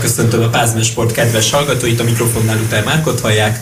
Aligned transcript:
Köszöntöm 0.00 0.42
a 0.42 0.48
Pázmen 0.48 0.82
Sport 0.82 1.12
kedves 1.12 1.50
hallgatóit, 1.50 2.00
a 2.00 2.04
mikrofonnál 2.04 2.58
után 2.58 2.84
Márkot 2.84 3.20
hallják. 3.20 3.60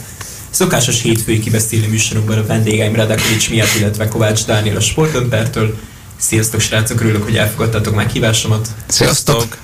Szokásos 0.51 1.03
hétfői 1.03 1.39
kibeszélő 1.39 1.89
műsorunkban 1.89 2.39
a 2.39 2.47
vendégeim 2.47 2.95
Radakovics 2.95 3.51
miatt, 3.51 3.75
illetve 3.79 4.09
Kovács 4.09 4.45
Dániel 4.45 4.77
a 4.77 4.81
Sportömpertől. 4.81 5.79
Sziasztok 6.17 6.61
srácok, 6.61 7.01
örülök, 7.01 7.25
hogy 7.25 7.37
elfogadtatok 7.37 7.95
meghívásomat. 7.95 8.69
Sziasztok! 8.87 9.57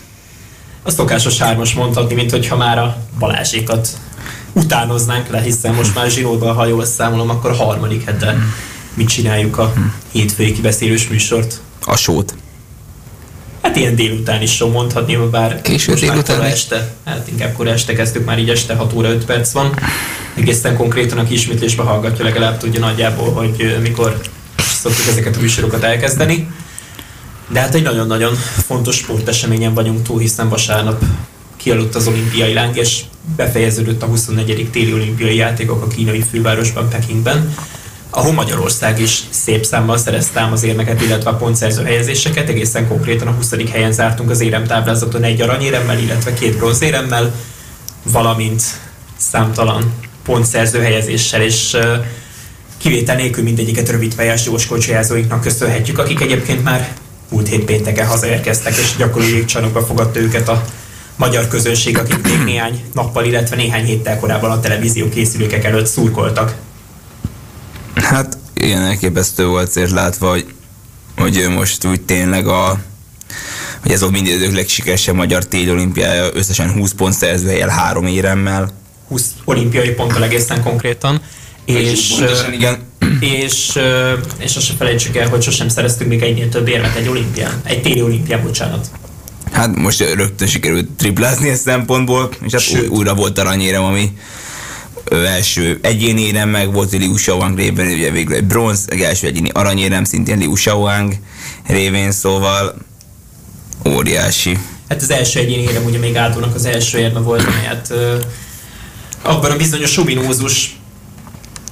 A 0.82 0.90
szokásos 0.90 1.38
hármas 1.38 1.74
mondhatni, 1.74 2.14
mint 2.14 2.30
hogyha 2.30 2.56
már 2.56 2.78
a 2.78 2.96
Balázsékat 3.18 3.88
utánoznánk 4.52 5.28
le, 5.28 5.40
hiszen 5.40 5.74
most 5.74 5.94
már 5.94 6.10
Zsinódban, 6.10 6.54
ha 6.54 6.66
jól 6.66 6.84
számolom, 6.84 7.30
akkor 7.30 7.50
a 7.50 7.54
harmadik 7.54 8.04
hete 8.04 8.36
mit 8.94 9.08
csináljuk 9.08 9.58
a 9.58 9.72
hétfői 10.12 10.52
kibeszélős 10.52 11.08
műsort. 11.08 11.60
A 11.84 11.96
sót. 11.96 12.34
Hát 13.64 13.76
ilyen 13.76 13.94
délután 13.94 14.42
is 14.42 14.54
show 14.54 14.70
mondhatni, 14.70 15.16
bár 15.30 15.60
Késő 15.60 15.90
most 15.90 16.06
már 16.06 16.10
délután 16.10 16.46
is? 16.46 16.52
este, 16.52 16.94
hát 17.04 17.28
inkább 17.28 17.52
kora 17.52 17.70
este 17.70 17.92
kezdtük, 17.92 18.24
már 18.24 18.38
így 18.38 18.50
este 18.50 18.74
6 18.74 18.92
óra 18.92 19.08
5 19.08 19.24
perc 19.24 19.52
van. 19.52 19.78
Egészen 20.34 20.76
konkrétan, 20.76 21.18
aki 21.18 21.34
ismétlésbe 21.34 21.82
hallgatja, 21.82 22.24
legalább 22.24 22.58
tudja 22.58 22.80
nagyjából, 22.80 23.32
hogy 23.32 23.76
mikor 23.82 24.20
szoktuk 24.56 25.06
ezeket 25.06 25.36
a 25.36 25.40
műsorokat 25.40 25.82
elkezdeni. 25.82 26.48
De 27.48 27.60
hát 27.60 27.74
egy 27.74 27.82
nagyon-nagyon 27.82 28.34
fontos 28.66 28.96
sporteseményen 28.96 29.74
vagyunk 29.74 30.02
túl, 30.02 30.18
hiszen 30.18 30.48
vasárnap 30.48 31.04
kialudt 31.56 31.94
az 31.94 32.06
olimpiai 32.06 32.52
láng, 32.52 32.76
és 32.76 33.00
befejeződött 33.36 34.02
a 34.02 34.06
24. 34.06 34.70
téli 34.70 34.92
olimpiai 34.92 35.36
játékok 35.36 35.82
a 35.82 35.86
kínai 35.86 36.24
fővárosban, 36.30 36.88
Pekingben, 36.88 37.54
ahol 38.16 38.32
Magyarország 38.32 39.00
is 39.00 39.22
szép 39.30 39.64
számmal 39.64 39.96
szerezte 39.96 40.40
ám 40.40 40.52
az 40.52 40.62
érmeket, 40.62 41.00
illetve 41.00 41.30
a 41.30 41.36
pontszerző 41.36 41.84
helyezéseket. 41.84 42.48
Egészen 42.48 42.88
konkrétan 42.88 43.26
a 43.26 43.30
20. 43.30 43.54
helyen 43.72 43.92
zártunk 43.92 44.30
az 44.30 44.40
éremtáblázaton 44.40 45.22
egy 45.22 45.40
aranyéremmel, 45.40 45.98
illetve 45.98 46.34
két 46.34 46.56
bronzéremmel, 46.56 47.34
valamint 48.02 48.62
számtalan 49.16 49.94
pontszerző 50.24 50.80
helyezéssel, 50.80 51.42
és 51.42 51.76
kivétel 52.76 53.16
nélkül 53.16 53.44
mindegyiket 53.44 53.88
rövid 53.88 54.14
pályás 54.14 54.42
gyorskocsiázóinknak 54.42 55.40
köszönhetjük, 55.40 55.98
akik 55.98 56.20
egyébként 56.20 56.64
már 56.64 56.92
múlt 57.30 57.48
hét 57.48 57.64
pénteken 57.64 58.06
hazaérkeztek, 58.06 58.76
és 58.76 58.96
gyakori 58.96 59.30
légcsarnokba 59.30 59.84
fogadta 59.84 60.20
őket 60.20 60.48
a 60.48 60.64
magyar 61.16 61.48
közönség, 61.48 61.98
akik 61.98 62.22
még 62.22 62.44
néhány 62.44 62.84
nappal, 62.92 63.24
illetve 63.24 63.56
néhány 63.56 63.84
héttel 63.84 64.18
korábban 64.18 64.50
a 64.50 64.60
televízió 64.60 65.08
készülékek 65.08 65.64
előtt 65.64 65.86
szurkoltak. 65.86 66.54
Hát 67.94 68.38
ilyen 68.54 68.82
elképesztő 68.82 69.46
volt 69.46 69.68
azért 69.68 69.90
látva, 69.90 70.30
hogy, 70.30 70.46
hogy 71.16 71.36
ő 71.36 71.50
most 71.50 71.84
úgy 71.84 72.00
tényleg 72.00 72.46
a 72.46 72.78
hogy 73.82 73.92
ez 73.92 74.00
volt 74.00 74.12
mindidők 74.12 74.54
legsikeresebb 74.54 75.14
magyar 75.14 75.46
téli 75.46 75.70
olimpiája, 75.70 76.28
összesen 76.32 76.72
20 76.72 76.92
pont 76.92 77.14
szerzve 77.14 77.60
el 77.60 77.68
három 77.68 78.06
éremmel. 78.06 78.70
20 79.08 79.30
olimpiai 79.44 79.90
ponttal 79.90 80.24
egészen 80.24 80.62
konkrétan. 80.62 81.20
És, 81.64 82.14
Pontosan, 82.18 82.52
igen. 82.52 82.78
és, 83.20 83.78
és 84.38 84.56
azt 84.56 84.66
se 84.66 84.74
felejtsük 84.78 85.16
el, 85.16 85.28
hogy 85.28 85.42
sosem 85.42 85.68
szereztünk 85.68 86.10
még 86.10 86.22
egynél 86.22 86.48
több 86.48 86.68
érmet 86.68 86.96
egy 86.96 87.08
olimpián. 87.08 87.60
Egy 87.64 87.82
téli 87.82 88.02
olimpián, 88.02 88.42
bocsánat. 88.42 88.86
Hát 89.52 89.76
most 89.76 90.14
rögtön 90.14 90.48
sikerült 90.48 90.90
triplázni 90.90 91.50
a 91.50 91.54
szempontból, 91.54 92.30
és 92.44 92.52
hát 92.52 92.60
Sőt. 92.60 92.80
új, 92.80 92.86
újra 92.86 93.14
volt 93.14 93.38
aranyérem, 93.38 93.82
ami 93.82 94.12
első 95.10 95.78
egyéni 95.82 96.20
érem 96.20 96.48
meg 96.48 96.72
volt 96.72 96.92
Liu 96.92 97.16
Shaoang 97.16 97.56
révén, 97.56 97.86
ugye 97.86 98.10
végül 98.10 98.34
egy 98.34 98.44
bronz, 98.44 98.84
egy 98.88 99.00
első 99.00 99.26
egyéni 99.26 99.48
aranyérem 99.52 100.04
szintén 100.04 100.38
Liu 100.38 100.54
Shaoang 100.54 101.14
révén, 101.66 102.12
szóval 102.12 102.74
óriási. 103.88 104.58
Hát 104.88 105.02
az 105.02 105.10
első 105.10 105.40
egyéni 105.40 105.62
érem 105.62 105.84
ugye 105.84 105.98
még 105.98 106.16
Ádónak 106.16 106.54
az 106.54 106.64
első 106.64 106.98
érme 106.98 107.20
volt, 107.20 107.46
amelyet 107.46 107.90
ö, 107.90 108.18
abban 109.22 109.50
a 109.50 109.56
bizonyos 109.56 109.98
ominózus 109.98 110.76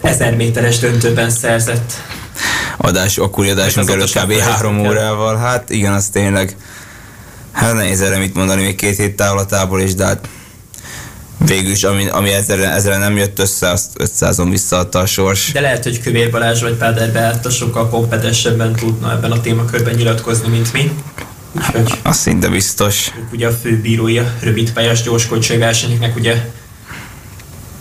1000 0.01 0.37
méteres 0.37 0.79
döntőben 0.79 1.31
szerzett. 1.31 1.93
adás, 2.77 3.19
akkori 3.19 3.49
adásunk 3.49 3.91
előtt 3.91 4.13
kb. 4.13 4.33
három 4.33 4.81
órával. 4.81 5.37
Hát 5.37 5.71
igen, 5.71 5.93
az 5.93 6.09
tényleg 6.09 6.57
hát 7.53 7.75
nehéz 7.75 8.01
erre 8.01 8.19
mit 8.19 8.35
mondani 8.35 8.63
még 8.63 8.75
két 8.75 8.97
hét 8.97 9.17
távlatából 9.17 9.81
is, 9.81 9.95
de 9.95 10.05
hát 10.05 10.29
végül 11.47 11.71
is, 11.71 11.85
ami, 11.85 12.09
ami 12.09 12.33
ezzel, 12.33 12.65
ezzel 12.65 12.99
nem 12.99 13.17
jött 13.17 13.39
össze, 13.39 13.71
azt 13.71 13.91
500-on 13.99 14.47
visszaadta 14.51 14.99
a 14.99 15.07
sors. 15.07 15.53
De 15.53 15.61
lehet, 15.61 15.83
hogy 15.85 16.01
Kövér 16.01 16.31
Balázs 16.31 16.61
vagy 16.61 16.75
Páder 16.75 17.13
Beáta 17.13 17.51
sokkal 17.51 17.89
kompetensebben 17.89 18.73
tudna 18.73 19.13
ebben 19.13 19.33
a 19.33 19.41
témakörben 19.41 19.95
nyilatkozni, 19.95 20.49
mint 20.49 20.73
mi. 20.73 20.93
Úgyhogy 21.57 21.99
Az 22.03 22.17
szinte 22.17 22.49
biztos. 22.49 23.11
ugye 23.33 23.47
a 23.47 23.53
főbírói 23.63 24.19
a 24.19 24.33
rövidpályás 24.41 25.03
gyorskocsi 25.03 25.57
versenyeknek 25.57 26.17
ugye 26.17 26.51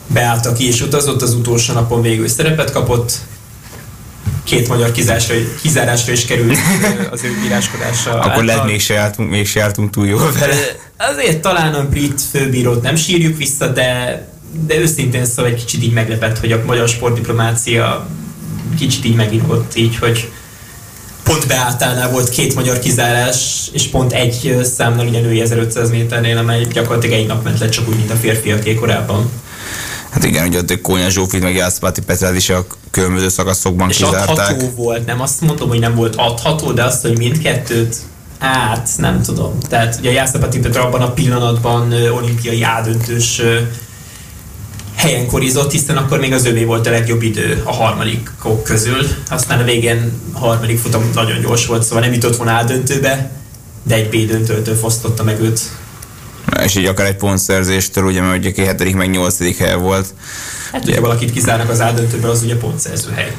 Beáta 0.07 0.53
ki 0.53 0.67
is 0.67 0.81
utazott, 0.81 1.21
az 1.21 1.33
utolsó 1.33 1.73
napon 1.73 2.01
végül 2.01 2.27
szerepet 2.27 2.71
kapott, 2.71 3.13
két 4.43 4.67
magyar 4.67 4.91
kizárásra, 4.91 5.35
kizárásra 5.61 6.11
is 6.11 6.25
került 6.25 6.57
az 7.11 7.23
ő 7.23 7.37
bíráskodása. 7.41 8.09
Akkor 8.11 8.29
által. 8.29 8.45
lehet 8.45 8.65
mégse 8.65 8.93
jártunk, 8.93 9.29
mégse 9.29 9.59
jártunk 9.59 9.89
túl 9.89 10.07
jól 10.07 10.31
vele. 10.39 10.55
Azért 10.97 11.41
talán 11.41 11.73
a 11.73 11.89
brit 11.89 12.21
főbírót 12.31 12.81
nem 12.81 12.95
sírjuk 12.95 13.37
vissza, 13.37 13.67
de, 13.67 14.21
de 14.65 14.77
őszintén 14.77 15.25
szóval 15.25 15.51
egy 15.51 15.57
kicsit 15.57 15.83
így 15.83 15.93
meglepett, 15.93 16.39
hogy 16.39 16.51
a 16.51 16.61
magyar 16.65 16.87
sportdiplomácia 16.87 18.07
kicsit 18.77 19.05
így 19.05 19.15
meginogott 19.15 19.75
így, 19.75 19.97
hogy 19.97 20.29
pont 21.23 21.47
beáltánál 21.47 22.09
volt 22.09 22.29
két 22.29 22.55
magyar 22.55 22.79
kizárás, 22.79 23.69
és 23.71 23.87
pont 23.87 24.13
egy 24.13 24.55
ö, 24.57 24.63
számnál 24.63 25.05
ugye 25.05 25.21
női 25.21 25.41
1500 25.41 25.89
méternél, 25.89 26.37
amely 26.37 26.63
gyakorlatilag 26.63 27.19
egy 27.19 27.27
nap 27.27 27.43
ment 27.43 27.59
le 27.59 27.69
csak 27.69 27.89
úgy, 27.89 27.95
mint 27.95 28.11
a 28.11 28.15
férfiaké 28.15 28.73
korábban. 28.73 29.31
Hát 30.09 30.23
igen, 30.23 30.47
ugye 30.47 30.57
ott 30.57 30.81
Kónya 30.81 31.09
Zsófit 31.09 31.41
meg 31.41 31.55
Jászpáti 31.55 32.01
Petrát 32.01 32.35
is 32.35 32.49
a 32.49 32.65
különböző 32.91 33.29
szakaszokban 33.29 33.89
És 33.89 33.97
kizárták. 33.97 34.29
adható 34.29 34.71
volt, 34.75 35.05
nem 35.05 35.21
azt 35.21 35.41
mondom, 35.41 35.69
hogy 35.69 35.79
nem 35.79 35.95
volt 35.95 36.15
adható, 36.15 36.71
de 36.71 36.83
azt, 36.83 37.01
hogy 37.01 37.17
mindkettőt 37.17 37.95
át, 38.39 38.89
nem 38.97 39.21
tudom. 39.21 39.59
Tehát 39.69 39.95
ugye 39.99 40.11
Jászapati 40.11 40.59
Petra 40.59 40.85
abban 40.85 41.01
a 41.01 41.11
pillanatban 41.11 41.91
ö, 41.91 42.09
olimpiai 42.09 42.63
ádöntős 42.63 43.39
ö, 43.39 43.59
helyen 44.95 45.27
korizott, 45.27 45.71
hiszen 45.71 45.97
akkor 45.97 46.19
még 46.19 46.33
az 46.33 46.45
övé 46.45 46.63
volt 46.63 46.87
a 46.87 46.89
legjobb 46.89 47.21
idő 47.21 47.61
a 47.65 47.71
harmadikok 47.73 48.63
közül. 48.63 49.07
Aztán 49.29 49.59
a 49.59 49.63
végén 49.63 50.11
a 50.33 50.39
harmadik 50.39 50.79
futam 50.79 51.11
nagyon 51.13 51.41
gyors 51.41 51.65
volt, 51.65 51.83
szóval 51.83 52.03
nem 52.03 52.13
jutott 52.13 52.35
volna 52.35 52.51
ádöntőbe, 52.51 53.31
de 53.83 53.95
egy 53.95 54.09
B 54.09 54.31
döntőtől 54.31 54.75
fosztotta 54.75 55.23
meg 55.23 55.41
őt. 55.41 55.61
És 56.59 56.75
így 56.75 56.85
akár 56.85 57.05
egy 57.05 57.15
pontszerzéstől, 57.15 58.03
ugye, 58.03 58.21
mert 58.21 58.37
ugye 58.37 58.51
ki 58.51 58.61
7. 58.61 58.93
meg 58.95 59.09
8. 59.09 59.57
hely 59.57 59.75
volt. 59.75 60.05
Hát, 60.71 60.85
hogyha 60.85 61.01
valakit 61.01 61.31
kizárnak 61.31 61.69
az 61.69 61.81
ádöntőből, 61.81 62.29
az 62.29 62.43
ugye 62.43 62.57
pontszerző 62.57 63.11
hely. 63.15 63.33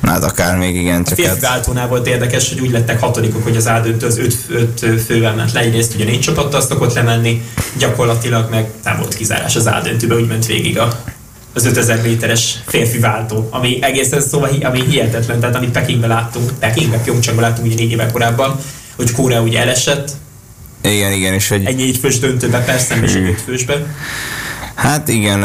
Na 0.00 0.10
hát 0.10 0.24
akár 0.24 0.58
még 0.58 0.76
igen, 0.76 1.00
A 1.00 1.04
csak 1.04 1.14
férfi 1.14 1.30
hát... 1.30 1.40
váltónál 1.40 1.88
volt 1.88 2.06
érdekes, 2.06 2.48
hogy 2.48 2.60
úgy 2.60 2.70
lettek 2.70 3.00
hatodikok, 3.00 3.42
hogy 3.42 3.56
az 3.56 3.68
ádöntő 3.68 4.06
az 4.06 4.18
öt, 4.18 4.36
öt 4.48 5.02
fővel 5.02 5.34
ment 5.34 5.52
le. 5.52 5.60
Egyrészt 5.60 5.94
ugye 5.94 6.04
négy 6.04 6.20
csapattal 6.20 6.60
szokott 6.60 6.94
lemenni, 6.94 7.42
gyakorlatilag 7.78 8.50
meg 8.50 8.70
nem 8.84 8.96
volt 8.98 9.14
kizárás 9.14 9.56
az 9.56 9.68
ádöntőbe, 9.68 10.14
úgy 10.14 10.26
ment 10.26 10.46
végig 10.46 10.78
a, 10.78 11.02
az 11.54 11.64
5000 11.64 12.02
méteres 12.02 12.58
férfi 12.66 12.98
váltó, 12.98 13.48
ami 13.50 13.78
egészen 13.82 14.20
szóval 14.20 14.48
hi- 14.48 14.64
ami 14.64 14.82
hihetetlen, 14.88 15.40
tehát 15.40 15.56
amit 15.56 15.70
Pekingben 15.70 16.08
láttunk, 16.08 16.52
Pekingben, 16.58 17.02
Pyeongchangban 17.02 17.44
láttunk 17.44 17.66
ugye 17.66 17.76
négy 17.76 17.90
évvel 17.90 18.12
korábban, 18.12 18.60
hogy 18.96 19.12
Korea 19.12 19.40
ugye 19.40 19.60
elesett, 19.60 20.10
Igen, 20.82 21.12
igen, 21.12 21.32
és 21.34 21.48
hogy... 21.48 21.64
egy 21.64 21.76
négy 21.76 21.96
fős 21.96 22.18
döntőbe, 22.18 22.58
persze 22.64 22.94
nem 22.94 23.04
is 23.04 23.12
egy 23.12 23.24
öt 23.28 23.40
fősbe. 23.40 23.94
Hát 24.74 25.08
igen, 25.08 25.40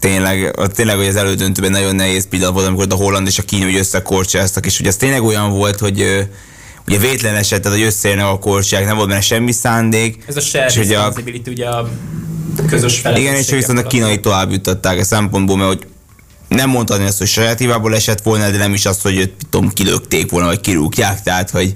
tényleg, 0.00 0.54
tényleg, 0.74 0.96
hogy 0.96 1.06
az 1.06 1.16
elődöntőben 1.16 1.70
nagyon 1.70 1.94
nehéz 1.94 2.26
pillanat 2.28 2.54
volt, 2.54 2.66
amikor 2.66 2.86
a 2.90 2.94
holland 2.94 3.26
és 3.26 3.38
a 3.38 3.42
kínai 3.42 3.76
összekorcsáztak, 3.78 4.66
és 4.66 4.80
ugye 4.80 4.88
ez 4.88 4.96
tényleg 4.96 5.22
olyan 5.22 5.50
volt, 5.50 5.78
hogy 5.78 6.28
ugye 6.88 6.98
vétlen 6.98 7.34
esett, 7.34 7.62
tehát 7.62 7.78
hogy 7.78 7.86
összejönnek 7.86 8.26
a 8.26 8.38
korcsák, 8.38 8.84
nem 8.84 8.96
volt 8.96 9.08
benne 9.08 9.20
semmi 9.20 9.52
szándék. 9.52 10.24
Ez 10.28 10.36
a 10.36 10.40
share 10.40 10.66
És 10.66 10.76
ugye 10.76 10.98
a- 10.98 11.12
ugye 11.46 11.66
a 11.68 11.88
közös 12.66 12.98
felelősség. 12.98 13.28
Igen, 13.28 13.40
és 13.40 13.50
viszont 13.50 13.78
a 13.78 13.82
kínai 13.86 14.20
tovább 14.20 14.50
jutották 14.50 14.98
a 14.98 15.04
szempontból, 15.04 15.56
mert 15.56 15.68
hogy 15.68 15.86
nem 16.48 16.70
mondhatni 16.70 17.04
azt, 17.04 17.18
hogy 17.18 17.26
saját 17.26 17.58
hibából 17.58 17.94
esett 17.94 18.22
volna, 18.22 18.50
de 18.50 18.56
nem 18.58 18.74
is 18.74 18.86
azt, 18.86 19.02
hogy 19.02 19.16
őt, 19.16 19.32
tudom, 19.50 19.70
kilökték 19.70 20.30
volna, 20.30 20.46
vagy 20.46 20.60
kirúgják, 20.60 21.22
tehát, 21.22 21.50
hogy 21.50 21.74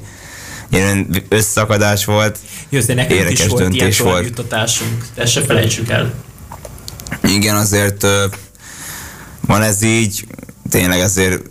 ilyen 0.72 1.24
összakadás 1.28 2.04
volt. 2.04 2.38
Jó, 2.68 2.78
azért 2.78 2.98
nekünk 2.98 3.20
is 3.20 3.24
Érdekes 3.26 3.46
volt 3.46 3.60
ilyen 3.60 3.72
döntés 3.72 3.98
volt. 3.98 4.10
továbbjutatásunk, 4.10 5.06
de 5.14 5.22
ezt 5.22 5.32
se 5.32 5.40
felejtsük 5.40 5.88
el. 5.88 6.12
Igen, 7.22 7.56
azért 7.56 8.06
van 9.46 9.62
ez 9.62 9.82
így, 9.82 10.26
tényleg 10.70 11.00
azért 11.00 11.42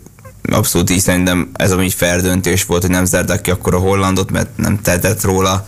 abszolút 0.52 0.90
így 0.90 1.00
szerintem 1.00 1.50
ez 1.54 1.72
ami 1.72 1.90
fair 1.90 2.22
döntés 2.22 2.66
volt, 2.66 2.82
hogy 2.82 2.92
nem 2.92 3.06
zárták 3.06 3.42
ki 3.42 3.52
akkor 3.52 3.76
a 3.76 3.80
hollandot, 3.80 4.32
mert 4.32 4.58
nem 4.58 4.82
tehetett 4.82 5.22
róla 5.22 5.66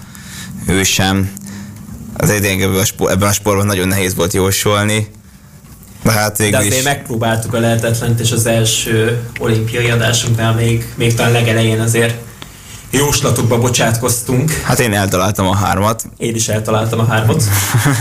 ő 0.68 0.84
sem. 0.84 1.32
Azért 2.18 2.42
tényleg 2.42 2.62
ebben 2.62 3.28
a, 3.30 3.32
sportban 3.32 3.66
nagyon 3.66 3.88
nehéz 3.88 4.16
volt 4.16 4.34
jósolni. 4.34 5.08
De 6.04 6.12
hát 6.12 6.38
De 6.38 6.58
azért 6.58 6.78
is... 6.78 6.84
megpróbáltuk 6.84 7.54
a 7.54 7.60
lehetetlent, 7.60 8.20
és 8.20 8.32
az 8.32 8.46
első 8.46 9.22
olimpiai 9.40 9.90
adásunknál 9.90 10.54
még, 10.54 10.86
még 10.96 11.14
talán 11.14 11.32
legelején 11.32 11.80
azért 11.80 12.16
jóslatokba 12.94 13.60
bocsátkoztunk. 13.60 14.52
Hát 14.52 14.80
én 14.80 14.94
eltaláltam 14.94 15.48
a 15.48 15.56
hármat. 15.56 16.04
Én 16.18 16.36
is 16.36 16.48
eltaláltam 16.48 17.00
a 17.00 17.06
hármat. 17.06 17.44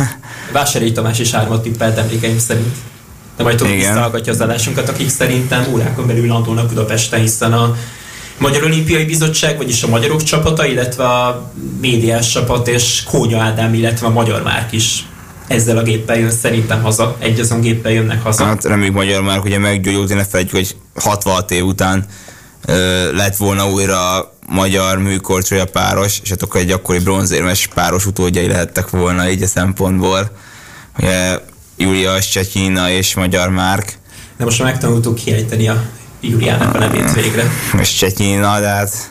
Vásári 0.53 0.93
Tamás 0.93 1.19
is 1.19 1.31
hármat 1.31 1.63
tippelt 1.63 1.99
emlékeim 1.99 2.39
szerint. 2.39 2.77
De 3.37 3.43
majd 3.43 3.57
tudjuk 3.57 3.77
visszahallgatja 3.77 4.33
az 4.33 4.41
adásunkat, 4.41 4.89
akik 4.89 5.09
szerintem 5.09 5.65
órákon 5.73 6.07
belül 6.07 6.27
landolnak 6.27 6.69
Budapesten, 6.69 7.21
hiszen 7.21 7.53
a 7.53 7.77
Magyar 8.39 8.65
Olimpiai 8.65 9.05
Bizottság, 9.05 9.57
vagyis 9.57 9.83
a 9.83 9.89
magyarok 9.89 10.23
csapata, 10.23 10.67
illetve 10.67 11.05
a 11.05 11.53
médiás 11.81 12.29
csapat 12.33 12.69
és 12.69 13.03
Kónya 13.11 13.41
Ádám, 13.41 13.75
illetve 13.75 14.07
a 14.07 14.11
Magyar 14.11 14.43
Márk 14.43 14.73
is 14.73 15.07
ezzel 15.47 15.79
a 15.79 15.83
géppel 15.83 16.19
jön 16.19 16.31
szerintem 16.31 16.83
haza, 16.83 17.17
egy 17.19 17.41
azon 17.41 17.61
géppel 17.61 17.93
jönnek 17.93 18.23
haza. 18.23 18.45
Hát 18.45 18.65
reméljük 18.65 18.95
Magyar 18.95 19.23
Márk 19.23 19.45
ugye 19.45 19.59
meggyógyult, 19.59 20.15
ne 20.15 20.25
felejtjük, 20.25 20.57
hogy 20.57 20.77
66 21.03 21.51
év 21.51 21.65
után 21.65 22.07
ö, 22.67 23.13
lett 23.15 23.37
volna 23.37 23.71
újra 23.71 24.32
magyar 24.47 24.99
műkorcsolya 24.99 25.65
páros, 25.65 26.21
és 26.23 26.29
hát 26.29 26.43
akkor 26.43 26.61
egy 26.61 26.71
akkori 26.71 26.99
bronzérmes 26.99 27.67
páros 27.67 28.07
utódjai 28.07 28.47
lehettek 28.47 28.91
volna 28.91 29.31
így 29.31 29.43
a 29.43 29.47
szempontból. 29.47 30.37
Ugye 30.99 31.39
Júlia 31.77 32.21
Csetyina 32.21 32.91
és 32.91 33.15
Magyar 33.15 33.49
Márk. 33.49 33.99
De 34.37 34.45
most 34.45 34.63
megtanultuk 34.63 35.15
kiejteni 35.15 35.69
a 35.69 35.83
Júliának 36.21 36.75
a 36.75 36.79
nevét 36.79 37.13
végre. 37.13 37.51
És 37.81 37.95
Csetyina, 37.95 38.61
de 38.61 38.69
hát... 38.69 39.11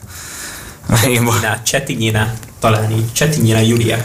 Csetyina, 1.01 1.61
Csetyina, 1.63 2.33
talán 2.61 2.91
így. 2.91 3.13
Csetyina 3.13 3.59
Júlia. 3.59 3.97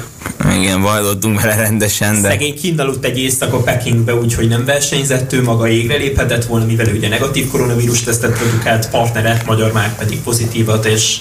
Igen, 0.59 0.83
vajlottunk 0.83 1.41
vele 1.41 1.55
rendesen, 1.55 2.23
de... 2.23 2.29
Szegény 2.29 2.55
kindaludt 2.55 3.05
egy 3.05 3.19
éjszaka 3.19 3.57
Pekingbe, 3.57 4.15
úgyhogy 4.15 4.49
nem 4.49 4.65
versenyzett, 4.65 5.33
ő 5.33 5.43
maga 5.43 5.69
égre 5.69 5.97
léphetett 5.97 6.45
volna, 6.45 6.65
mivel 6.65 6.87
ugye 6.87 7.09
negatív 7.09 7.49
koronavírus 7.49 8.03
tesztet 8.03 8.39
produkált, 8.39 8.91
partnere, 8.91 9.43
Magyar 9.47 9.73
Márk 9.73 9.97
pedig 9.97 10.21
pozitívat, 10.23 10.85
és, 10.85 11.17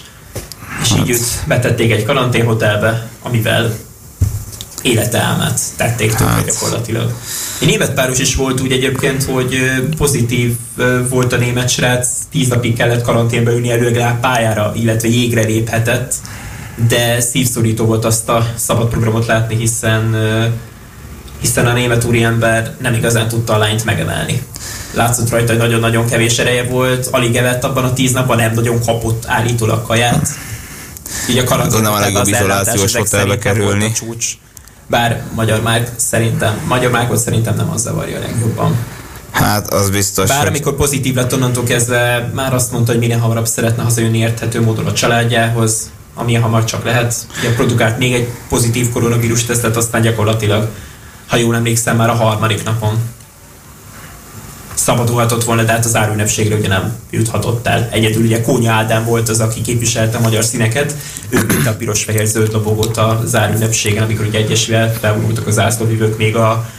és 0.82 0.92
így 1.00 1.10
őt 1.10 1.24
betették 1.48 1.92
egy 1.92 2.04
karanténhotelbe, 2.04 3.08
amivel 3.22 3.76
élete 4.82 5.18
álmát 5.18 5.60
tették 5.76 6.08
tönkre 6.08 6.36
hát. 6.36 6.46
gyakorlatilag. 6.46 7.14
Egy 7.60 7.68
német 7.68 7.94
páros 7.94 8.20
is 8.20 8.36
volt 8.36 8.62
úgy 8.62 8.72
egyébként, 8.72 9.24
hogy 9.24 9.72
pozitív 9.98 10.56
volt 11.10 11.34
a 11.34 11.38
német 11.38 11.70
srác, 11.70 12.08
tíz 12.32 12.48
napig 12.48 12.78
kellett 12.78 13.02
karanténba 13.02 13.52
ülni 13.52 13.72
előre 13.72 14.18
pályára, 14.22 14.74
illetve 14.76 15.08
jégre 15.08 15.42
léphetett, 15.42 16.14
de 16.88 17.20
szívszorító 17.22 17.86
volt 17.86 18.06
azt 18.06 18.30
a 18.30 18.48
szabad 18.56 18.90
programot 18.90 19.26
látni, 19.26 19.56
hiszen 19.56 20.16
hiszen 21.40 21.66
a 21.66 21.74
német 21.74 22.04
úriember 22.04 22.76
nem 22.82 22.94
igazán 22.94 23.28
tudta 23.28 23.54
a 23.54 23.58
lányt 23.58 23.86
megemelni. 23.86 24.44
Látszott 24.94 25.30
rajta, 25.30 25.52
hogy 25.52 25.62
nagyon-nagyon 25.62 26.06
kevés 26.06 26.38
ereje 26.38 26.64
volt, 26.64 27.08
alig 27.12 27.36
evett 27.36 27.64
abban 27.64 27.84
a 27.84 27.94
tíz 27.94 28.12
napban, 28.12 28.38
nem 28.38 28.54
nagyon 28.54 28.80
kapott 28.86 29.24
állítólag 29.28 29.86
kaját. 29.86 30.28
Így 31.30 31.38
a 31.38 31.44
karanténban 31.44 31.94
a 31.94 32.00
legjobb 32.00 32.28
izolációs 32.28 32.96
hotelbe 32.96 33.38
kerülni. 33.38 33.92
Csúcs. 33.92 34.28
Bár 34.88 35.24
Magyar 35.34 35.62
Márk 35.62 35.90
szerintem, 35.96 36.60
Magyar 36.68 36.92
Márkot 36.92 37.18
szerintem 37.18 37.56
nem 37.56 37.70
az 37.70 37.82
zavarja 37.82 38.18
a 38.18 38.20
legjobban. 38.20 38.76
Hát, 39.32 39.74
az 39.74 39.90
biztos. 39.90 40.28
Bár 40.28 40.38
hogy... 40.38 40.48
amikor 40.48 40.76
pozitív 40.76 41.16
lett 41.16 41.34
onnantól 41.34 41.64
kezdve, 41.64 42.32
már 42.34 42.54
azt 42.54 42.72
mondta, 42.72 42.92
hogy 42.92 43.00
minél 43.00 43.18
hamarabb 43.18 43.48
szeretne 43.48 43.84
hazajönni 43.84 44.18
érthető 44.18 44.62
módon 44.62 44.86
a 44.86 44.94
családjához, 44.94 45.90
ami 46.16 46.34
hamar 46.34 46.64
csak 46.64 46.84
lehet. 46.84 47.16
Ugye 47.40 47.54
produkált 47.54 47.98
még 47.98 48.14
egy 48.14 48.28
pozitív 48.50 48.92
koronavírus 48.92 49.46
tesztet, 49.46 49.76
aztán 49.76 50.02
gyakorlatilag, 50.02 50.70
ha 51.28 51.38
jól 51.38 51.56
emlékszem, 51.56 51.96
már 51.96 52.10
a 52.10 52.14
harmadik 52.14 52.64
napon 52.64 52.98
szabadulhatott 54.74 55.44
volna, 55.44 55.64
de 55.64 55.72
hát 55.72 55.86
az 55.86 55.96
árünnepségre 55.96 56.56
ugye 56.56 56.68
nem 56.68 56.96
juthatott 57.10 57.68
el. 57.68 57.90
Egyedül 57.92 58.24
ugye 58.24 58.42
Kónya 58.42 58.72
Ádám 58.72 59.06
volt 59.06 59.30
az, 59.30 59.40
aki 59.40 59.62
képviselte 59.62 60.18
a 60.18 60.22
magyar 60.22 60.44
színeket, 60.44 60.96
ő 61.30 61.46
a 61.66 61.70
piros-fehér-zöld 61.70 62.54
lobogott 62.54 62.98
az 62.98 63.36
árünnepségen, 63.36 64.04
amikor 64.04 64.26
ugye 64.26 64.38
egyesével 64.38 64.94
felvonultak 64.94 65.48
az 65.48 65.60
ászlóvívők 65.60 66.18
még 66.18 66.36
a 66.36 66.70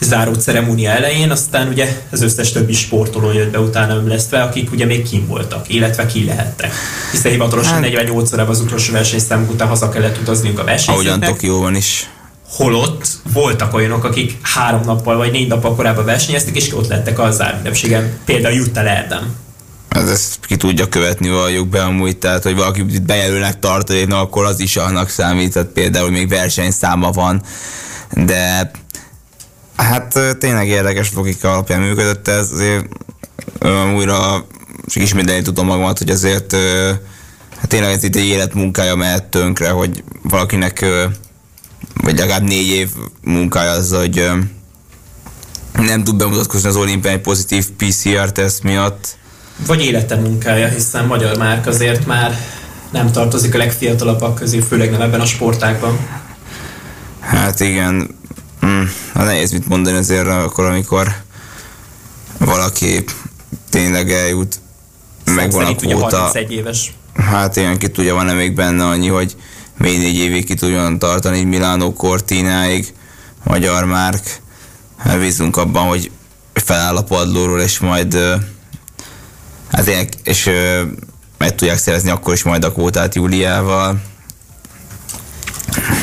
záró 0.00 0.34
ceremónia 0.34 0.90
elején, 0.90 1.30
aztán 1.30 1.68
ugye 1.68 2.02
az 2.10 2.22
összes 2.22 2.52
többi 2.52 2.72
sportoló 2.72 3.32
jött 3.32 3.50
be 3.50 3.58
utána 3.58 3.94
ömlesztve, 3.94 4.42
akik 4.42 4.72
ugye 4.72 4.84
még 4.84 5.08
kim 5.08 5.26
voltak, 5.26 5.68
illetve 5.68 6.06
ki 6.06 6.24
lehettek. 6.24 6.72
Hiszen 7.10 7.30
hivatalosan 7.30 7.72
hát, 7.72 7.80
48 7.80 8.32
órában 8.32 8.52
az 8.52 8.60
utolsó 8.60 8.92
versenyszámuk 8.92 9.50
után 9.50 9.68
haza 9.68 9.88
kellett 9.88 10.18
utazniuk 10.18 10.58
a 10.58 10.64
versenyzetnek. 10.64 11.12
Ahogyan 11.12 11.32
Tokióban 11.32 11.74
is. 11.74 12.10
Holott 12.48 13.06
voltak 13.32 13.74
olyanok, 13.74 14.04
akik 14.04 14.38
három 14.42 14.80
nappal 14.84 15.16
vagy 15.16 15.30
négy 15.30 15.48
nappal 15.48 15.74
korábban 15.74 16.04
versenyeztek, 16.04 16.56
és 16.56 16.74
ott 16.76 16.88
lettek 16.88 17.18
az 17.18 17.36
zárünnepségen. 17.36 18.18
Például 18.24 18.54
Jutta 18.54 18.82
Lerdem. 18.82 19.34
Ez 19.88 20.08
ezt 20.08 20.38
ki 20.46 20.56
tudja 20.56 20.88
követni 20.88 21.28
valljuk 21.28 21.68
be 21.68 21.82
amúgy, 21.82 22.16
tehát 22.16 22.42
hogy 22.42 22.56
valaki 22.56 22.82
bejelölnek 22.82 23.58
tartaléknak, 23.58 24.20
akkor 24.20 24.44
az 24.44 24.60
is 24.60 24.76
annak 24.76 25.08
számít, 25.08 25.52
tehát 25.52 25.68
például 25.68 26.10
még 26.10 26.28
versenyszáma 26.28 27.10
van, 27.10 27.42
de 28.12 28.70
Hát 29.76 30.18
tényleg 30.38 30.68
érdekes 30.68 31.12
logika 31.14 31.52
alapján 31.52 31.80
működött 31.80 32.28
ez, 32.28 32.50
azért 32.50 32.86
újra 33.94 34.46
csak 34.86 35.02
ismételni 35.02 35.42
tudom 35.42 35.66
magamat, 35.66 35.98
hogy 35.98 36.10
azért 36.10 36.56
hát 37.56 37.68
tényleg 37.68 37.92
ez 37.92 38.02
itt 38.02 38.16
egy 38.16 38.24
életmunkája 38.24 38.94
mehet 38.94 39.24
tönkre, 39.24 39.70
hogy 39.70 40.04
valakinek 40.22 40.84
vagy 42.02 42.18
legalább 42.18 42.42
négy 42.42 42.66
év 42.66 42.88
munkája 43.22 43.70
az, 43.70 43.92
hogy 43.92 44.30
nem 45.72 46.04
tud 46.04 46.16
bemutatkozni 46.16 46.68
az 46.68 46.76
olimpiai 46.76 47.18
pozitív 47.18 47.66
PCR-teszt 47.70 48.62
miatt. 48.62 49.16
Vagy 49.66 49.84
élete 49.84 50.16
munkája, 50.16 50.68
hiszen 50.68 51.06
Magyar 51.06 51.36
Márk 51.36 51.66
azért 51.66 52.06
már 52.06 52.38
nem 52.90 53.12
tartozik 53.12 53.54
a 53.54 53.58
legfiatalabbak 53.58 54.34
közé, 54.34 54.60
főleg 54.60 54.90
nem 54.90 55.00
ebben 55.00 55.20
a 55.20 55.26
sportágban. 55.26 55.98
Hát 57.20 57.60
igen, 57.60 58.18
Mm, 58.66 58.82
nehéz 59.14 59.52
mit 59.52 59.68
mondani 59.68 59.96
azért 59.96 60.26
akkor, 60.26 60.64
amikor 60.64 61.08
valaki 62.38 63.04
tényleg 63.70 64.12
eljut, 64.12 64.60
megvan 65.24 65.64
a 65.64 65.74
kvóta. 65.74 66.16
31 66.16 66.52
éves. 66.52 66.94
Hát 67.14 67.56
ilyen 67.56 67.78
ki 67.78 67.88
tudja, 67.88 68.14
van-e 68.14 68.32
még 68.32 68.54
benne 68.54 68.84
annyi, 68.84 69.08
hogy 69.08 69.36
még 69.78 69.98
négy 69.98 70.16
évig 70.16 70.44
ki 70.44 70.54
tudjon 70.54 70.98
tartani, 70.98 71.44
Milánó 71.44 71.92
Cortináig, 71.92 72.94
Magyar 73.44 73.84
Márk. 73.84 74.40
Hát 74.96 75.18
bízunk 75.18 75.56
abban, 75.56 75.88
hogy 75.88 76.10
feláll 76.52 76.96
a 76.96 77.02
padlóról, 77.02 77.60
és 77.60 77.78
majd 77.78 78.18
hát 79.72 79.86
ilyen, 79.86 80.08
és 80.24 80.50
meg 81.38 81.54
tudják 81.54 81.78
szerezni 81.78 82.10
akkor 82.10 82.34
is 82.34 82.42
majd 82.42 82.64
a 82.64 82.72
kvótát 82.72 83.14
Júliával. 83.14 84.00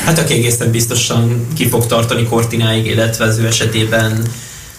Hát 0.04 0.18
aki 0.18 0.32
egészen 0.32 0.70
biztosan 0.70 1.46
ki 1.54 1.68
fog 1.68 1.86
tartani 1.86 2.24
Kortináig, 2.24 2.86
illetve 2.86 3.24
az 3.24 3.38
ő 3.38 3.46
esetében 3.46 4.22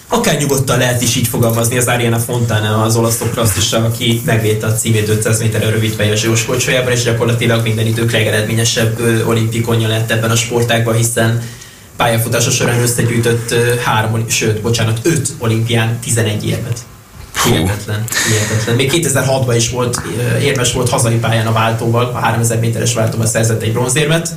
akár 0.08 0.38
nyugodtan 0.38 0.78
lehet 0.78 1.02
is 1.02 1.16
így 1.16 1.26
fogalmazni, 1.26 1.76
az 1.76 1.86
Ariana 1.86 2.18
Fontana 2.18 2.82
az 2.82 2.96
olasz 2.96 3.22
is, 3.58 3.72
aki 3.72 4.22
megvédte 4.24 4.66
a 4.66 4.74
címét 4.74 5.08
500 5.08 5.40
méter 5.40 5.70
rövid 5.70 5.94
fejes 5.94 6.22
jóskolcsójában, 6.22 6.92
és 6.92 7.02
gyakorlatilag 7.02 7.62
minden 7.62 7.86
idők 7.86 8.12
legeredményesebb 8.12 9.00
olimpikonja 9.26 9.88
lett 9.88 10.10
ebben 10.10 10.30
a 10.30 10.36
sportágban, 10.36 10.94
hiszen 10.94 11.42
pályafutása 11.96 12.50
során 12.50 12.80
összegyűjtött 12.80 13.54
három, 13.84 14.28
sőt, 14.28 14.60
bocsánat, 14.60 15.00
öt 15.02 15.28
olimpián 15.38 15.98
11 15.98 16.46
érmet. 16.46 16.78
Hihetetlen, 17.44 18.04
hihetetlen. 18.28 18.76
Még 18.76 18.90
2006-ban 18.94 19.54
is 19.56 19.70
volt, 19.70 20.00
érmes 20.42 20.72
volt 20.72 20.88
hazai 20.88 21.16
pályán 21.16 21.46
a 21.46 21.52
váltóval, 21.52 22.04
a 22.14 22.18
3000 22.18 22.58
méteres 22.58 22.94
váltóval 22.94 23.26
szerzett 23.26 23.62
egy 23.62 23.72
bronzérmet, 23.72 24.28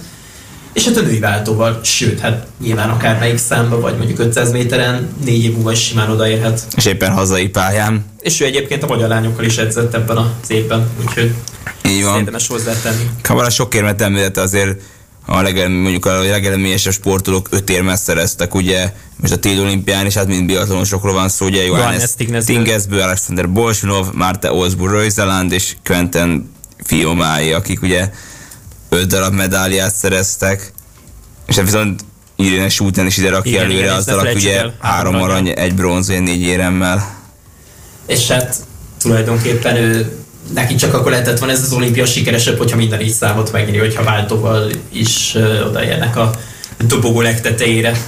és 0.79 0.85
hát 0.85 0.97
a 0.97 1.01
női 1.01 1.19
váltóval, 1.19 1.79
sőt, 1.83 2.19
hát 2.19 2.47
nyilván 2.61 2.89
akármelyik 2.89 3.37
számba, 3.37 3.79
vagy 3.79 3.97
mondjuk 3.97 4.19
500 4.19 4.51
méteren 4.51 5.09
négy 5.25 5.43
év 5.43 5.53
múlva 5.53 5.71
is 5.71 5.83
simán 5.83 6.09
odaérhet. 6.09 6.67
És 6.75 6.85
éppen 6.85 7.11
hazai 7.11 7.47
pályán. 7.47 8.05
És 8.19 8.41
ő 8.41 8.45
egyébként 8.45 8.83
a 8.83 8.87
magyar 8.87 9.09
lányokkal 9.09 9.45
is 9.45 9.57
edzett 9.57 9.93
ebben 9.93 10.17
az 10.17 10.51
évben, 10.51 10.89
úgyhogy 10.99 11.33
így 11.85 12.03
van. 12.03 12.17
érdemes 12.17 12.47
hozzátenni. 12.47 13.09
Kamara 13.21 13.49
sok 13.49 13.73
érmet 13.73 14.01
említette 14.01 14.41
azért 14.41 14.81
a 15.25 15.41
legel, 15.41 15.69
mondjuk 15.69 16.05
a 16.05 16.19
legeleményesebb 16.19 16.93
sportolók 16.93 17.47
öt 17.51 17.69
érmet 17.69 17.97
szereztek, 17.97 18.55
ugye 18.55 18.93
most 19.15 19.33
a 19.33 19.37
tél 19.37 19.61
olimpián 19.61 20.05
is, 20.05 20.13
hát 20.13 20.27
mind 20.27 20.45
biatlonosokról 20.45 21.13
van 21.13 21.29
szó, 21.29 21.45
ugye 21.45 21.65
Johannes 21.65 22.09
Tingesbő, 22.45 22.99
Alexander 22.99 23.49
Bolsvinov, 23.49 24.07
Marte 24.13 24.51
Olsbu 24.51 24.87
Röjzeland 24.87 25.51
és 25.51 25.75
Quentin 25.83 26.51
Fiomái, 26.83 27.51
akik 27.51 27.81
ugye 27.81 28.09
öt 28.89 29.07
darab 29.07 29.33
medáliát 29.33 29.93
szereztek, 29.93 30.71
és 31.47 31.55
hát 31.55 31.65
viszont 31.65 32.05
Irene 32.35 32.69
Schulten 32.69 33.05
is 33.05 33.17
ide 33.17 33.29
rakja 33.29 33.51
igen, 33.51 33.63
előre, 33.63 33.93
azzal, 33.93 34.19
aki 34.19 34.35
ugye 34.35 34.65
három 34.79 35.15
arany, 35.15 35.47
egy 35.55 35.75
bronz, 35.75 36.07
négy 36.07 36.41
éremmel. 36.41 37.17
És 38.05 38.27
hát 38.27 38.55
tulajdonképpen 38.99 39.75
ő 39.75 40.17
neki 40.53 40.75
csak 40.75 40.93
akkor 40.93 41.11
lehetett 41.11 41.39
van 41.39 41.49
ez 41.49 41.63
az 41.63 41.73
olimpia 41.73 42.05
sikeresebb, 42.05 42.57
hogyha 42.57 42.77
minden 42.77 43.01
így 43.01 43.13
számot 43.13 43.51
megnyeri, 43.51 43.77
hogyha 43.77 44.03
váltóval 44.03 44.71
is 44.91 45.35
odaérnek 45.67 46.17
a 46.17 46.31
dobogó 46.77 47.21
legtetejére. 47.21 48.01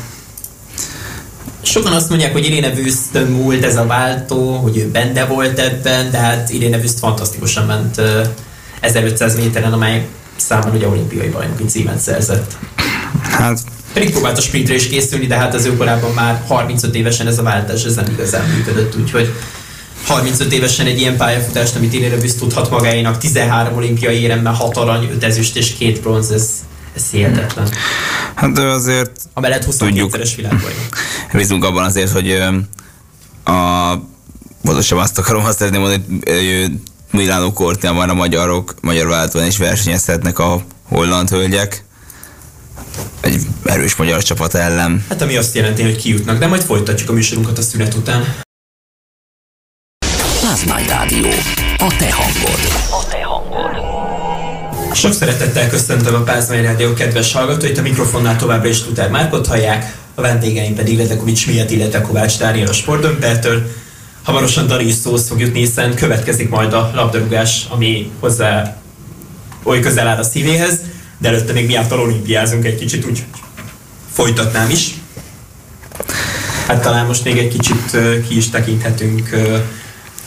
Sokan 1.62 1.94
azt 1.94 2.10
mondják, 2.10 2.32
hogy 2.32 2.46
Iréne 2.46 2.70
Wüst 2.70 3.30
múlt 3.30 3.64
ez 3.64 3.78
a 3.78 3.86
váltó, 3.86 4.56
hogy 4.58 4.78
ő 4.78 4.90
benne 4.90 5.26
volt 5.26 5.60
ebben, 5.60 6.12
de 6.12 6.18
hát 6.18 6.50
Iréne 6.50 6.78
Wüst 6.78 7.00
fantasztikusan 7.00 7.66
ment 7.66 8.02
1500 8.80 9.36
méteren, 9.36 9.74
amely 9.74 10.08
számban 10.42 10.76
ugye 10.76 10.88
olimpiai 10.88 11.30
bajnoki 11.30 11.66
címet 11.66 12.00
szerzett. 12.00 12.58
Hát 13.22 13.60
pedig 13.94 14.12
próbált 14.12 14.38
a 14.38 14.42
sprintre 14.42 14.74
is 14.74 14.88
készülni, 14.88 15.28
de 15.28 15.36
hát 15.36 15.54
az 15.54 15.66
ő 15.66 15.78
korában 15.78 16.12
már 16.14 16.44
35 16.48 16.96
évesen 16.96 17.28
ez 17.28 17.38
a 17.38 17.44
váltás 17.44 17.84
ez 17.84 17.96
nem 17.96 18.06
igazán 18.14 18.50
működött, 18.50 18.96
úgyhogy 19.00 19.34
35 20.06 20.54
évesen 20.54 20.86
egy 20.86 21.00
ilyen 21.00 21.18
pályafutást, 21.18 21.76
amit 21.76 21.94
idénre 21.94 22.18
tudhat 22.40 22.70
magáénak, 22.70 23.18
13 23.18 23.76
olimpiai 23.76 24.20
éremmel, 24.22 24.54
6 24.54 24.78
arany, 24.78 25.10
5 25.12 25.24
ezüst 25.24 25.56
és 25.56 25.78
2 25.78 26.00
bronz, 26.02 26.32
ez, 26.32 26.50
ez 26.96 27.04
hihetetlen. 27.12 27.70
Hát 28.34 28.58
ő 28.58 28.70
azért 28.70 29.12
Amellett 29.34 29.66
22-szeres 29.72 30.32
világbajnok. 30.36 30.88
Bízunk 31.34 31.64
abban 31.64 31.84
azért, 31.84 32.12
hogy 32.12 32.32
a 33.44 33.94
pontosabban 34.64 35.04
azt 35.04 35.18
akarom 35.18 35.46
azt 35.46 35.58
szeretném 35.58 35.82
mondani, 35.82 36.04
hogy 36.26 36.72
Milánó 37.12 37.54
Kortiában 37.54 38.10
a 38.10 38.14
magyarok, 38.14 38.76
magyar 38.82 39.08
váltóan 39.08 39.46
is 39.46 39.58
versenyezhetnek 39.58 40.40
a 40.40 40.62
holland 40.88 41.30
hölgyek 41.30 41.84
egy 43.22 43.42
erős 43.64 43.96
magyar 43.96 44.24
csapat 44.24 44.56
ellen. 44.56 45.06
Hát 45.10 45.22
ami 45.22 45.38
azt 45.38 45.56
jelenti, 45.56 45.84
hogy 45.84 45.96
kijutnak, 45.96 46.40
de 46.40 46.48
majd 46.48 46.62
folytatjuk 46.62 47.10
a 47.10 47.14
műsorunkat 47.14 47.58
a 47.58 47.62
szünet 47.62 47.94
után. 47.94 48.36
Pázmány 50.42 50.86
Rádió. 50.88 51.30
A 51.78 51.96
te 51.98 52.12
hangod. 52.12 52.60
A 52.90 53.08
te 53.10 53.24
hangod. 53.24 54.96
Sok 54.96 55.14
szeretettel 55.14 55.70
köszöntöm 55.70 56.14
a 56.16 56.24
Pázmány 56.24 56.64
Rádió 56.64 56.94
kedves 56.94 57.34
hallgatóit, 57.34 57.78
a 57.78 57.82
mikrofonnál 57.82 58.36
továbbra 58.36 58.70
is 58.70 58.86
Luther 58.86 59.10
Márkot 59.10 59.48
hallják, 59.48 59.96
a 60.16 60.22
vendégeim 60.22 60.76
pedig 60.76 60.98
Letekovics 60.98 61.48
miatt, 61.48 61.72
illetve 61.72 62.02
Kovács 62.02 62.38
Dániel 62.38 62.68
a 62.68 62.74
sportdömpeltől. 62.74 63.72
Hamarosan 64.24 64.92
szóhoz 64.92 65.28
fog 65.28 65.40
jutni, 65.40 65.60
hiszen 65.60 65.96
következik 65.96 66.50
majd 66.50 66.74
a 66.74 66.92
labdarúgás, 66.94 67.66
ami 67.70 68.12
hozzá 68.20 68.78
oly 69.64 69.80
közel 69.80 70.08
áll 70.08 70.18
a 70.18 70.24
szívéhez 70.24 70.80
de 71.22 71.28
előtte 71.28 71.54
még 71.54 71.66
miatt 71.66 71.94
olimpiázunk 71.94 72.66
egy 72.66 72.76
kicsit, 72.76 73.06
úgy 73.06 73.26
folytatnám 74.12 74.70
is. 74.70 74.94
Hát 76.68 76.82
talán 76.82 77.06
most 77.06 77.24
még 77.24 77.38
egy 77.38 77.48
kicsit 77.48 77.98
ki 78.28 78.38
is 78.38 78.50
tekinthetünk 78.50 79.30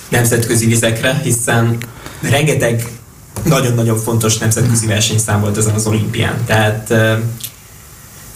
nemzetközi 0.08 0.66
vizekre, 0.66 1.20
hiszen 1.22 1.78
rengeteg 2.20 2.88
nagyon-nagyon 3.44 3.98
fontos 3.98 4.38
nemzetközi 4.38 4.86
versenyszám 4.86 5.40
volt 5.40 5.56
ezen 5.56 5.74
az 5.74 5.86
olimpián. 5.86 6.44
Tehát 6.46 6.94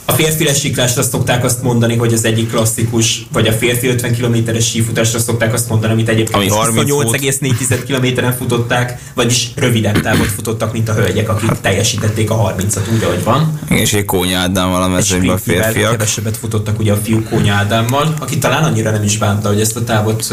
a 0.09 0.13
férfi 0.13 0.45
lesiklásra 0.45 1.03
szokták 1.03 1.45
azt 1.45 1.63
mondani, 1.63 1.97
hogy 1.97 2.13
az 2.13 2.25
egyik 2.25 2.51
klasszikus, 2.51 3.27
vagy 3.33 3.47
a 3.47 3.53
férfi 3.53 3.87
50 3.87 4.13
kilométeres 4.13 4.69
sífutásra 4.69 5.19
szokták 5.19 5.53
azt 5.53 5.69
mondani, 5.69 5.93
amit 5.93 6.09
egyébként 6.09 6.53
28,4 6.53 7.83
kilométeren 7.87 8.33
futották, 8.33 8.99
vagyis 9.15 9.51
rövidebb 9.55 10.01
távot 10.01 10.27
futottak, 10.27 10.73
mint 10.73 10.89
a 10.89 10.95
hölgyek, 10.95 11.29
akik 11.29 11.49
hát. 11.49 11.61
teljesítették 11.61 12.31
a 12.31 12.55
30-at 12.57 12.93
úgy, 12.95 13.03
ahogy 13.03 13.25
van. 13.25 13.61
És 13.69 13.93
egy 13.93 14.05
Kónya 14.05 14.39
Ádámmal 14.39 14.83
a 14.83 14.89
mezőnyben 14.89 15.35
a 15.35 15.39
férfiak. 15.39 15.91
Kevesebbet 15.91 16.37
futottak 16.37 16.79
ugye 16.79 16.93
a 16.93 16.97
fiú 16.97 17.23
Kónya 17.23 17.55
Ádámmal, 17.55 18.15
aki 18.21 18.39
talán 18.39 18.65
annyira 18.65 18.91
nem 18.91 19.03
is 19.03 19.19
bánta, 19.19 19.49
hogy 19.49 19.61
ezt 19.61 19.77
a 19.77 19.85
távot 19.85 20.27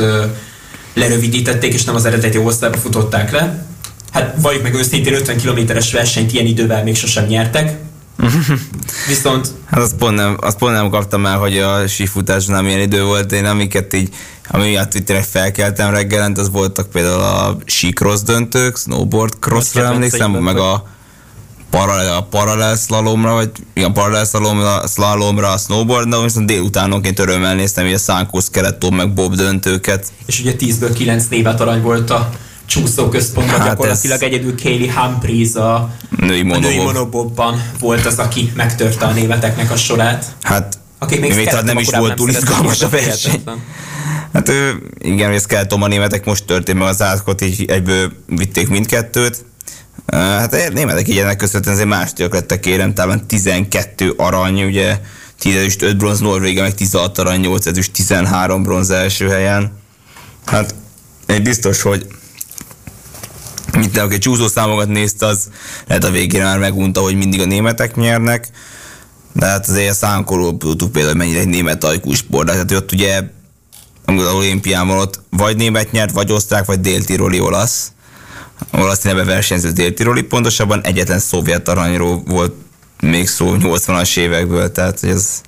lerövidítették, 0.94 1.74
és 1.74 1.84
nem 1.84 1.96
az 1.96 2.06
eredeti 2.06 2.38
osztályba 2.38 2.78
futották 2.78 3.32
le. 3.32 3.66
Hát 4.12 4.36
valljuk 4.42 4.64
meg 4.64 4.74
őszintén 4.74 5.14
50 5.14 5.38
kilométeres 5.38 5.92
versenyt 5.92 6.34
ilyen 6.34 6.46
idővel 6.46 6.84
még 6.84 6.96
sosem 6.96 7.26
nyertek, 7.26 7.84
Viszont... 9.08 9.48
Hát 9.66 9.80
azt 9.80 9.96
pont, 9.96 10.16
nem, 10.16 10.38
azt 10.42 10.58
pont 10.58 10.74
nem 10.74 10.90
kaptam 10.90 11.26
el, 11.26 11.38
hogy 11.38 11.58
a 11.58 11.88
sífutás 11.88 12.46
nem 12.46 12.68
ilyen 12.68 12.80
idő 12.80 13.04
volt. 13.04 13.32
Én 13.32 13.46
amiket 13.46 13.94
így, 13.94 14.10
ami 14.48 14.68
miatt 14.68 14.96
így 14.96 15.04
tényleg 15.04 15.26
felkeltem 15.26 15.90
reggelent, 15.90 16.38
az 16.38 16.52
voltak 16.52 16.90
például 16.90 17.22
a 17.22 17.58
síkross 17.66 18.22
döntők, 18.22 18.78
snowboard 18.78 19.34
crossra 19.40 19.84
emlékszem, 19.84 20.32
meg 20.32 20.58
a 20.58 20.84
paralel, 21.70 22.16
a 22.16 22.22
paralel 22.22 22.76
slalomra, 22.76 23.34
vagy 23.34 23.50
igen, 23.74 23.94
paralel 23.94 24.26
slalomra, 24.26 24.88
slalomra 24.88 25.52
a 25.52 25.58
snowboardra, 25.58 26.22
viszont 26.22 26.46
délutánonként 26.46 27.20
örömmel 27.20 27.56
néztem, 27.56 27.84
hogy 27.84 27.94
a 27.94 27.98
Szánkósz 27.98 28.50
kerettom 28.50 28.96
meg 28.96 29.14
Bob 29.14 29.36
döntőket. 29.36 30.12
És 30.26 30.40
ugye 30.40 30.54
10-ből 30.58 30.92
9 30.94 31.28
névet 31.28 31.62
arany 31.62 31.82
volt 31.82 32.10
a 32.10 32.30
csúszóközpontban 32.66 33.60
hát 33.60 33.68
gyakorlatilag 33.68 34.16
ez... 34.16 34.30
egyedül 34.30 34.56
Kaylee 34.62 34.94
Humphries 34.94 35.54
a 35.54 35.96
női, 36.20 36.42
monobob. 36.42 36.64
a 36.64 36.68
női 36.68 36.84
monobobban 36.84 37.64
volt 37.80 38.06
az, 38.06 38.20
aki 38.20 38.52
megtörte 38.56 39.06
a 39.06 39.12
németeknek 39.12 39.72
a 39.72 39.76
sorát. 39.76 40.36
Hát 40.42 40.78
akik 41.00 41.20
még 41.20 41.36
még 41.36 41.50
nem 41.64 41.78
is 41.78 41.90
volt 41.90 42.16
túl 42.16 42.30
izgalmas 42.30 42.82
a 42.82 42.90
verseny. 42.90 43.44
Hát 44.34 44.50
ő, 44.50 44.82
igen, 44.98 45.28
hogy 45.28 45.36
ez 45.36 45.46
kell 45.46 45.66
a 45.70 45.88
németek 45.88 46.26
most 46.26 46.46
történt 46.46 46.80
meg 46.80 46.88
az 46.88 47.02
átkot, 47.02 47.42
így 47.42 47.66
egyből 47.68 48.12
vitték 48.28 48.70
mindkettőt. 48.70 49.46
Hát 50.12 50.54
a 50.54 50.58
németek 50.74 51.08
így 51.08 51.18
ennek 51.18 51.38
között 51.38 51.66
azért 51.66 51.88
másodikak 51.88 52.34
lettek 52.34 52.60
kérem, 52.60 52.94
talán 52.94 53.28
12 53.28 54.14
arany, 54.18 54.64
ugye 54.64 55.00
10 55.40 55.56
és 55.56 55.76
5 55.80 55.98
bronz, 55.98 56.20
Norvégia 56.20 56.62
meg 56.62 56.74
16 56.74 57.18
arany, 57.18 57.40
8 57.40 57.66
és 57.66 57.92
13 57.92 58.64
bronz 58.64 58.90
első 58.90 59.28
helyen. 59.28 59.78
Hát 60.46 60.76
egy 61.26 61.42
biztos, 61.42 61.82
hogy 61.82 62.08
mint 63.76 63.98
aki 63.98 64.18
csúszószámokat 64.18 64.88
nézte, 64.88 65.26
az 65.26 65.50
lehet 65.88 66.04
a 66.04 66.12
végére 66.12 66.44
már 66.44 66.60
megunta, 66.60 67.02
hogy 67.02 67.16
mindig 67.16 67.42
a 67.42 67.46
németek 67.46 67.96
nyernek. 67.96 68.48
De 69.34 69.46
hát 69.46 69.68
azért 69.68 69.96
számkoló 69.96 70.58
tudtuk 70.58 70.92
például, 70.92 71.16
mennyire 71.16 71.40
egy 71.40 71.48
német 71.48 71.84
ajkú 71.84 72.14
sport. 72.14 72.48
Tehát 72.48 72.72
ott 72.72 72.92
ugye 72.92 73.22
az 74.06 74.34
olimpián 74.34 74.90
ott 74.90 75.22
vagy 75.30 75.56
német 75.56 75.92
nyert, 75.92 76.12
vagy 76.12 76.32
osztrák, 76.32 76.66
vagy 76.66 76.80
déltiroli 76.80 77.40
olasz. 77.40 77.92
Olasz 78.72 79.02
neve 79.02 79.24
versenyző 79.24 79.72
déltiroli, 79.72 80.22
pontosabban 80.22 80.82
egyetlen 80.84 81.20
szovjet 81.20 81.68
aranyról 81.68 82.24
volt 82.26 82.54
még 83.02 83.28
szó 83.28 83.56
80-as 83.60 84.18
évekből, 84.18 84.72
tehát 84.72 85.00
hogy 85.00 85.10
ez 85.10 85.42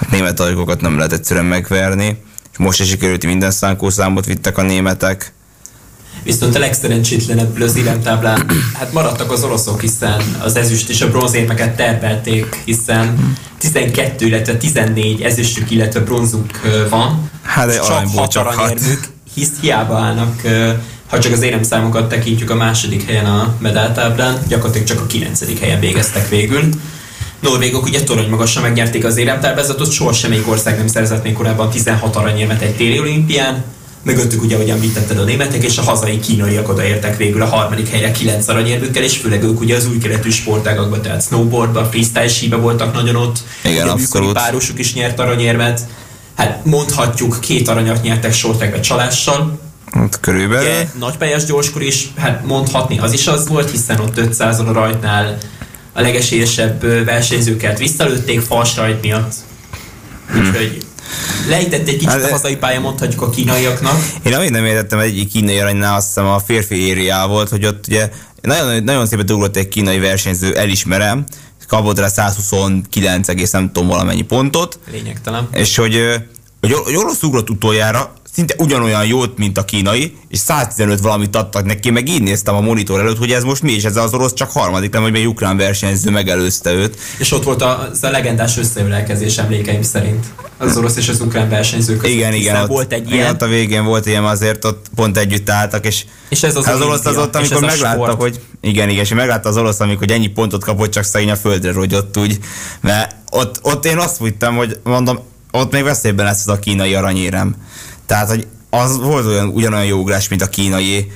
a 0.00 0.06
német 0.10 0.40
ajkokat 0.40 0.80
nem 0.80 0.96
lehet 0.96 1.12
egyszerűen 1.12 1.46
megverni. 1.46 2.22
És 2.52 2.58
most 2.58 2.80
is 2.80 2.88
sikerült 2.88 3.26
minden 3.26 3.50
szánkószámot 3.50 4.26
vittek 4.26 4.58
a 4.58 4.62
németek. 4.62 5.32
Viszont 6.22 6.56
a 6.56 6.58
legszerencsétlenebbül 6.58 7.62
az 7.62 7.76
iránytáblán 7.76 8.46
hát 8.78 8.92
maradtak 8.92 9.32
az 9.32 9.44
oroszok, 9.44 9.80
hiszen 9.80 10.22
az 10.42 10.56
ezüst 10.56 10.88
és 10.88 11.00
a 11.00 11.10
bronzérmeket 11.10 11.76
tervelték, 11.76 12.62
hiszen 12.64 13.36
12, 13.58 14.26
illetve 14.26 14.56
14 14.56 15.20
ezüstük, 15.20 15.70
illetve 15.70 16.00
bronzuk 16.00 16.46
van. 16.90 17.30
Hát 17.42 17.68
egy 17.68 17.80
csak 17.80 18.08
hat 18.08 18.36
aranyérmük, 18.36 19.08
hisz 19.34 19.50
hiába 19.60 19.98
állnak, 19.98 20.40
ha 21.06 21.18
csak 21.18 21.32
az 21.32 21.42
éremszámokat 21.42 22.08
tekintjük 22.08 22.50
a 22.50 22.54
második 22.54 23.06
helyen 23.06 23.26
a 23.26 23.54
medáltáblán, 23.58 24.38
gyakorlatilag 24.48 24.86
csak 24.86 25.00
a 25.00 25.06
kilencedik 25.06 25.58
helyen 25.58 25.80
végeztek 25.80 26.28
végül. 26.28 26.68
Norvégok 27.40 27.84
ugye 27.84 28.02
torony 28.02 28.28
magasra 28.28 28.60
megnyerték 28.60 29.04
az 29.04 29.16
éremtáblázatot, 29.16 29.92
soha 29.92 30.12
semmelyik 30.12 30.48
ország 30.48 30.76
nem 30.76 30.86
szerzett 30.86 31.22
még 31.22 31.32
korábban 31.32 31.70
16 31.70 32.16
aranyérmet 32.16 32.62
egy 32.62 32.76
téli 32.76 32.98
olimpián, 32.98 33.64
mögöttük 34.02 34.42
ugye, 34.42 34.54
ahogy 34.54 34.70
említetted 34.70 35.18
a 35.18 35.24
németek, 35.24 35.64
és 35.64 35.78
a 35.78 35.82
hazai 35.82 36.20
kínaiak 36.20 36.68
odaértek 36.68 37.16
végül 37.16 37.42
a 37.42 37.46
harmadik 37.46 37.88
helyre 37.88 38.10
kilenc 38.10 38.48
aranyérmükkel, 38.48 39.02
és 39.02 39.16
főleg 39.16 39.42
ők 39.42 39.60
ugye 39.60 39.76
az 39.76 39.86
új 39.86 39.98
keletű 39.98 40.30
sportágakban, 40.30 41.02
tehát 41.02 41.22
snowboardban, 41.22 41.90
freestyle 41.90 42.28
síbe 42.28 42.56
voltak 42.56 42.92
nagyon 42.92 43.16
ott. 43.16 43.38
Igen, 43.64 43.82
ugye, 43.82 43.90
abszolút. 43.90 44.32
párosuk 44.32 44.78
is 44.78 44.94
nyert 44.94 45.18
aranyérmet. 45.18 45.80
Hát 46.36 46.64
mondhatjuk, 46.64 47.40
két 47.40 47.68
aranyat 47.68 48.02
nyertek 48.02 48.32
sortekbe 48.32 48.80
csalással. 48.80 49.58
Hát 49.92 50.20
körülbelül. 50.20 50.70
Ugye, 50.70 50.88
nagypályás 50.98 51.44
gyorskor 51.44 51.82
is, 51.82 52.08
hát 52.16 52.46
mondhatni 52.46 52.98
az 52.98 53.12
is 53.12 53.26
az 53.26 53.48
volt, 53.48 53.70
hiszen 53.70 54.00
ott 54.00 54.18
500 54.18 54.60
a 54.60 54.72
rajtnál 54.72 55.38
a 55.92 56.00
legesélyesebb 56.00 57.04
versenyzőket 57.04 57.78
visszalőtték 57.78 58.40
falsrajt 58.40 59.02
miatt. 59.02 59.34
Hmm. 60.30 60.40
Úgyhogy 60.40 60.78
Lejtett 61.48 61.88
egy 61.88 61.96
kicsit 61.96 62.08
hát, 62.08 62.24
a 62.24 62.30
hazai 62.30 62.56
pálya, 62.56 62.80
mondhatjuk 62.80 63.22
a 63.22 63.30
kínaiaknak. 63.30 63.94
Én 64.22 64.34
amit 64.34 64.50
nem 64.50 64.64
értettem, 64.64 64.98
egy 64.98 65.28
kínai 65.32 65.58
aranynál 65.58 65.96
azt 65.96 66.06
hiszem 66.06 66.26
a 66.26 66.38
férfi 66.38 66.86
ériá 66.86 67.26
volt, 67.26 67.48
hogy 67.48 67.66
ott 67.66 67.86
ugye 67.86 68.10
nagyon, 68.40 68.84
nagyon 68.84 69.06
szépen 69.06 69.30
ugrott 69.30 69.56
egy 69.56 69.68
kínai 69.68 69.98
versenyző, 69.98 70.56
elismerem, 70.56 71.24
kapott 71.70 71.98
rá 71.98 72.08
129 72.08 73.28
egész 73.28 73.50
nem 73.50 73.72
tudom 73.72 73.88
valamennyi 73.88 74.22
pontot. 74.22 74.78
Lényegtelen. 74.90 75.48
És 75.52 75.76
hogy, 75.76 76.00
hogy, 76.60 76.72
hogy 76.72 76.96
orosz 76.96 77.22
ugrott 77.22 77.50
utoljára, 77.50 78.12
szinte 78.34 78.54
ugyanolyan 78.58 79.06
jót, 79.06 79.38
mint 79.38 79.58
a 79.58 79.64
kínai, 79.64 80.16
és 80.28 80.38
115 80.38 81.00
valamit 81.00 81.36
adtak 81.36 81.64
neki, 81.64 81.90
meg 81.90 82.08
így 82.08 82.22
néztem 82.22 82.54
a 82.54 82.60
monitor 82.60 83.00
előtt, 83.00 83.18
hogy 83.18 83.32
ez 83.32 83.42
most 83.42 83.62
mi, 83.62 83.72
és 83.72 83.84
ez 83.84 83.96
az 83.96 84.14
orosz 84.14 84.34
csak 84.34 84.50
harmadik, 84.50 84.92
nem, 84.92 85.02
hogy 85.02 85.12
még 85.12 85.28
ukrán 85.28 85.56
versenyző 85.56 86.10
megelőzte 86.10 86.72
őt. 86.72 86.98
És 87.18 87.32
ott 87.32 87.44
volt 87.44 87.62
a, 87.62 87.88
az 87.92 88.02
a 88.02 88.10
legendás 88.10 88.56
összeülelkezés 88.56 89.38
emlékeim 89.38 89.82
szerint. 89.82 90.26
Az 90.58 90.76
orosz 90.76 90.96
és 90.96 91.08
az 91.08 91.20
ukrán 91.20 91.48
versenyző 91.48 91.96
között. 91.96 92.16
Igen, 92.16 92.32
igen. 92.32 92.62
Ott, 92.62 92.68
volt 92.68 92.92
egy 92.92 93.12
ilyen. 93.12 93.30
Ott 93.30 93.42
a 93.42 93.46
végén 93.46 93.84
volt 93.84 94.06
ilyen, 94.06 94.24
azért 94.24 94.64
ott 94.64 94.86
pont 94.94 95.18
együtt 95.18 95.50
álltak, 95.50 95.86
és, 95.86 96.04
és 96.28 96.42
ez 96.42 96.56
az, 96.56 96.66
az 96.66 96.80
orosz 96.80 97.04
az 97.06 97.16
ott, 97.16 97.36
amikor 97.36 97.60
meglátta, 97.60 98.14
hogy 98.14 98.40
igen, 98.60 98.88
igen, 98.88 99.04
és 99.04 99.14
meglátta 99.14 99.48
az 99.48 99.56
orosz, 99.56 99.80
amikor 99.80 100.06
hogy 100.06 100.16
ennyi 100.16 100.26
pontot 100.26 100.64
kapott, 100.64 100.90
csak 100.90 101.04
szegény 101.04 101.30
a 101.30 101.36
földre 101.36 101.72
rogyott 101.72 102.16
úgy, 102.18 102.38
mert 102.80 103.14
ott, 103.30 103.58
ott 103.62 103.84
én 103.84 103.98
azt 103.98 104.18
hittem, 104.18 104.56
hogy 104.56 104.78
mondom, 104.82 105.18
ott 105.52 105.72
még 105.72 105.82
veszélyben 105.82 106.24
lesz 106.24 106.40
az 106.40 106.48
a 106.48 106.58
kínai 106.58 106.94
aranyérem 106.94 107.54
tehát, 108.10 108.28
hogy 108.28 108.46
az 108.70 108.96
volt 108.96 109.26
olyan, 109.26 109.48
ugyanolyan 109.48 109.86
jó 109.86 109.98
ugrás, 109.98 110.28
mint 110.28 110.42
a 110.42 110.46
kínai, 110.46 111.10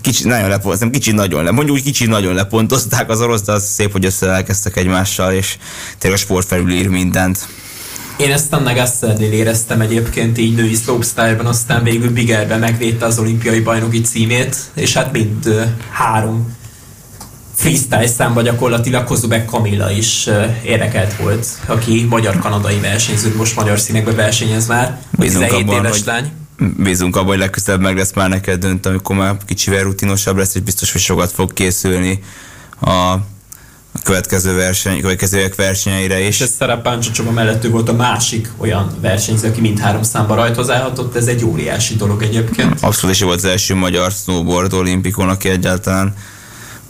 kicsi, 0.00 0.28
nagyon 0.28 0.48
lepontozták, 0.48 0.90
kicsi 0.90 1.12
nagyon 1.12 1.44
le, 1.44 1.50
mondjuk 1.50 1.82
kicsi 1.82 2.06
nagyon 2.06 2.34
lepontozták 2.34 3.10
az 3.10 3.20
orosz, 3.20 3.42
de 3.42 3.52
az 3.52 3.64
szép, 3.64 3.92
hogy 3.92 4.04
összeelkeztek 4.04 4.76
egymással, 4.76 5.32
és 5.32 5.56
tényleg 5.98 6.20
a 6.20 6.22
sport 6.22 6.46
felülír 6.46 6.88
mindent. 6.88 7.48
Én 8.16 8.32
ezt 8.32 8.52
a 8.52 8.58
Nagasszernél 8.58 9.32
éreztem 9.32 9.80
egyébként 9.80 10.38
így 10.38 10.54
női 10.54 10.74
slopestyle-ban, 10.74 11.46
aztán 11.46 11.82
végül 11.82 12.10
Bigerben 12.10 12.58
megvédte 12.58 13.06
az 13.06 13.18
olimpiai 13.18 13.60
bajnoki 13.60 14.00
címét, 14.00 14.56
és 14.74 14.92
hát 14.92 15.12
mind 15.12 15.72
három 15.90 16.56
freestyle 17.66 18.06
számba 18.06 18.42
gyakorlatilag 18.42 19.04
Kozubek 19.04 19.44
Kamilla 19.44 19.90
is 19.90 20.28
érdekelt 20.64 21.16
volt, 21.16 21.46
aki 21.66 22.06
magyar-kanadai 22.08 22.80
versenyző, 22.80 23.34
most 23.36 23.56
magyar 23.56 23.78
színekben 23.78 24.16
versenyez 24.16 24.66
már, 24.66 24.98
Bízunk 25.18 25.44
17 25.44 25.68
abban, 25.68 25.84
éves 25.84 25.96
hogy- 25.96 26.06
lány. 26.06 26.32
Bízunk 26.76 27.16
abban, 27.16 27.28
hogy 27.28 27.38
legközelebb 27.38 27.80
meg 27.80 27.96
lesz 27.96 28.12
már 28.12 28.28
neked 28.28 28.60
dönt, 28.60 28.86
amikor 28.86 29.16
már 29.16 29.36
kicsivel 29.46 29.82
rutinosabb 29.82 30.36
lesz, 30.36 30.54
és 30.54 30.60
biztos, 30.60 30.92
hogy 30.92 31.00
sokat 31.00 31.32
fog 31.32 31.52
készülni 31.52 32.22
a 32.80 33.14
következő 34.02 34.54
verseny, 34.54 35.00
következőek 35.00 35.54
versenyeire 35.54 36.20
is. 36.20 36.26
És 36.26 36.40
ez 36.40 36.50
Szara 36.58 36.80
Páncsocsova 36.80 37.30
mellett 37.30 37.64
ő 37.64 37.70
volt 37.70 37.88
a 37.88 37.92
másik 37.92 38.50
olyan 38.56 38.90
versenyző, 39.00 39.48
aki 39.48 39.60
mindhárom 39.60 40.02
számba 40.02 40.34
rajthoz 40.34 40.70
állhatott, 40.70 41.16
ez 41.16 41.26
egy 41.26 41.44
óriási 41.44 41.96
dolog 41.96 42.22
egyébként. 42.22 42.78
Abszolút 42.80 43.14
is 43.14 43.22
volt 43.22 43.36
az 43.36 43.44
első 43.44 43.74
magyar 43.74 44.10
snowboard 44.10 44.72
olimpikon, 44.72 45.28
aki 45.28 45.48
egyáltalán 45.48 46.14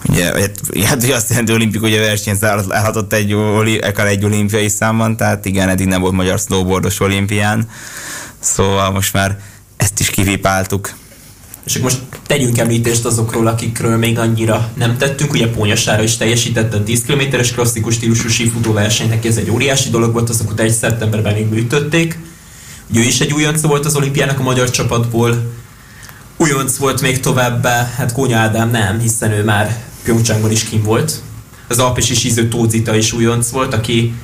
Ugye, 0.08 0.24
hát, 0.24 0.60
hát 0.84 1.02
ugye 1.02 1.14
azt 1.14 1.28
jelenti, 1.28 1.52
hogy 1.52 1.60
olimpik 1.60 1.82
ugye 1.82 2.00
versenyt 2.00 2.44
állhatott 2.44 3.12
egy, 3.12 3.32
oli, 3.32 3.82
egy 3.82 4.24
olimpiai 4.24 4.68
számban, 4.68 5.16
tehát 5.16 5.44
igen, 5.44 5.68
eddig 5.68 5.86
nem 5.86 6.00
volt 6.00 6.12
magyar 6.12 6.38
snowboardos 6.38 7.00
olimpián, 7.00 7.68
szóval 8.40 8.90
most 8.90 9.12
már 9.12 9.38
ezt 9.76 10.00
is 10.00 10.10
kivipáltuk. 10.10 10.94
És 11.66 11.74
akkor 11.74 11.90
most 11.90 12.02
tegyünk 12.26 12.58
említést 12.58 13.04
azokról, 13.04 13.46
akikről 13.46 13.96
még 13.96 14.18
annyira 14.18 14.70
nem 14.74 14.96
tettünk. 14.96 15.32
Ugye 15.32 15.48
Pónyasára 15.48 16.02
is 16.02 16.16
teljesítette 16.16 16.76
a 16.76 16.82
10 16.82 17.02
kilométeres 17.02 17.52
klasszikus 17.52 17.94
stílusú 17.94 18.28
sífutó 18.28 18.72
versenynek, 18.72 19.24
ez 19.24 19.36
egy 19.36 19.50
óriási 19.50 19.90
dolog 19.90 20.12
volt, 20.12 20.28
azokat 20.28 20.60
egy 20.60 20.72
szeptemberben 20.72 21.34
még 21.34 21.48
műtötték. 21.48 22.18
Ugye 22.90 23.00
ő 23.00 23.02
is 23.02 23.20
egy 23.20 23.32
újonc 23.32 23.60
volt 23.60 23.84
az 23.84 23.96
olimpiának 23.96 24.38
a 24.38 24.42
magyar 24.42 24.70
csapatból. 24.70 25.52
Újonc 26.38 26.76
volt 26.76 27.00
még 27.00 27.20
továbbá, 27.20 27.90
hát 27.96 28.12
Kónya 28.12 28.38
Ádám 28.38 28.70
nem, 28.70 28.98
hiszen 28.98 29.32
ő 29.32 29.44
már 29.44 29.76
Pyeongchangban 30.02 30.50
is 30.50 30.64
kim 30.64 30.82
volt. 30.82 31.22
Az 31.68 31.78
alpesi 31.78 32.14
síző 32.14 32.48
Tózita 32.48 32.96
is 32.96 33.12
újonc 33.12 33.48
volt, 33.48 33.74
aki 33.74 34.14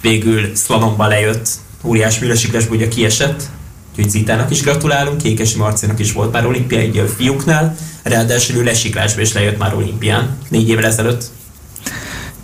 végül 0.00 0.54
slalomba 0.54 1.06
lejött, 1.06 1.48
óriás 1.84 2.18
műlesiklásból 2.18 2.76
ugye 2.76 2.88
kiesett, 2.88 3.42
úgyhogy 3.90 4.10
Zitának 4.10 4.50
is 4.50 4.62
gratulálunk, 4.62 5.22
Kékesi 5.22 5.56
Marcinak 5.56 5.98
is 5.98 6.12
volt 6.12 6.32
már 6.32 6.46
olimpiai 6.46 6.82
egy 6.82 6.98
a 6.98 7.06
fiúknál, 7.06 7.76
ráadásul 8.02 8.56
ő 8.56 8.62
lesiklásba 8.62 9.20
is 9.20 9.32
lejött 9.32 9.58
már 9.58 9.74
olimpián, 9.74 10.38
négy 10.48 10.68
évvel 10.68 10.84
ezelőtt. 10.84 11.24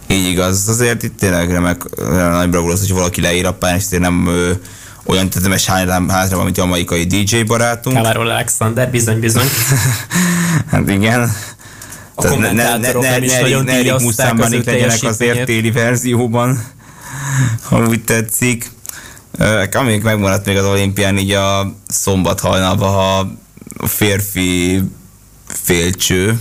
Így 0.06 0.28
igaz, 0.28 0.68
azért 0.68 1.02
itt 1.02 1.18
tényleg 1.18 1.50
remek, 1.50 1.84
nagy 2.30 2.50
bravúr 2.50 2.78
hogy 2.78 2.92
valaki 2.92 3.20
leír 3.20 3.46
a 3.46 3.52
pályán, 3.52 3.78
és 3.78 3.88
nem 3.88 4.28
olyan 5.04 5.30
tetemes 5.30 5.66
hátrában, 5.66 6.10
hátrában, 6.10 6.44
mint 6.44 6.58
a 6.58 6.66
maikai 6.66 7.04
DJ 7.04 7.42
barátunk. 7.42 7.96
Káváról 7.96 8.30
Alexander, 8.30 8.90
bizony, 8.90 9.20
bizony. 9.20 9.46
Hát 10.70 10.88
igen. 10.88 11.32
A 12.14 12.22
Tehát 12.22 13.22
is 13.22 13.32
nagyon 13.32 13.64
ne, 13.64 13.72
ne, 13.72 13.80
díjazták 13.80 13.94
az 13.94 14.02
muszámban 14.02 14.52
ő 14.52 14.56
itt 14.56 14.64
legyenek 14.64 15.02
azért 15.02 15.44
téli 15.44 15.70
verzióban, 15.70 16.64
ha 17.68 17.86
úgy 17.86 18.04
tetszik. 18.04 18.70
Ö, 19.38 19.64
Amíg 19.72 20.02
megmaradt 20.02 20.46
még 20.46 20.56
az 20.56 20.64
olimpián 20.64 21.18
így 21.18 21.32
a 21.32 21.74
szombat 21.88 22.40
hajnalban, 22.40 22.90
ha 22.92 23.18
a 23.76 23.86
férfi 23.86 24.82
félcső, 25.46 26.40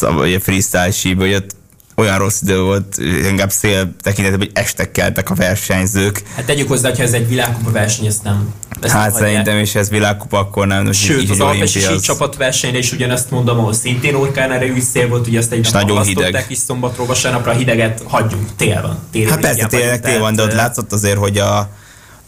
a 0.00 0.38
freestyle 0.40 1.14
hogy 1.16 1.34
ott 1.34 1.57
olyan 1.98 2.18
rossz 2.18 2.40
idő 2.42 2.60
volt, 2.60 2.96
inkább 3.28 3.50
szél 3.50 3.94
tekintetben, 4.02 4.40
hogy 4.40 4.50
estek 4.54 4.90
keltek 4.92 5.30
a 5.30 5.34
versenyzők. 5.34 6.22
Hát 6.34 6.44
tegyük 6.44 6.68
hozzá, 6.68 6.88
hogy 6.88 7.00
ez 7.00 7.12
egy 7.12 7.28
világkupa 7.28 7.70
verseny, 7.70 8.06
ezt 8.06 8.22
nem. 8.22 8.54
Ezt 8.80 8.92
Hát 8.92 9.02
nem 9.02 9.12
hagyják. 9.12 9.28
szerintem 9.30 9.58
is 9.58 9.74
ez 9.74 9.88
világkupa, 9.90 10.38
akkor 10.38 10.66
nem. 10.66 10.92
Sőt, 10.92 11.22
így, 11.22 11.30
az 11.30 11.40
Alpesi 11.40 11.84
az- 11.84 12.02
csapatversenyre 12.02 12.78
is 12.78 12.92
ugyanezt 12.92 13.30
mondom, 13.30 13.58
ahol 13.58 13.72
szintén 13.72 14.14
orkán 14.14 14.52
erejű 14.52 14.80
szél 14.80 15.08
volt, 15.08 15.26
ugye 15.26 15.38
azt 15.38 15.52
egy 15.52 15.68
nagyon 15.72 16.04
hideg. 16.04 16.44
is 16.48 16.58
szombatról 16.58 17.06
vasárnapra 17.06 17.52
hideget 17.52 18.02
hagyjuk, 18.06 18.40
tél 18.56 18.80
van. 18.82 18.98
Tél 19.12 19.28
Hát 19.28 19.40
persze, 19.40 19.66
tényleg 19.66 20.00
tél 20.00 20.18
van, 20.18 20.34
de 20.34 20.42
ott 20.42 20.54
látszott 20.54 20.92
azért, 20.92 21.16
hogy 21.18 21.38
a, 21.38 21.58
a 21.58 21.68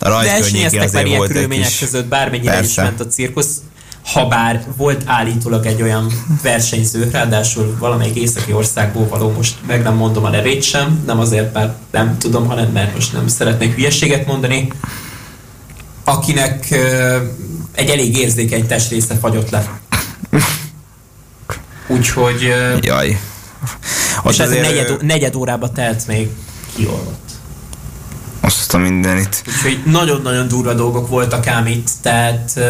rajt 0.08 0.30
környékén 0.30 0.60
Versenyeztek 0.62 0.92
már 0.92 1.06
ilyen 1.06 1.20
körülmények 1.20 1.66
kis... 1.66 1.78
között, 1.78 2.06
bármennyire 2.06 2.52
is 2.52 2.58
Persze. 2.58 2.82
ment 2.82 3.00
a 3.00 3.06
cirkusz, 3.06 3.56
ha 4.04 4.26
bár 4.26 4.64
volt 4.76 5.02
állítólag 5.06 5.66
egy 5.66 5.82
olyan 5.82 6.12
versenyző, 6.42 7.08
ráadásul 7.12 7.76
valamelyik 7.78 8.16
északi 8.16 8.52
országból 8.52 9.08
való, 9.08 9.30
most 9.30 9.54
meg 9.66 9.82
nem 9.82 9.94
mondom 9.94 10.24
a 10.24 10.30
nevét 10.30 10.62
sem, 10.62 11.02
nem 11.06 11.18
azért, 11.18 11.52
mert 11.52 11.74
nem 11.90 12.18
tudom, 12.18 12.46
hanem 12.46 12.70
mert 12.70 12.94
most 12.94 13.12
nem 13.12 13.28
szeretnék 13.28 13.74
hülyeséget 13.74 14.26
mondani, 14.26 14.72
akinek 16.04 16.70
egy 17.72 17.88
elég 17.88 18.16
érzékeny 18.16 18.66
testrésze 18.66 19.14
fagyott 19.14 19.50
le. 19.50 19.80
Úgyhogy 21.86 22.54
Jaj. 22.80 23.20
és 24.28 24.38
ez 24.38 24.48
azért, 24.48 24.62
negyed, 24.62 25.02
negyed 25.02 25.34
órába 25.34 25.70
telt 25.70 26.06
még 26.06 26.28
kiolvadt. 26.74 27.30
Azt 28.40 28.74
a 28.74 28.78
mindenit. 28.78 29.42
Úgyhogy 29.46 29.82
nagyon-nagyon 29.84 30.48
durva 30.48 30.74
dolgok 30.74 31.08
voltak 31.08 31.46
ám 31.46 31.66
itt, 31.66 31.90
tehát 32.02 32.52
uh, 32.56 32.64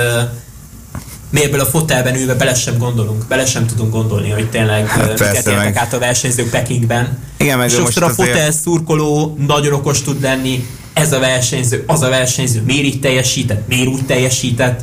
mi 1.31 1.43
ebből 1.43 1.61
a 1.61 1.65
fotelben 1.65 2.15
ülve 2.15 2.35
bele 2.35 2.55
sem 2.55 2.79
gondolunk, 2.79 3.27
bele 3.29 3.47
sem 3.47 3.67
tudunk 3.67 3.93
gondolni, 3.93 4.31
hogy 4.31 4.51
tényleg 4.51 4.87
Hát 4.87 5.09
miket 5.19 5.47
éltek 5.47 5.77
át 5.77 5.93
a 5.93 5.99
versenyzők 5.99 6.51
Pekingben. 6.51 7.19
Igen, 7.37 7.59
meg 7.59 7.69
Sokszor 7.69 8.03
a 8.03 8.07
most 8.07 8.19
azért- 8.19 8.37
fotel 8.37 8.51
szurkoló 8.53 9.37
nagyon 9.47 9.73
okos 9.73 10.03
tud 10.03 10.23
lenni, 10.23 10.67
ez 10.93 11.13
a 11.13 11.19
versenyző, 11.19 11.85
az 11.87 12.03
a 12.03 12.09
versenyző, 12.09 12.63
miért 12.67 12.85
így 12.85 13.01
teljesített, 13.01 13.69
miért 13.69 13.89
úgy 13.89 14.07
teljesített. 14.07 14.81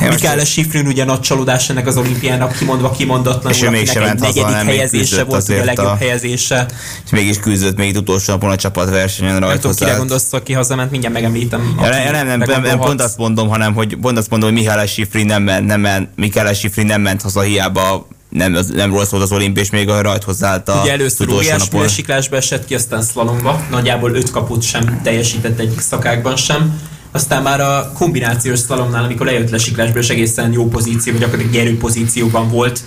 Mikála 0.00 0.44
Sifrin 0.44 0.86
ugye 0.86 1.04
nagy 1.04 1.20
csalódás 1.20 1.70
ennek 1.70 1.86
az 1.86 1.96
olimpiának, 1.96 2.56
kimondva 2.56 2.90
kimondatlanul, 2.90 3.50
És 3.50 3.62
ő 3.62 3.70
mégsem 3.70 4.02
egy 4.02 4.18
negyedik 4.20 4.54
helyezése 4.54 5.24
volt, 5.24 5.48
ugye 5.48 5.60
a 5.60 5.64
legjobb 5.64 5.86
a- 5.86 5.96
helyezése. 5.96 6.66
És 7.04 7.10
mégis 7.10 7.38
küzdött 7.38 7.76
még 7.76 7.88
itt 7.88 7.96
utolsó 7.96 8.32
napon 8.32 8.50
a 8.50 8.56
csapatversenyen 8.56 9.32
Nem 9.32 9.42
rajta 9.42 9.60
tudom, 9.60 9.76
kire 9.76 9.92
gondolsz, 9.92 10.32
aki 10.32 10.52
hazament, 10.52 10.90
mindjárt 10.90 11.14
megemlítem. 11.14 11.74
Ja, 11.82 11.88
nem, 11.88 12.12
nem, 12.12 12.26
nem, 12.26 12.38
nem, 12.38 12.62
nem, 12.62 12.78
pont 12.78 13.00
azt 13.00 13.18
mondom, 13.18 13.48
hanem 13.48 13.74
hogy 13.74 13.96
pont 13.96 14.18
azt 14.18 14.30
mondom, 14.30 14.50
hogy 14.50 14.58
Mihály 14.58 14.86
Sifri 14.86 15.22
nem 15.22 15.42
ment, 15.42 15.66
nem 15.66 15.80
ment, 15.80 16.08
Mihály 16.16 16.54
Sifri 16.54 16.82
nem 16.82 17.00
ment 17.00 17.22
haza 17.22 17.40
hiába 17.40 18.06
nem, 18.28 18.54
az, 18.54 18.66
nem 18.74 18.92
rossz 18.94 19.10
volt 19.10 19.22
az 19.22 19.32
olimpia, 19.32 19.62
és 19.62 19.70
még 19.70 19.88
a 19.88 20.00
rajt 20.00 20.22
hozzáállt 20.24 20.68
a 20.68 20.80
Ugye 20.82 20.92
először 20.92 21.28
óriás 21.32 21.70
műsiklásba 21.70 22.36
esett 22.36 22.64
ki, 22.64 22.74
aztán 22.74 23.02
szlalomba. 23.02 23.60
Nagyjából 23.70 24.14
öt 24.14 24.30
kaput 24.30 24.62
sem 24.62 25.00
teljesített 25.02 25.58
egyik 25.58 25.80
szakákban 25.80 26.36
sem. 26.36 26.80
Aztán 27.18 27.42
már 27.42 27.60
a 27.60 27.92
kombinációs 27.94 28.58
szlalomnál, 28.58 29.04
amikor 29.04 29.26
lejött 29.26 29.50
lesiklásba, 29.50 29.98
és 29.98 30.08
egészen 30.08 30.52
jó 30.52 30.68
pozíció, 30.68 31.12
gyakorlatilag 31.12 31.52
gyerő 31.52 31.78
pozícióban 31.78 32.50
volt, 32.50 32.80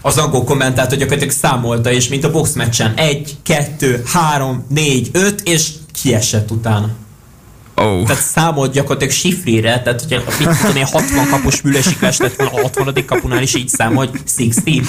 az 0.00 0.18
angol 0.18 0.44
kommentátor 0.44 0.98
gyakorlatilag 0.98 1.34
számolta, 1.34 1.92
és 1.92 2.08
mint 2.08 2.24
a 2.24 2.30
boxmeccsen, 2.30 2.94
egy, 2.96 3.36
kettő, 3.42 4.02
három, 4.06 4.64
négy, 4.68 5.08
öt, 5.12 5.40
és 5.40 5.70
kiesett 6.02 6.50
utána. 6.50 6.88
Oh. 7.80 8.06
Tehát 8.06 8.22
számolt 8.22 8.72
gyakorlatilag 8.72 9.12
sifrére, 9.12 9.82
tehát 9.82 10.00
hogyha 10.00 10.22
mit 10.38 10.58
tudom 10.60 10.76
én, 10.76 10.84
60 10.84 11.28
kapos 11.28 11.62
műlesiklás 11.62 12.18
lett 12.18 12.34
volna 12.36 12.52
a 12.52 12.60
60. 12.60 13.04
kapunál 13.06 13.42
is 13.42 13.54
így 13.54 13.68
számol, 13.68 14.06
hogy 14.06 14.20
60. 14.36 14.84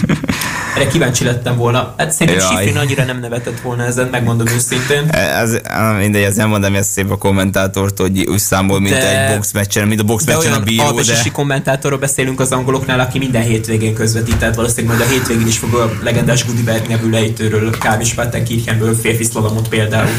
Erre 0.75 0.87
kíváncsi 0.87 1.23
lettem 1.23 1.57
volna. 1.57 1.93
Hát 1.97 2.11
szerintem. 2.11 2.49
Sifrin 2.49 2.77
annyira 2.77 3.03
nem 3.03 3.19
nevetett 3.19 3.59
volna 3.59 3.83
ezen, 3.83 4.07
megmondom 4.07 4.47
őszintén. 4.47 5.09
Ez, 5.09 5.57
mindegy, 5.97 6.23
ez 6.23 6.35
nem 6.35 6.49
mondom, 6.49 6.75
ez 6.75 6.87
szép 6.87 7.11
a 7.11 7.17
kommentátortól, 7.17 8.07
hogy 8.07 8.27
úgy 8.27 8.39
számol, 8.39 8.79
mint 8.79 8.93
De- 8.93 9.27
egy 9.27 9.35
boxmeccsen, 9.35 9.87
mint 9.87 9.99
a 9.99 10.03
De 10.03 10.09
boxmeccsen 10.09 10.53
a 10.53 10.59
bíró, 10.59 10.83
de... 10.83 10.89
alpesisi 10.89 11.31
kommentátorról 11.31 11.99
beszélünk 11.99 12.39
az 12.39 12.51
angoloknál, 12.51 12.99
aki 12.99 13.17
minden 13.19 13.41
hétvégén 13.41 13.93
közvetít, 13.93 14.37
tehát 14.37 14.55
valószínűleg 14.55 14.97
majd 14.97 15.09
a 15.09 15.13
hétvégén 15.13 15.47
is 15.47 15.57
fog 15.57 15.73
a 15.73 15.91
legendás 16.03 16.45
Gudiberg 16.45 16.87
nevű 16.87 17.09
lejtőről, 17.09 17.77
Kálmi 17.77 18.03
Spatenkirchenből 18.03 18.95
férfi 18.95 19.23
szlalomot 19.23 19.67
például. 19.67 20.09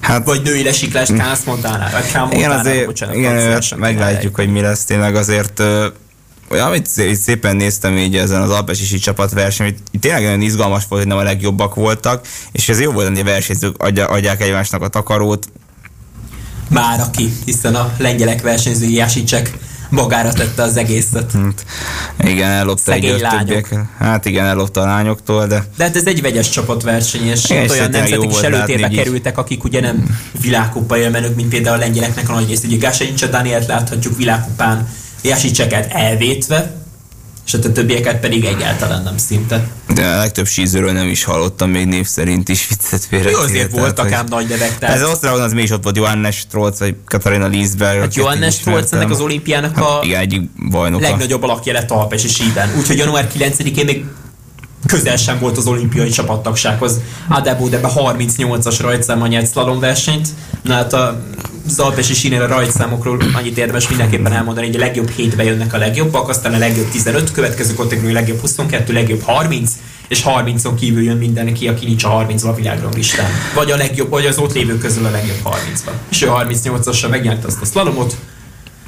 Hát, 0.00 0.24
Vagy 0.24 0.42
női 0.42 0.62
lesiklást 0.62 1.12
Kánsz 1.12 1.44
Montánára, 1.44 1.90
vagy 1.90 2.12
Kán 2.12 2.26
igen, 2.32 2.48
Montánára, 2.48 2.60
azért, 2.70 2.86
bocsánat, 2.86 3.14
igen, 3.14 3.52
hát 3.52 3.76
meglátjuk, 3.76 4.34
hogy 4.34 4.48
mi 4.48 4.60
lesz. 4.60 4.84
Tényleg 4.84 5.16
azért 5.16 5.60
olyan, 6.50 6.66
amit 6.66 6.86
szé- 6.86 7.16
szépen 7.20 7.56
néztem 7.56 7.96
így 7.96 8.16
ezen 8.16 8.42
az 8.42 8.50
alpesisi 8.50 8.98
csapatverseny, 8.98 9.66
hogy 9.66 10.00
tényleg 10.00 10.22
nagyon 10.22 10.40
izgalmas 10.40 10.84
volt, 10.88 11.02
hogy 11.02 11.10
nem 11.10 11.20
a 11.20 11.22
legjobbak 11.22 11.74
voltak, 11.74 12.26
és 12.52 12.68
ez 12.68 12.80
jó 12.80 12.92
volt, 12.92 13.08
hogy 13.08 13.18
a 13.18 13.24
versenyzők 13.24 13.82
adják 13.82 14.42
egymásnak 14.42 14.82
a 14.82 14.88
takarót, 14.88 15.48
Már 16.68 17.00
aki, 17.00 17.32
hiszen 17.44 17.74
a 17.74 17.92
lengyelek 17.98 18.42
versenyzői 18.42 18.94
Jasicsek 18.94 19.52
magára 19.90 20.32
tette 20.32 20.62
az 20.62 20.76
egészet. 20.76 21.32
Hát, 21.32 21.64
igen, 22.28 22.50
ellopta 22.50 22.90
Szegény 22.90 23.14
egy 23.14 23.20
lányok. 23.20 23.68
Hát 23.98 24.24
igen, 24.24 24.46
ellopta 24.46 24.80
a 24.80 24.84
lányoktól, 24.84 25.46
de 25.46 25.64
De 25.76 25.84
hát 25.84 25.96
ez 25.96 26.06
egy 26.06 26.22
vegyes 26.22 26.48
csapatverseny, 26.48 27.26
és 27.26 27.50
Igen, 27.50 27.70
olyan 27.70 27.90
nemzetek 27.90 28.30
is 28.30 28.40
előtérbe 28.40 28.80
látni, 28.80 28.96
kerültek, 28.96 29.38
akik 29.38 29.64
ugye 29.64 29.80
nem 29.80 30.18
világkupa 30.40 30.98
élmenők, 30.98 31.34
mint 31.34 31.48
például 31.48 31.76
a 31.76 31.78
lengyeleknek 31.78 32.28
a 32.28 32.32
nagy 32.32 32.48
rész. 32.48 32.62
Ugye 32.64 32.76
Gása 32.76 33.26
Dánielt 33.30 33.66
láthatjuk 33.66 34.16
világkupán, 34.16 34.88
Jasicseket 35.22 35.92
elvétve, 35.92 36.79
és 37.50 37.56
hát 37.56 37.64
a 37.64 37.72
többieket 37.72 38.20
pedig 38.20 38.44
egyáltalán 38.44 39.02
nem 39.02 39.16
szinte. 39.16 39.68
De 39.94 40.06
a 40.06 40.18
legtöbb 40.18 40.46
sízőről 40.46 40.92
nem 40.92 41.08
is 41.08 41.24
hallottam 41.24 41.70
még 41.70 41.86
név 41.86 42.06
szerint 42.06 42.48
is 42.48 42.68
viccet 42.68 43.04
félre. 43.04 43.30
Jó, 43.30 43.38
azért 43.38 43.70
voltak 43.70 44.12
ám 44.12 44.26
nagy 44.28 44.48
nevek. 44.48 44.78
Tehát... 44.78 44.96
Ez 44.96 45.02
Osztrávon 45.02 45.40
az 45.40 45.52
mégis 45.52 45.70
ott 45.70 45.82
volt 45.82 45.96
Johannes 45.96 46.36
Strolc, 46.36 46.78
vagy 46.78 46.96
Katarina 47.04 47.46
Liesberg. 47.46 48.00
Hát 48.00 48.14
Johannes 48.14 48.54
Strolc 48.54 48.92
ennek 48.92 49.10
az 49.10 49.20
olimpiának 49.20 49.78
a 49.78 49.92
hát, 49.92 50.04
igen, 50.04 50.20
egyik 50.20 50.40
bajnoka. 50.70 51.02
legnagyobb 51.02 51.42
alakja 51.42 51.72
lett 51.72 51.90
Alpesi 51.90 52.28
síben. 52.28 52.74
Úgyhogy 52.78 52.98
január 52.98 53.28
9-én 53.38 53.84
még 53.84 54.04
közel 54.86 55.16
sem 55.16 55.38
volt 55.38 55.56
az 55.56 55.66
olimpiai 55.66 56.08
csapattagsághoz. 56.08 57.00
Adebudebe 57.28 57.90
38-as 57.96 58.78
rajtszámmal 58.80 59.28
nyert 59.28 59.50
slalom 59.50 59.80
versenyt. 59.80 60.28
Na 60.62 60.74
hát 60.74 60.92
a 60.92 61.22
Zalpesi 61.66 62.14
sínél 62.14 62.42
a 62.42 62.46
rajtszámokról 62.46 63.22
annyit 63.32 63.58
érdemes 63.58 63.88
mindenképpen 63.88 64.32
elmondani, 64.32 64.66
hogy 64.66 64.76
a 64.76 64.78
legjobb 64.78 65.10
hétbe 65.10 65.44
jönnek 65.44 65.72
a 65.72 65.78
legjobbak, 65.78 66.28
aztán 66.28 66.54
a 66.54 66.58
legjobb 66.58 66.90
15, 66.90 67.32
következő 67.32 67.74
kategória 67.74 68.14
legjobb 68.14 68.40
22, 68.40 68.92
legjobb 68.92 69.20
30, 69.22 69.72
és 70.08 70.22
30-on 70.26 70.72
kívül 70.78 71.02
jön 71.02 71.16
mindenki, 71.16 71.68
aki 71.68 71.86
nincs 71.86 72.04
a 72.04 72.08
30 72.08 72.44
a 72.44 72.54
világranglistán. 72.54 73.30
Vagy 73.54 73.70
a 73.70 73.76
legjobb, 73.76 74.10
vagy 74.10 74.26
az 74.26 74.38
ott 74.38 74.52
lévő 74.52 74.78
közül 74.78 75.06
a 75.06 75.10
legjobb 75.10 75.38
30-ban. 75.44 75.92
És 76.10 76.22
ő 76.22 76.28
38-asra 76.30 77.08
megnyerte 77.08 77.46
azt 77.46 77.60
a 77.62 77.64
slalomot, 77.64 78.16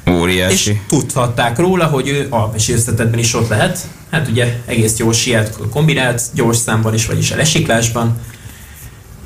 Óriási. 0.09 0.71
és 0.71 0.77
tudhatták 0.87 1.57
róla, 1.57 1.85
hogy 1.85 2.07
ő 2.07 2.27
alpesi 2.29 2.73
összetetben 2.73 3.19
is 3.19 3.33
ott 3.33 3.47
lehet. 3.47 3.79
Hát 4.13 4.27
ugye 4.27 4.53
egész 4.65 4.97
jól 4.97 5.13
siet 5.13 5.57
kombinált, 5.71 6.21
gyors 6.33 6.57
számban 6.57 6.93
is, 6.93 7.05
vagyis 7.05 7.31
a 7.31 7.35
lesiklásban. 7.35 8.21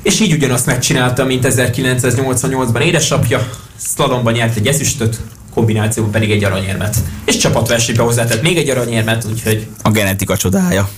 És 0.02 0.20
így 0.20 0.32
ugyanazt 0.32 0.66
megcsinálta, 0.66 1.24
mint 1.24 1.46
1988-ban 1.48 2.80
édesapja. 2.80 3.50
Slalomban 3.94 4.32
nyert 4.32 4.56
egy 4.56 4.66
ezüstöt, 4.66 5.20
kombinációban 5.54 6.12
pedig 6.12 6.30
egy 6.30 6.44
aranyérmet. 6.44 6.96
És 7.24 7.36
csapatversenybe 7.36 8.02
hozzátett 8.02 8.42
még 8.42 8.56
egy 8.56 8.68
aranyérmet, 8.68 9.24
úgyhogy... 9.24 9.66
A 9.82 9.90
genetika 9.90 10.36
csodája. 10.36 10.88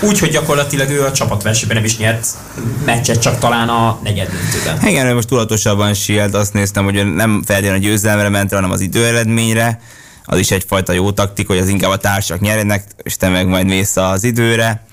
Úgyhogy 0.00 0.30
gyakorlatilag 0.30 0.90
ő 0.90 1.04
a 1.04 1.12
csapatversenyben 1.12 1.76
nem 1.76 1.86
is 1.86 1.98
nyert 1.98 2.26
meccset, 2.84 3.20
csak 3.20 3.38
talán 3.38 3.68
a 3.68 3.98
negyedöntőben. 4.02 4.88
Igen, 4.88 5.06
ő 5.06 5.14
most 5.14 5.28
tudatosabban 5.28 5.94
sielt, 5.94 6.34
azt 6.34 6.52
néztem, 6.52 6.84
hogy 6.84 7.14
nem 7.14 7.42
feltétlenül 7.46 7.84
a 7.84 7.88
győzelemre 7.88 8.28
ment, 8.28 8.52
hanem 8.52 8.70
az 8.70 8.80
időeredményre. 8.80 9.80
Az 10.32 10.38
is 10.38 10.50
egyfajta 10.50 10.92
jó 10.92 11.10
taktik, 11.10 11.46
hogy 11.46 11.58
az 11.58 11.68
inkább 11.68 11.90
a 11.90 11.96
társak 11.96 12.40
nyernek, 12.40 12.84
és 13.02 13.16
te 13.16 13.28
meg 13.28 13.46
majd 13.46 13.66
mész 13.66 13.96
az 13.96 14.24
időre. 14.24 14.84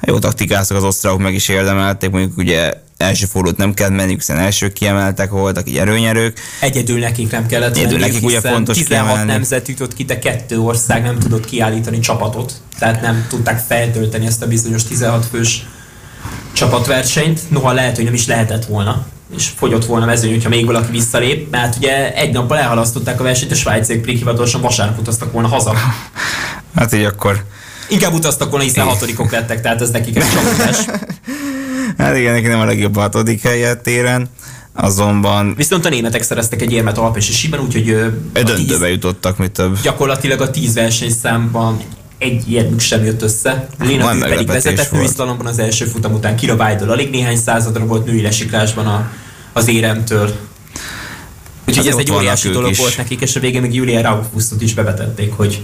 Jó 0.00 0.18
taktikáztak 0.18 0.76
az 0.76 0.84
osztrákok, 0.84 1.20
meg 1.20 1.34
is 1.34 1.48
érdemelték, 1.48 2.10
mondjuk 2.10 2.36
ugye 2.36 2.72
első 2.96 3.26
fordulót 3.26 3.56
nem 3.56 3.74
kell 3.74 3.88
menni, 3.88 4.14
hiszen 4.14 4.38
első 4.38 4.72
kiemeltek 4.72 5.30
voltak, 5.30 5.68
így 5.68 5.76
erőnyerők. 5.76 6.40
Egyedül 6.60 6.98
nekik 6.98 7.30
nem 7.30 7.46
kellett 7.46 7.76
Egyedül 7.76 7.98
menni, 7.98 8.10
nekik 8.10 8.26
ugye 8.26 8.40
fontos 8.40 8.76
16 8.76 9.06
kiemelni. 9.06 9.32
nemzet 9.32 9.68
jutott 9.68 9.94
ki, 9.94 10.04
de 10.04 10.18
kettő 10.18 10.60
ország 10.60 11.02
nem 11.02 11.18
tudott 11.18 11.44
kiállítani 11.44 11.98
csapatot. 11.98 12.52
Tehát 12.78 13.00
nem 13.00 13.26
tudták 13.28 13.58
feltölteni 13.58 14.26
ezt 14.26 14.42
a 14.42 14.46
bizonyos 14.46 14.84
16 14.84 15.26
fős 15.26 15.66
csapatversenyt. 16.52 17.50
Noha 17.50 17.72
lehet, 17.72 17.96
hogy 17.96 18.04
nem 18.04 18.14
is 18.14 18.26
lehetett 18.26 18.64
volna 18.64 19.06
és 19.36 19.48
fogyott 19.56 19.84
volna 19.84 20.04
mezőny, 20.06 20.30
hogyha 20.30 20.48
még 20.48 20.66
valaki 20.66 20.90
visszalép, 20.90 21.50
mert 21.50 21.76
ugye 21.76 22.14
egy 22.14 22.32
nappal 22.32 22.58
elhalasztották 22.58 23.20
a 23.20 23.22
versenyt, 23.22 23.50
a 23.50 23.54
svájciak 23.54 24.00
pedig 24.00 24.16
hivatalosan 24.16 24.60
vasárnap 24.60 24.98
utaztak 24.98 25.32
volna 25.32 25.48
haza. 25.48 25.74
Hát 26.74 26.92
így 26.92 27.04
akkor 27.04 27.44
Inkább 27.88 28.12
utaztak 28.12 28.50
volna, 28.50 28.64
hiszen 28.64 28.86
hatodikok 28.86 29.30
lettek, 29.30 29.60
tehát 29.60 29.80
ez 29.80 29.90
nekik 29.90 30.16
egy 30.16 30.24
csapatás. 30.32 30.76
Hát 31.98 32.16
igen, 32.16 32.32
neki 32.32 32.46
nem 32.46 32.60
a 32.60 32.64
legjobb 32.64 32.96
hatodik 32.96 33.42
helyet 33.42 33.82
téren, 33.82 34.28
azonban 34.72 35.54
Viszont 35.56 35.84
a 35.84 35.88
németek 35.88 36.22
szereztek 36.22 36.62
egy 36.62 36.72
érmet 36.72 36.98
alpesi 36.98 37.32
síben, 37.32 37.60
úgyhogy 37.60 37.90
a 37.90 38.10
tíz- 38.32 38.44
döntőbe 38.44 38.90
jutottak, 38.90 39.38
mi 39.38 39.48
több. 39.48 39.78
gyakorlatilag 39.82 40.40
a 40.40 40.50
10 40.50 40.74
versenyszámban 40.74 41.80
egy 42.18 42.50
ilyenük 42.50 42.80
sem 42.80 43.04
jött 43.04 43.22
össze. 43.22 43.68
Léna 43.78 44.04
Nagy 44.04 44.18
Tű 44.22 44.28
pedig 44.28 44.46
vezetett 44.46 44.88
volt. 44.88 45.02
női 45.02 45.12
szlalomban 45.12 45.46
az 45.46 45.58
első 45.58 45.84
futam 45.84 46.12
után 46.12 46.36
Kira 46.36 46.54
Weidel 46.54 46.90
alig 46.90 47.10
néhány 47.10 47.36
századra 47.36 47.86
volt 47.86 48.06
női 48.06 48.22
lesiklásban 48.22 48.86
a, 48.86 49.10
az 49.52 49.68
éremtől. 49.68 50.36
Úgyhogy 51.68 51.84
Hát 51.84 51.94
ez 51.94 52.00
egy 52.00 52.12
óriási 52.12 52.48
dolog 52.48 52.70
is. 52.70 52.78
volt 52.78 52.96
nekik, 52.96 53.20
és 53.20 53.36
a 53.36 53.40
végén 53.40 53.60
még 53.60 53.74
Julia 53.74 54.00
Raufustot 54.02 54.62
is 54.62 54.74
bevetették, 54.74 55.32
hogy 55.32 55.60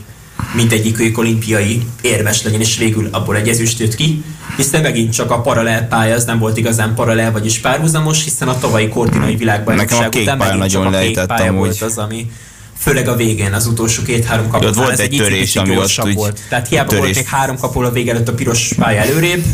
mindegyikük 0.54 1.18
olimpiai 1.18 1.82
érmes 2.00 2.42
legyen, 2.42 2.60
és 2.60 2.76
végül 2.76 3.08
abból 3.10 3.36
egy 3.36 3.48
ezüst 3.48 3.78
jött 3.78 3.94
ki. 3.94 4.24
Hiszen 4.56 4.82
megint 4.82 5.12
csak 5.12 5.30
a 5.30 5.40
paralel 5.40 5.86
pálya, 5.88 6.14
az 6.14 6.24
nem 6.24 6.38
volt 6.38 6.56
igazán 6.56 6.94
paralel, 6.94 7.32
vagyis 7.32 7.58
párhuzamos, 7.58 8.24
hiszen 8.24 8.48
a 8.48 8.58
tavalyi 8.58 8.88
kortinai 8.88 9.36
világbajnokság 9.36 10.08
után 10.14 10.36
megint 10.36 10.70
csak 10.70 10.82
nagyon 10.82 10.94
a 10.94 10.98
kék 10.98 11.20
pálya 11.26 11.50
amúgy. 11.50 11.58
volt 11.58 11.82
az, 11.82 11.98
ami 11.98 12.30
főleg 12.78 13.08
a 13.08 13.16
végén, 13.16 13.52
az 13.52 13.66
utolsó 13.66 14.02
két-három 14.02 14.44
Ott 14.44 14.50
kaput. 14.50 14.74
volt 14.74 14.90
ez 14.90 14.98
egy 15.00 15.16
törés, 15.16 15.56
ami 15.56 15.76
ott 15.76 16.00
úgy- 16.04 16.14
volt. 16.14 16.40
Tehát 16.48 16.68
hiába 16.68 16.88
törés. 16.88 17.04
volt 17.04 17.14
még 17.16 17.26
három 17.26 17.58
kapul 17.58 17.84
a 17.84 17.90
vége 17.90 18.12
előtt 18.12 18.28
a 18.28 18.34
piros 18.34 18.72
pálya 18.76 19.00
előrébb, 19.00 19.44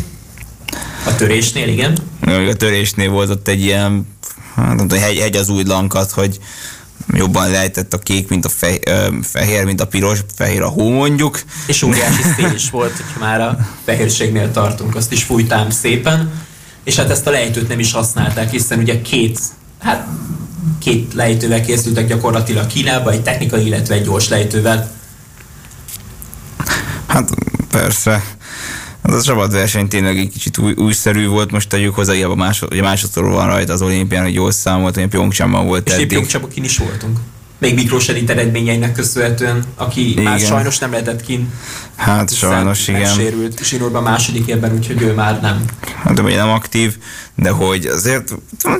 a 1.05 1.15
törésnél, 1.15 1.67
igen. 1.67 1.97
Még 2.19 2.47
a 2.47 2.53
törésnél 2.55 3.09
volt 3.09 3.29
ott 3.29 3.47
egy 3.47 3.61
ilyen, 3.61 4.07
hát 4.55 4.67
nem 4.67 4.77
tudom, 4.77 4.99
hegy, 4.99 5.17
hegy 5.19 5.35
az 5.35 5.49
új 5.49 5.63
lankat, 5.63 6.11
hogy 6.11 6.39
jobban 7.13 7.49
lejtett 7.51 7.93
a 7.93 7.97
kék, 7.97 8.27
mint 8.29 8.45
a 8.45 8.49
fe, 8.49 8.77
ö, 8.85 9.07
fehér, 9.21 9.65
mint 9.65 9.81
a 9.81 9.87
piros, 9.87 10.19
fehér 10.35 10.61
a 10.61 10.67
hó 10.67 10.89
mondjuk. 10.89 11.41
És 11.67 11.81
óriási 11.81 12.21
szél 12.35 12.51
is 12.55 12.69
volt, 12.69 12.91
hogyha 12.91 13.19
már 13.19 13.41
a 13.41 13.57
fehérségnél 13.85 14.51
tartunk, 14.51 14.95
azt 14.95 15.11
is 15.11 15.23
fújtám 15.23 15.69
szépen. 15.69 16.31
És 16.83 16.95
hát 16.95 17.09
ezt 17.09 17.27
a 17.27 17.29
lejtőt 17.31 17.67
nem 17.67 17.79
is 17.79 17.91
használták, 17.91 18.51
hiszen 18.51 18.79
ugye 18.79 19.01
két, 19.01 19.39
hát 19.79 20.07
két 20.79 21.13
lejtővel 21.13 21.61
készültek 21.61 22.07
gyakorlatilag 22.07 22.67
Kínába, 22.67 23.11
egy 23.11 23.23
technikai, 23.23 23.65
illetve 23.65 23.95
egy 23.95 24.03
gyors 24.03 24.29
lejtővel. 24.29 24.91
Hát 27.05 27.29
persze. 27.69 28.23
Az 29.01 29.13
a 29.13 29.21
csapatverseny 29.21 29.87
tényleg 29.87 30.17
egy 30.17 30.29
kicsit 30.29 30.57
új, 30.57 30.73
újszerű 30.77 31.27
volt, 31.27 31.51
most 31.51 31.69
tegyük 31.69 31.95
hozzá, 31.95 32.13
hiába 32.13 32.35
másod, 32.35 32.71
ugye 32.71 32.81
másodszor 32.81 33.23
van 33.23 33.47
rajta 33.47 33.73
az 33.73 33.81
olimpián, 33.81 34.23
hogy 34.23 34.33
jól 34.33 34.51
számolt, 34.51 34.95
hogy 34.95 35.07
Pyeongchangban 35.07 35.65
volt 35.67 35.87
És 35.87 35.93
eddig. 35.93 36.07
Pyeongchangban 36.07 36.63
is 36.63 36.77
voltunk. 36.77 37.17
Még 37.61 37.75
Mikrosedit 37.75 38.29
eredményeinek 38.29 38.91
köszönhetően, 38.91 39.63
aki 39.75 40.11
igen. 40.11 40.23
már 40.23 40.39
sajnos 40.39 40.77
nem 40.77 40.91
lehetett 40.91 41.21
kin. 41.21 41.53
Hát 41.95 42.33
sajnos 42.33 42.87
igen. 42.87 43.01
Megsérült 43.01 43.65
zsinórban 43.65 44.03
második 44.03 44.47
évben, 44.47 44.73
úgyhogy 44.73 45.01
ő 45.01 45.13
már 45.13 45.41
nem. 45.41 45.63
Hát 46.03 46.19
ugye 46.19 46.35
nem 46.35 46.49
aktív, 46.49 46.97
de 47.35 47.49
hogy 47.49 47.85
azért 47.85 48.33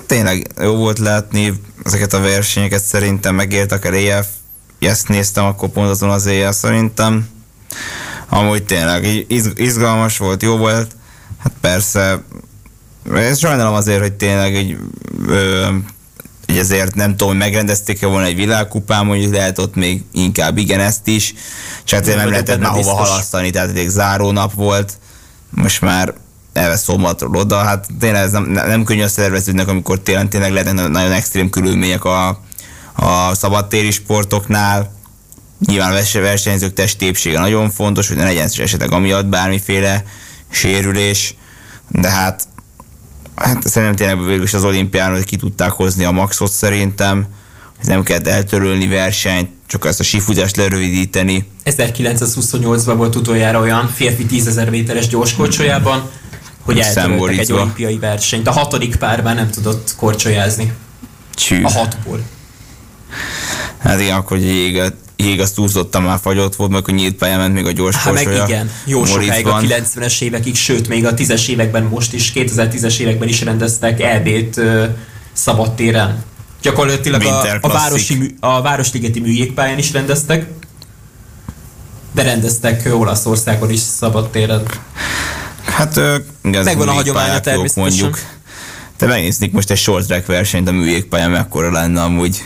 tényleg 0.06 0.48
jó 0.62 0.76
volt 0.76 1.00
látni 1.00 1.54
ezeket 1.84 2.14
a 2.14 2.20
versenyeket, 2.20 2.84
szerintem 2.84 3.36
megértek 3.36 3.86
a 3.86 3.94
EF, 3.94 4.28
ezt 4.80 5.08
néztem, 5.08 5.46
akkor 5.46 5.70
pont 5.70 5.90
azon 5.90 6.10
az 6.10 6.26
éjjel 6.26 6.52
szerintem. 6.52 7.28
Amúgy 8.30 8.64
tényleg 8.64 9.26
izgalmas 9.56 10.18
volt, 10.18 10.44
jó 10.44 10.58
volt. 10.58 10.96
Hát 11.44 11.54
persze, 11.62 12.24
ez 13.14 13.40
sajnálom 13.40 13.74
azért, 13.74 14.02
hogy 14.02 14.14
tényleg 14.14 14.56
egy, 14.56 14.78
ö, 15.28 15.68
hogy 16.52 16.60
ezért 16.60 16.96
nem 16.96 17.10
tudom, 17.10 17.28
hogy 17.28 17.38
megrendezték-e 17.38 18.08
volna 18.08 18.26
egy 18.26 18.36
világkupán, 18.36 19.06
mondjuk 19.06 19.34
lehet 19.34 19.60
ott 19.60 19.76
még 19.76 20.04
inkább 20.12 20.58
igen 20.58 20.80
ezt 20.80 21.08
is, 21.08 21.34
csak 21.84 22.06
nem 22.06 22.16
vagyok 22.16 22.32
lehetett 22.32 22.60
már 22.60 22.72
hova 22.72 22.94
halasztani, 22.94 23.50
tehát 23.50 23.78
egy 23.78 23.90
záró 23.90 24.32
nap 24.32 24.54
volt, 24.54 24.94
most 25.50 25.82
már 25.82 26.14
elve 26.54 26.78
szombatról 26.78 27.36
oda, 27.36 27.58
hát 27.58 27.88
tényleg 28.00 28.24
ez 28.24 28.32
nem, 28.32 28.44
nem 28.44 28.84
könnyű 28.84 29.02
a 29.02 29.08
szerveződnek, 29.08 29.68
amikor 29.68 30.00
télen 30.00 30.30
tényleg 30.30 30.52
lehetnek 30.52 30.88
nagyon 30.88 31.12
extrém 31.12 31.50
körülmények 31.50 32.06
a, 32.06 32.28
a 32.96 33.34
szabadtéri 33.34 33.92
sportoknál. 33.92 34.92
Nyilván 35.66 35.90
a 35.90 35.94
vers- 35.94 36.14
versenyzők 36.14 36.74
testépsége 36.74 37.40
nagyon 37.40 37.70
fontos, 37.70 38.08
hogy 38.08 38.18
ne 38.18 38.24
legyen 38.24 38.50
esetleg 38.58 38.92
amiatt 38.92 39.26
bármiféle 39.26 40.04
sérülés, 40.50 41.36
de 41.88 42.10
hát 42.10 42.48
Hát 43.36 43.68
szerintem 43.68 43.96
tényleg 44.08 44.26
végül 44.26 44.44
is 44.44 44.54
az 44.54 44.64
olimpián 44.64 45.12
hogy 45.12 45.24
ki 45.24 45.36
tudták 45.36 45.72
hozni 45.72 46.04
a 46.04 46.12
maxot 46.12 46.52
szerintem, 46.52 47.28
hogy 47.78 47.88
nem 47.88 48.04
kellett 48.04 48.28
eltörölni 48.28 48.88
versenyt, 48.88 49.50
csak 49.68 49.86
ezt 49.86 50.00
a 50.00 50.04
sífutást 50.04 50.56
lerövidíteni. 50.56 51.46
1928-ban 51.66 52.94
volt 52.96 53.16
utoljára 53.16 53.60
olyan 53.60 53.88
férfi 53.88 54.26
10.000 54.30 54.70
méteres 54.70 55.08
gyorskorcsolyában, 55.08 56.10
hogy 56.62 56.80
eltöröltek 56.80 57.40
egy 57.40 57.52
olimpiai 57.52 57.98
versenyt. 57.98 58.48
A 58.48 58.52
hatodik 58.52 58.96
párban 58.96 59.36
nem 59.36 59.50
tudott 59.50 59.96
korcsolyázni. 59.96 60.74
Csű. 61.36 61.64
A 61.64 61.72
hatból. 61.72 62.22
Hát 63.78 64.00
igen, 64.00 64.16
akkor 64.16 64.38
jég, 64.38 64.82
jég 65.26 65.40
az 65.42 65.52
túlzottan 65.52 66.02
már 66.02 66.20
fagyott 66.22 66.56
volt, 66.56 66.72
meg 66.72 66.86
hogy 66.86 66.94
nyílt 66.94 67.16
pályán 67.16 67.40
ment 67.40 67.54
még 67.54 67.66
a 67.66 67.72
gyors 67.72 67.96
Hát 67.96 68.14
meg 68.14 68.42
igen, 68.48 68.72
jó 68.86 69.06
sokáig 69.06 69.48
a 69.48 69.52
Moritzban. 69.52 69.84
90-es 69.86 70.22
évekig, 70.22 70.56
sőt 70.56 70.88
még 70.88 71.06
a 71.06 71.14
10-es 71.14 71.48
években 71.48 71.84
most 71.84 72.14
is, 72.14 72.32
2010-es 72.36 72.98
években 72.98 73.28
is 73.28 73.42
rendeztek 73.42 74.02
EB-t 74.02 74.62
szabadtéren. 75.34 76.24
Gyakorlatilag 76.62 77.24
a, 77.24 77.58
a, 77.62 77.68
városi, 77.68 78.36
a 78.40 78.62
Városligeti 78.62 79.20
műjégpályán 79.20 79.78
is 79.78 79.92
rendeztek, 79.92 80.48
de 82.12 82.24
rendeztek 82.24 82.86
ö, 82.86 82.92
Olaszországban 82.92 83.70
is 83.70 83.80
szabadtéren. 83.80 84.64
Hát 85.66 86.00
igen, 86.44 86.64
Megvan 86.64 86.88
a 86.88 86.92
hagyománya 86.92 87.40
természetesen. 87.40 87.84
mondjuk. 87.84 88.20
Te 88.98 89.06
megnéznék 89.06 89.52
most 89.52 89.70
egy 89.70 89.78
short 89.78 90.06
track 90.08 90.26
versenyt 90.26 90.68
a 90.68 90.72
műjégpályán, 90.72 91.32
mekkora 91.32 91.72
lenne 91.72 92.02
amúgy. 92.02 92.46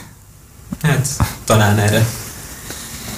Hát, 0.82 1.08
talán 1.44 1.80
erre. 1.80 2.06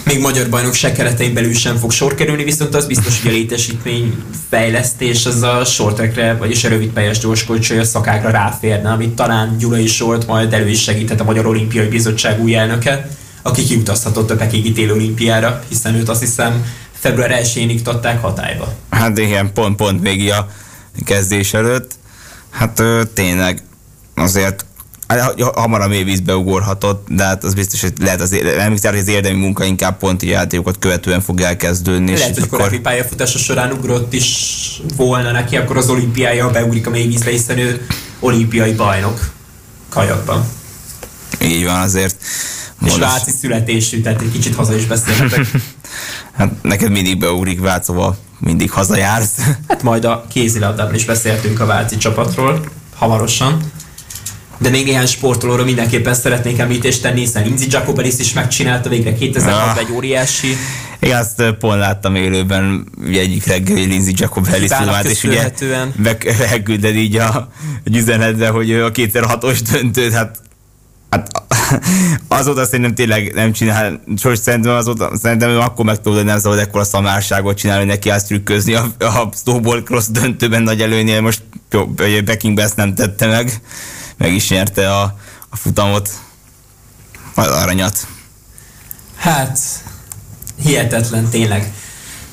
Még 0.08 0.20
magyar 0.20 0.50
bajnokság 0.50 0.92
keretein 0.92 1.34
belül 1.34 1.54
sem 1.54 1.78
fog 1.78 1.92
sor 1.92 2.16
kerülni, 2.16 2.44
viszont 2.44 2.76
az 2.76 2.86
biztos, 2.86 3.22
hogy 3.22 3.32
a 3.32 3.34
létesítmény 3.34 4.24
fejlesztés 4.50 5.26
az 5.26 5.42
a 5.42 5.66
shortekre, 5.66 6.34
vagyis 6.34 6.64
a 6.64 6.70
rövidpályás 6.70 7.20
gyorskolcsolya 7.20 7.84
szakákra 7.84 8.30
ráférne, 8.30 8.92
amit 8.92 9.16
talán 9.16 9.58
Gyula 9.58 9.78
is 9.78 10.00
volt, 10.00 10.28
majd 10.28 10.54
elő 10.54 10.70
is 10.70 10.82
segíthet 10.82 11.20
a 11.20 11.24
Magyar 11.24 11.46
Olimpiai 11.46 11.88
Bizottság 11.88 12.42
új 12.42 12.56
elnöke, 12.56 13.10
aki 13.42 13.64
kiutazhatott 13.64 14.32
a 14.32 14.36
Pekingi 14.36 14.72
téli 14.72 14.92
olimpiára, 14.92 15.64
hiszen 15.68 15.96
őt 15.96 16.10
azt 16.10 16.20
hiszem 16.20 16.66
február 17.00 17.42
1-én 17.44 17.70
iktatták 17.70 18.22
hatályba. 18.22 18.74
Hát 18.90 19.18
igen, 19.18 19.54
pont, 19.54 19.76
pont 19.76 20.02
még 20.02 20.32
a 20.32 20.50
kezdés 21.06 21.54
előtt. 21.54 21.92
Hát 22.50 22.84
tényleg 23.14 23.64
azért 24.16 24.66
hamar 25.56 25.82
a 25.82 25.88
mélyvízbe 25.88 26.36
ugorhatott, 26.36 27.08
de 27.10 27.24
hát 27.24 27.44
az 27.44 27.54
biztos, 27.54 27.82
hogy 27.82 27.94
lehet 28.00 28.22
az, 28.22 28.30
nem 28.58 28.70
hogy 28.70 28.98
az 28.98 29.08
érdemi 29.08 29.40
munka 29.40 29.64
inkább 29.64 29.98
pont 29.98 30.24
így 30.24 30.30
játékokat 30.30 30.80
követően 30.80 31.22
fog 31.22 31.42
elkezdődni. 31.42 32.14
Lehet, 32.14 32.34
hogy 32.34 32.44
akkor... 32.44 32.58
korábbi 32.58 32.80
pályafutása 32.80 33.38
során 33.38 33.72
ugrott 33.72 34.14
is 34.14 34.28
volna 34.96 35.32
neki, 35.32 35.58
akkor 35.58 35.78
az 35.78 35.90
olimpiája 35.90 36.50
beugrik 36.50 36.88
a 36.88 36.90
mélyvízbe, 36.90 37.32
hiszen 37.32 37.58
ő 37.58 37.86
olimpiai 38.20 38.74
bajnok 38.74 39.30
kajakban. 39.90 40.46
Így 41.42 41.64
van, 41.64 41.82
azért. 41.82 42.16
És 42.86 42.98
Váci 42.98 43.32
születésű, 43.32 44.02
tehát 44.02 44.22
egy 44.22 44.32
kicsit 44.32 44.56
haza 44.56 44.76
is 44.76 44.86
beszélhetek. 44.86 45.46
hát 46.38 46.52
neked 46.62 46.92
mindig 46.92 47.18
beugrik 47.18 47.60
Vácova, 47.60 48.18
mindig 48.40 48.72
hazajársz. 48.72 49.40
hát 49.68 49.84
majd 49.84 50.06
a 50.06 50.26
kézilabdában 50.30 50.96
is 50.96 51.06
beszéltünk 51.06 51.60
a 51.60 51.66
Váci 51.66 51.98
csapatról, 51.98 52.64
hamarosan. 52.96 53.72
De 54.58 54.70
még 54.70 54.86
néhány 54.86 55.06
sportolóra 55.06 55.64
mindenképpen 55.64 56.14
szeretnék 56.14 56.60
említést 56.60 57.02
tenni, 57.02 57.20
hiszen 57.20 57.46
Inzi 57.46 57.66
Giacobelis 57.66 58.20
is 58.20 58.34
megcsinálta 58.34 58.90
végre 58.90 59.14
2006 59.14 59.56
ah. 59.56 59.78
egy 59.78 59.92
óriási. 59.92 60.48
Igen, 61.00 61.20
azt 61.20 61.44
pont 61.60 61.80
láttam 61.80 62.16
élőben, 62.16 62.88
egyik 63.12 63.46
reggeli 63.46 63.86
Lindsay 63.86 64.12
Giacobelis 64.12 64.72
filmát, 64.74 65.06
és 65.06 65.24
ugye 65.24 65.52
megkülded 66.50 66.96
így 66.96 67.16
a, 67.16 67.28
a 67.36 67.50
üzenetbe, 67.92 68.48
hogy 68.48 68.74
a 68.74 68.92
2006-os 68.92 69.60
döntőt, 69.72 70.14
hát 70.14 70.46
Hát 71.10 71.46
azóta 72.28 72.66
szerintem 72.66 72.96
tényleg 72.96 73.34
nem 73.34 73.52
csinál, 73.52 74.04
sos 74.18 74.38
szerintem 74.38 74.76
azóta, 74.76 75.18
szerintem 75.18 75.50
ő 75.50 75.60
akkor 75.60 75.86
megtudod, 75.86 76.18
hogy 76.18 76.28
nem 76.28 76.40
szabad 76.40 76.60
ekkora 76.60 76.84
szamárságot 76.84 77.58
csinálni, 77.58 77.86
neki 77.86 78.10
azt 78.10 78.28
trükközni 78.28 78.74
a, 78.74 78.86
a 79.00 79.30
snowball 79.44 79.84
cross 79.84 80.06
döntőben 80.10 80.64
nagy 80.64 80.82
előnél, 80.82 81.22
most 81.22 81.42
Pekingbe 82.26 82.64
ezt 82.64 82.76
nem 82.76 82.96
tette 82.96 83.28
meg 83.28 83.62
meg 84.18 84.34
is 84.34 84.50
nyerte 84.50 84.92
a, 84.92 85.16
a 85.50 85.56
futamot, 85.56 86.10
az 87.36 87.48
aranyat. 87.48 88.08
Hát, 89.16 89.60
hihetetlen 90.62 91.30
tényleg. 91.30 91.74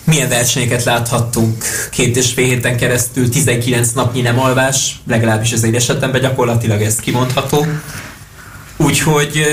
Milyen 0.05 0.29
versenyeket 0.29 0.85
láthattunk 0.85 1.65
két 1.91 2.17
és 2.17 2.33
fél 2.33 2.47
héten 2.47 2.77
keresztül, 2.77 3.29
19 3.29 3.93
napnyi 3.93 4.21
nem 4.21 4.39
alvás, 4.39 5.01
legalábbis 5.07 5.53
az 5.53 5.63
én 5.63 5.75
esetemben 5.75 6.21
gyakorlatilag 6.21 6.83
ez 6.83 6.97
kimondható. 6.97 7.67
Úgyhogy 8.77 9.47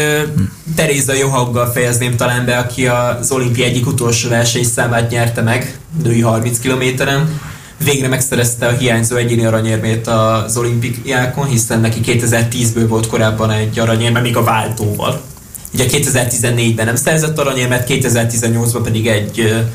Teréza 0.76 1.13
Johaggal 1.13 1.72
fejezném 1.72 2.15
talán 2.15 2.46
be, 2.46 2.58
aki 2.58 2.88
az 2.88 3.32
olimpia 3.32 3.65
egyik 3.65 3.88
utolsó 3.88 4.30
versenyszámát 4.30 5.10
nyerte 5.10 5.41
meg, 5.41 5.78
női 6.04 6.22
30 6.22 6.60
kilométeren 6.60 7.39
végre 7.84 8.08
megszerezte 8.08 8.67
a 8.67 8.72
hiányzó 8.72 9.15
egyéni 9.15 9.46
aranyérmét 9.46 10.08
az 10.08 10.58
olimpiákon, 10.58 11.48
hiszen 11.48 11.80
neki 11.80 12.00
2010-ből 12.06 12.86
volt 12.88 13.08
korábban 13.08 13.52
egy 13.52 13.80
aranyérme, 13.80 14.20
még 14.20 14.38
a 14.38 14.44
váltóval. 14.44 15.22
Ugye 15.74 15.86
2014-ben 15.89 16.86
nem 16.86 16.96
szerzett 16.96 17.39
aranyérmet, 17.39 17.89
2018-ban 17.89 18.80
pedig 18.84 19.08
egy 19.08 19.65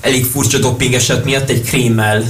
elég 0.00 0.24
furcsa 0.24 0.58
doping 0.58 0.94
eset 0.94 1.24
miatt 1.24 1.50
egy 1.50 1.62
krémmel 1.62 2.22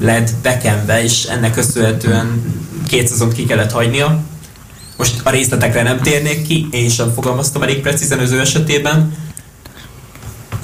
lett 0.00 0.30
bekenve, 0.42 1.02
és 1.02 1.24
ennek 1.24 1.52
köszönhetően 1.52 2.42
két 2.88 3.08
szezont 3.08 3.32
ki 3.32 3.44
kellett 3.44 3.72
hagynia. 3.72 4.22
Most 4.96 5.20
a 5.22 5.30
részletekre 5.30 5.82
nem 5.82 6.00
térnék 6.00 6.46
ki, 6.46 6.68
én 6.70 6.88
sem 6.88 7.12
fogalmaztam 7.12 7.62
elég 7.62 7.80
precízen 7.80 8.18
az 8.18 8.30
ő 8.30 8.40
esetében, 8.40 9.12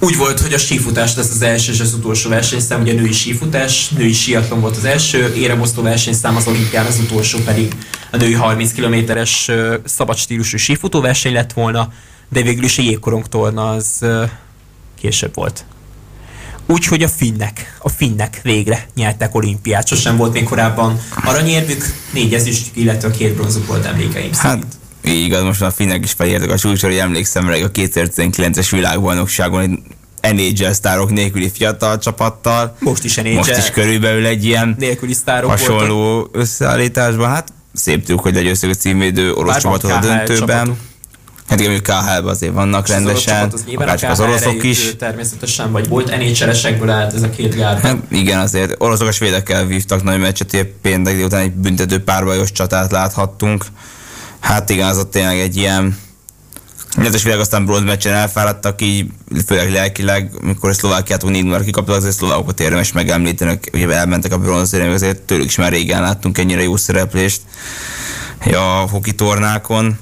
úgy 0.00 0.16
volt, 0.16 0.40
hogy 0.40 0.52
a 0.52 0.58
sífutás 0.58 1.14
lesz 1.14 1.30
az 1.30 1.42
első 1.42 1.72
és 1.72 1.80
az 1.80 1.94
utolsó 1.94 2.28
versenyszám, 2.28 2.80
ugye 2.80 2.92
női 2.92 3.12
sífutás, 3.12 3.88
női 3.88 4.12
síatlon 4.12 4.60
volt 4.60 4.76
az 4.76 4.84
első, 4.84 5.34
éremosztó 5.34 5.82
versenyszám 5.82 6.36
az 6.36 6.46
olimpián, 6.46 6.86
az 6.86 6.98
utolsó 6.98 7.38
pedig 7.38 7.74
a 8.10 8.16
női 8.16 8.32
30 8.32 8.72
kilométeres 8.72 9.50
szabad 9.84 10.16
stílusú 10.16 10.56
sífutó 10.56 11.00
verseny 11.00 11.32
lett 11.32 11.52
volna, 11.52 11.92
de 12.28 12.42
végül 12.42 12.64
is 12.64 12.78
a 12.78 12.82
jégkorongtorna 12.82 13.70
az 13.70 14.04
később 15.00 15.34
volt. 15.34 15.64
Úgyhogy 16.66 17.02
a 17.02 17.08
finnek, 17.08 17.78
a 17.82 17.88
finnek 17.88 18.40
végre 18.42 18.86
nyertek 18.94 19.34
olimpiát. 19.34 19.86
Sosem 19.86 20.16
volt 20.16 20.32
még 20.32 20.44
korábban 20.44 21.00
aranyérvük, 21.24 21.84
négy 22.12 22.34
ezüst, 22.34 22.70
illetve 22.72 23.08
a 23.08 23.10
két 23.10 23.34
bronzuk 23.34 23.66
volt 23.66 23.84
emlékeim 23.84 24.32
hát, 24.32 24.50
szerint. 24.50 24.79
Így 25.04 25.24
igaz, 25.24 25.42
most 25.42 25.62
a 25.62 25.70
finnek 25.70 26.04
is 26.04 26.12
felértek 26.12 26.50
a 26.50 26.56
súlyosra, 26.56 26.88
hogy 26.88 26.96
emlékszem 26.96 27.48
rá 27.48 27.54
a 27.54 27.70
2019-es 27.70 28.68
világbajnokságon, 28.70 29.82
egy 30.20 30.34
NHL 30.60 30.72
sztárok 30.72 31.10
nélküli 31.10 31.50
fiatal 31.50 31.98
csapattal. 31.98 32.76
Most 32.78 33.04
is 33.04 33.14
NHL. 33.14 33.34
Most 33.34 33.56
is 33.56 33.70
körülbelül 33.70 34.26
egy 34.26 34.44
ilyen 34.44 34.74
nélküli 34.78 35.12
sztárok 35.12 35.50
hasonló 35.50 35.96
voltak. 35.96 36.36
összeállításban. 36.36 37.28
Hát 37.28 37.52
szép 37.72 37.98
tudjuk, 37.98 38.20
hogy 38.20 38.34
legyőztük 38.34 38.70
a 38.70 38.74
címvédő 38.74 39.32
orosz 39.32 39.58
csapatot 39.58 39.90
a 39.90 39.98
döntőben. 39.98 40.66
Csapatok. 40.66 40.88
Hát 41.50 41.60
igen, 41.60 41.82
KHL-ben 41.82 42.26
azért 42.26 42.52
vannak 42.52 42.88
és 42.88 42.94
rendesen, 42.94 43.50
az, 43.52 43.64
az, 43.76 44.02
az 44.02 44.20
oroszok 44.20 44.62
is. 44.62 44.96
Természetesen, 44.96 45.72
vagy 45.72 45.88
volt 45.88 46.16
nhl 46.16 46.90
állt 46.90 47.14
ez 47.14 47.22
a 47.22 47.30
két 47.30 47.54
gárda. 47.54 47.80
Hát 47.80 47.96
igen, 48.08 48.38
azért 48.38 48.74
oroszok 48.78 49.08
a 49.08 49.12
svédekkel 49.12 49.66
vívtak 49.66 50.02
nagy 50.02 50.18
meccset, 50.18 50.66
péntek 50.82 51.14
délután 51.14 51.40
egy 51.40 51.52
büntető 51.52 52.02
párbajos 52.02 52.52
csatát 52.52 52.90
láthattunk. 52.90 53.64
Hát 54.40 54.70
igen, 54.70 54.88
az 54.88 54.98
ott 54.98 55.10
tényleg 55.10 55.38
egy 55.38 55.56
ilyen 55.56 55.96
Nyilvános 56.96 57.22
világ 57.22 57.38
aztán 57.38 57.64
bronz 57.64 57.84
meccsen 57.84 58.12
elfáradtak, 58.12 58.82
így 58.82 59.06
főleg 59.46 59.70
lelkileg, 59.70 60.30
mikor 60.40 60.70
a 60.70 60.72
Szlovákiát 60.72 61.24
úgy 61.24 61.44
már 61.44 61.64
kikaptak, 61.64 61.96
azért 61.96 62.14
szlovákokat 62.14 62.60
érdemes 62.60 62.92
megemlíteni, 62.92 63.58
hogy 63.70 63.82
elmentek 63.82 64.32
a 64.32 64.38
bronzérem, 64.38 64.92
azért 64.92 65.20
tőlük 65.20 65.44
is 65.44 65.56
már 65.56 65.72
régen 65.72 66.00
láttunk 66.00 66.38
ennyire 66.38 66.62
jó 66.62 66.76
szereplést 66.76 67.40
a 68.52 68.88
hoki 68.90 69.14
tornákon. 69.14 69.98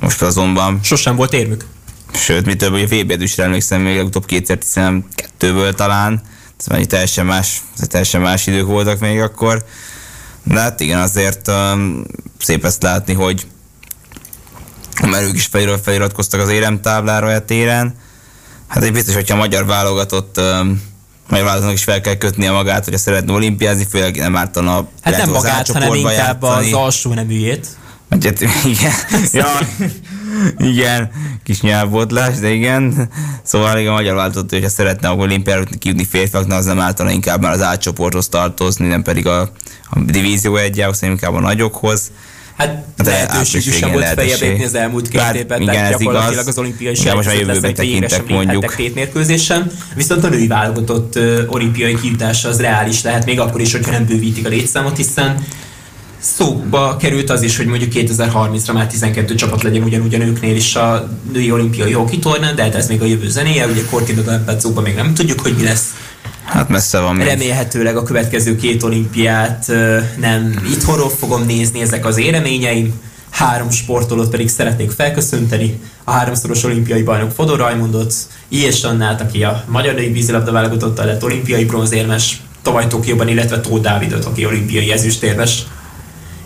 Most 0.00 0.22
azonban... 0.22 0.80
Sosem 0.82 1.16
volt 1.16 1.32
érmük. 1.32 1.64
Sőt, 2.12 2.46
mi 2.46 2.56
több, 2.56 2.72
hogy 2.72 2.82
a 2.82 2.96
vb 2.96 3.22
is 3.22 3.38
emlékszem, 3.38 3.80
még 3.80 3.96
legutóbb 3.96 4.24
2012-ből 4.28 5.72
talán. 5.74 6.22
Ez 6.58 6.66
már 6.66 6.84
teljesen 6.84 7.26
más, 7.26 7.62
teljesen 7.86 8.20
más 8.20 8.46
idők 8.46 8.66
voltak 8.66 8.98
még 8.98 9.20
akkor. 9.20 9.64
De 10.42 10.60
hát 10.60 10.80
igen, 10.80 11.00
azért 11.00 11.48
um, 11.48 12.04
szép 12.38 12.64
ezt 12.64 12.82
látni, 12.82 13.12
hogy 13.12 13.46
mert 15.10 15.24
ők 15.24 15.34
is 15.34 15.46
felirat, 15.46 15.80
feliratkoztak 15.82 16.40
az 16.40 16.48
éremtáblára 16.48 17.26
a 17.26 17.44
téren. 17.44 17.94
Hát 18.66 18.82
egy 18.82 18.92
biztos, 18.92 19.14
hogyha 19.14 19.34
a 19.34 19.38
magyar 19.38 19.66
válogatott 19.66 20.40
magyar 21.28 21.44
válogatottnak 21.44 21.72
is 21.72 21.84
fel 21.84 22.00
kell 22.00 22.14
kötnie 22.14 22.50
magát, 22.50 22.84
hogyha 22.84 22.98
szeretne 22.98 23.32
olimpiázni, 23.32 23.86
főleg 23.90 24.16
nem 24.16 24.36
ártana 24.36 24.76
a 24.76 24.88
Hát 25.00 25.16
nem 25.16 25.30
magát, 25.30 25.68
hanem 25.68 25.94
inkább 25.94 26.42
játszani. 26.42 26.66
az 26.66 26.72
alsó 26.72 27.12
neműjét. 27.14 27.66
Hát, 28.10 28.40
igen. 28.64 28.92
ja, 29.32 29.46
igen, 30.58 31.10
kis 31.44 31.60
nyelvbotlás, 31.60 32.38
de 32.38 32.50
igen. 32.50 33.08
Szóval 33.42 33.78
igen, 33.78 33.92
a 33.92 33.94
magyar 33.94 34.14
váltott, 34.14 34.50
hogyha 34.50 34.68
szeretne 34.68 35.08
a 35.08 35.14
olimpiára 35.14 35.64
kijutni 35.78 36.04
férfiaknak, 36.04 36.58
az 36.58 36.64
nem 36.64 36.80
általán 36.80 37.12
inkább 37.12 37.40
már 37.40 37.52
az 37.52 37.62
átcsoporthoz 37.62 38.28
tartozni, 38.28 38.86
nem 38.86 39.02
pedig 39.02 39.26
a, 39.26 39.40
a 39.90 40.00
divízió 40.00 40.56
egyához, 40.56 41.00
hanem 41.00 41.14
inkább 41.14 41.34
a 41.34 41.40
nagyokhoz. 41.40 42.10
Hát 42.56 42.84
de 42.96 43.10
lehetőség 43.10 43.72
sem 43.72 43.92
volt 43.92 44.04
feljebb 44.04 44.40
lépni 44.40 44.64
az 44.64 44.74
elmúlt 44.74 45.08
két 45.08 45.20
Bár, 45.20 45.36
évben, 45.36 45.60
igen, 45.60 45.74
tehát 45.74 45.90
gyakorlatilag 45.90 46.32
igaz. 46.32 46.46
az 46.46 46.58
olimpiai 46.58 46.94
sem 46.94 47.16
most 47.16 47.28
már 47.28 47.36
jövőben 47.36 47.74
tekintek 47.74 48.28
mondjuk. 48.28 48.74
Két 48.76 48.94
mérkőzésen, 48.94 49.70
viszont 49.94 50.24
a 50.24 50.28
női 50.28 50.46
válogatott 50.46 51.18
olimpiai 51.46 52.00
kijutása 52.00 52.48
az 52.48 52.60
reális 52.60 53.02
lehet, 53.02 53.24
még 53.24 53.40
akkor 53.40 53.60
is, 53.60 53.72
hogyha 53.72 53.90
nem 53.90 54.06
bővítik 54.06 54.46
a 54.46 54.48
létszámot, 54.48 54.96
hiszen 54.96 55.44
szóba 56.18 56.96
került 56.96 57.30
az 57.30 57.42
is, 57.42 57.56
hogy 57.56 57.66
mondjuk 57.66 57.92
2030-ra 57.94 58.72
már 58.72 58.86
12 58.86 59.34
csapat 59.34 59.62
legyen 59.62 59.82
ugyanúgy 59.82 60.14
a 60.14 60.18
nőknél 60.18 60.56
is 60.56 60.76
a 60.76 61.08
női 61.32 61.50
olimpiai 61.50 61.92
hokitornán, 61.92 62.56
de 62.56 62.62
hát 62.62 62.74
ez 62.74 62.88
még 62.88 63.02
a 63.02 63.04
jövő 63.04 63.28
zenéje, 63.28 63.66
ugye 63.66 63.82
Cortina 63.90 64.22
d'Ampezzo-ban 64.22 64.82
még 64.82 64.94
nem 64.94 65.14
tudjuk, 65.14 65.40
hogy 65.40 65.54
mi 65.56 65.64
lesz 65.64 65.94
Hát 66.44 66.68
messze 66.68 66.98
van 66.98 67.14
még. 67.14 67.26
Remélhetőleg 67.26 67.96
a 67.96 68.02
következő 68.02 68.56
két 68.56 68.82
olimpiát 68.82 69.72
nem 70.20 70.64
itthonról 70.70 71.10
fogom 71.10 71.46
nézni, 71.46 71.80
ezek 71.80 72.06
az 72.06 72.18
éreményeim. 72.18 73.00
Három 73.30 73.70
sportolót 73.70 74.30
pedig 74.30 74.48
szeretnék 74.48 74.90
felköszönteni. 74.90 75.80
A 76.04 76.10
háromszoros 76.10 76.64
olimpiai 76.64 77.02
bajnok 77.02 77.30
Fodor 77.30 77.58
Rajmundot, 77.58 78.14
I.S. 78.48 78.84
Annát, 78.84 79.20
aki 79.20 79.42
a 79.44 79.64
magyar 79.68 79.94
női 79.94 80.12
vízilabda 80.12 80.52
válogatottal 80.52 81.06
lett 81.06 81.24
olimpiai 81.24 81.64
bronzérmes, 81.64 82.42
tavaly 82.62 82.86
Tokióban, 82.86 83.28
illetve 83.28 83.60
Tóth 83.60 83.82
Dávidot, 83.82 84.24
aki 84.24 84.46
olimpiai 84.46 84.92
ezüstérmes. 84.92 85.62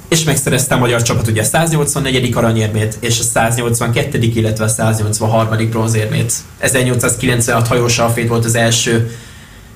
és 0.09 0.25
megszerezte 0.25 0.75
a 0.75 0.79
magyar 0.79 1.03
csapat 1.03 1.29
ugye 1.29 1.41
a 1.41 1.45
184. 1.45 2.37
aranyérmét 2.37 2.97
és 3.01 3.19
a 3.19 3.23
182. 3.23 4.19
illetve 4.19 4.65
a 4.65 4.69
183. 4.69 5.69
bronzérmét. 5.71 6.33
1896 6.59 7.67
hajós 7.67 7.99
Alfred 7.99 8.29
volt 8.29 8.45
az 8.45 8.55
első 8.55 9.17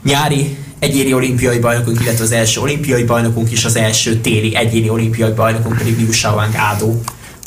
nyári 0.03 0.57
egyéni 0.79 1.15
olimpiai 1.15 1.59
bajnokunk, 1.59 2.01
illetve 2.01 2.25
az 2.25 2.33
első 2.33 2.61
olimpiai 2.61 3.05
bajnokunk 3.05 3.53
is, 3.53 3.65
az 3.65 3.77
első 3.77 4.17
téli 4.17 4.57
egyéni 4.57 4.89
olimpiai 4.89 5.33
bajnokunk 5.33 5.79
pedig 5.79 5.99
Liu 5.99 6.13
Shaoang 6.13 6.55
Ádó, 6.55 7.03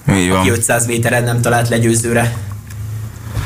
aki 0.06 0.50
500 0.50 0.86
méteren 0.86 1.24
nem 1.24 1.42
talált 1.42 1.70
legyőzőre. 1.70 2.38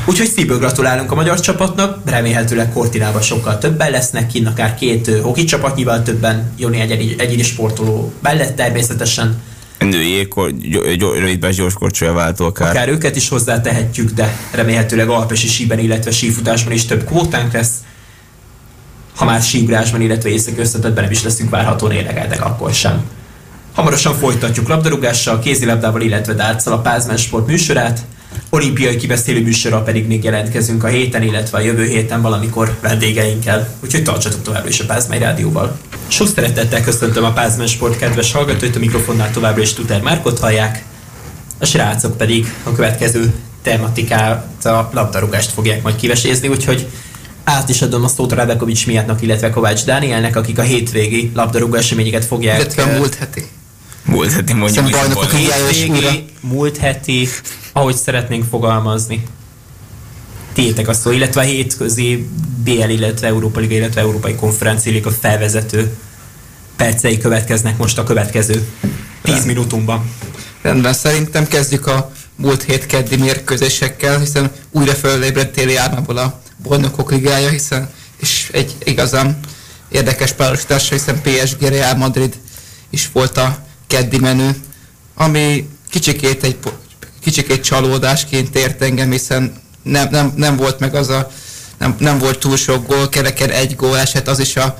Úgyhogy 0.04 0.26
szívből 0.28 0.58
gratulálunk 0.58 1.12
a 1.12 1.14
magyar 1.14 1.40
csapatnak, 1.40 1.98
remélhetőleg 2.04 2.72
Kortinában 2.72 3.22
sokkal 3.22 3.58
többen 3.58 3.90
lesznek, 3.90 4.26
kinn 4.26 4.46
akár 4.46 4.74
két 4.74 5.10
hoki 5.22 5.44
csapatnyival 5.44 6.02
többen, 6.02 6.52
Joni 6.58 6.80
egyéni, 6.80 7.14
egyéni 7.18 7.42
sportoló 7.42 8.12
mellett 8.22 8.56
természetesen, 8.56 9.42
Női 9.78 10.28
rövidben 11.18 11.50
gyorskorcsolya 11.50 12.12
váltó 12.12 12.44
akár. 12.44 12.68
akár 12.68 12.88
őket 12.88 13.16
is 13.16 13.28
hozzátehetjük, 13.28 14.10
de 14.10 14.36
remélhetőleg 14.50 15.08
alpesi 15.08 15.46
síben, 15.46 15.78
illetve 15.78 16.10
sífutásban 16.10 16.72
is 16.72 16.84
több 16.84 17.04
kvótánk 17.04 17.52
lesz. 17.52 17.72
Ha 19.20 19.26
már 19.26 19.42
sígrásban, 19.42 20.00
illetve 20.00 20.28
északi 20.28 20.60
összetetben 20.60 21.02
nem 21.02 21.12
is 21.12 21.22
leszünk 21.22 21.50
várhatóan 21.50 21.92
énekeltek, 21.92 22.44
akkor 22.44 22.72
sem. 22.72 23.04
Hamarosan 23.74 24.14
folytatjuk 24.14 24.68
labdarúgással, 24.68 25.38
kézilabdával, 25.38 26.00
illetve 26.00 26.32
dárccal 26.32 26.72
a 26.72 26.78
Pázmán 26.78 27.16
Sport 27.16 27.46
műsorát. 27.46 28.00
Olimpiai 28.50 28.96
kibeszélő 28.96 29.42
műsorra 29.42 29.82
pedig 29.82 30.06
még 30.06 30.24
jelentkezünk 30.24 30.84
a 30.84 30.86
héten, 30.86 31.22
illetve 31.22 31.58
a 31.58 31.60
jövő 31.60 31.86
héten 31.86 32.22
valamikor 32.22 32.78
vendégeinkkel. 32.82 33.68
Úgyhogy 33.84 34.02
tartsatok 34.02 34.42
továbbra 34.42 34.68
is 34.68 34.80
a 34.80 34.84
Pázmány 34.84 35.20
Rádióval. 35.20 35.78
Sok 36.08 36.28
szeretettel 36.34 36.82
köszöntöm 36.82 37.24
a 37.24 37.32
Pázmán 37.32 37.66
Sport 37.66 37.98
kedves 37.98 38.32
hallgatóit, 38.32 38.76
a 38.76 38.78
mikrofonnál 38.78 39.30
továbbra 39.30 39.62
is 39.62 39.72
Tuter 39.72 40.00
Márkot 40.00 40.38
hallják. 40.38 40.84
A 41.58 41.64
srácok 41.64 42.16
pedig 42.16 42.54
a 42.62 42.72
következő 42.72 43.32
tematikát, 43.62 44.64
a 44.64 44.90
labdarúgást 44.92 45.50
fogják 45.50 45.82
majd 45.82 45.96
kivesézni, 45.96 46.48
úgyhogy 46.48 46.86
át 47.44 47.68
is 47.68 47.82
adom 47.82 48.04
a 48.04 48.08
szót 48.08 48.32
Radekovics 48.32 48.86
miattnak, 48.86 49.22
illetve 49.22 49.50
Kovács 49.50 49.84
Dánielnek, 49.84 50.36
akik 50.36 50.58
a 50.58 50.62
hétvégi 50.62 51.30
labdarúgás 51.34 51.84
eseményeket 51.84 52.24
fogják 52.24 52.58
Illetve 52.58 52.82
a 52.82 52.96
múlt 52.98 53.14
heti. 53.14 53.48
Múlt 54.04 54.32
heti 54.32 54.52
mondjuk 54.52 54.88
is 54.88 54.94
bajnokok 54.94 55.32
hétvégi, 55.32 56.24
múlt 56.40 56.76
heti, 56.76 57.28
ahogy 57.72 57.96
szeretnénk 57.96 58.44
fogalmazni. 58.44 59.22
Tiétek 60.52 60.88
a 60.88 60.92
szó, 60.92 61.10
illetve 61.10 61.40
a 61.40 61.44
hétközi 61.44 62.28
BL, 62.64 62.88
illetve 62.88 63.26
Európa 63.26 63.60
Liga, 63.60 63.74
illetve 63.74 64.00
Európai 64.00 64.34
Konferencia 64.34 64.92
Liga 64.92 65.10
felvezető 65.10 65.96
percei 66.76 67.18
következnek 67.18 67.76
most 67.78 67.98
a 67.98 68.04
következő 68.04 68.68
10 69.22 69.44
minutunkban. 69.44 70.10
Rendben, 70.62 70.92
szerintem 70.92 71.48
kezdjük 71.48 71.86
a 71.86 72.12
múlt 72.36 72.62
hét 72.62 72.86
keddi 72.86 73.16
mérkőzésekkel, 73.16 74.18
hiszen 74.18 74.50
újra 74.70 74.92
fölébredt 74.92 75.54
téli 75.54 75.76
álmából 75.76 76.16
a 76.16 76.40
Bajnokok 76.62 77.10
Ligája, 77.10 77.48
hiszen 77.48 77.90
és 78.16 78.48
egy 78.52 78.76
igazán 78.84 79.38
érdekes 79.88 80.32
párosítás, 80.32 80.88
hiszen 80.88 81.20
PSG 81.22 81.62
Real 81.62 81.94
Madrid 81.94 82.38
is 82.90 83.10
volt 83.12 83.36
a 83.36 83.66
keddi 83.86 84.18
menü, 84.18 84.50
ami 85.14 85.68
kicsikét 85.90 86.44
egy 86.44 86.58
kicsikét 87.20 87.64
csalódásként 87.64 88.56
ért 88.56 88.82
engem, 88.82 89.10
hiszen 89.10 89.62
nem, 89.82 90.08
nem, 90.10 90.32
nem 90.36 90.56
volt 90.56 90.78
meg 90.78 90.94
az 90.94 91.08
a 91.08 91.30
nem, 91.78 91.96
nem 91.98 92.18
volt 92.18 92.38
túl 92.38 92.56
sok 92.56 92.86
gól, 92.86 93.08
kereken 93.08 93.50
egy 93.50 93.76
gól 93.76 93.98
esett, 93.98 94.28
az 94.28 94.38
is 94.38 94.56
a 94.56 94.78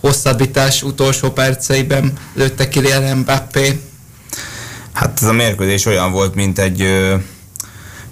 hosszabbítás 0.00 0.82
utolsó 0.82 1.30
perceiben 1.30 2.12
lőtte 2.34 2.68
ki 2.68 2.80
Kylian 2.80 3.16
Mbappé. 3.16 3.80
Hát 4.92 5.18
ez 5.22 5.28
a 5.28 5.32
mérkőzés 5.32 5.86
olyan 5.86 6.12
volt, 6.12 6.34
mint 6.34 6.58
egy, 6.58 6.78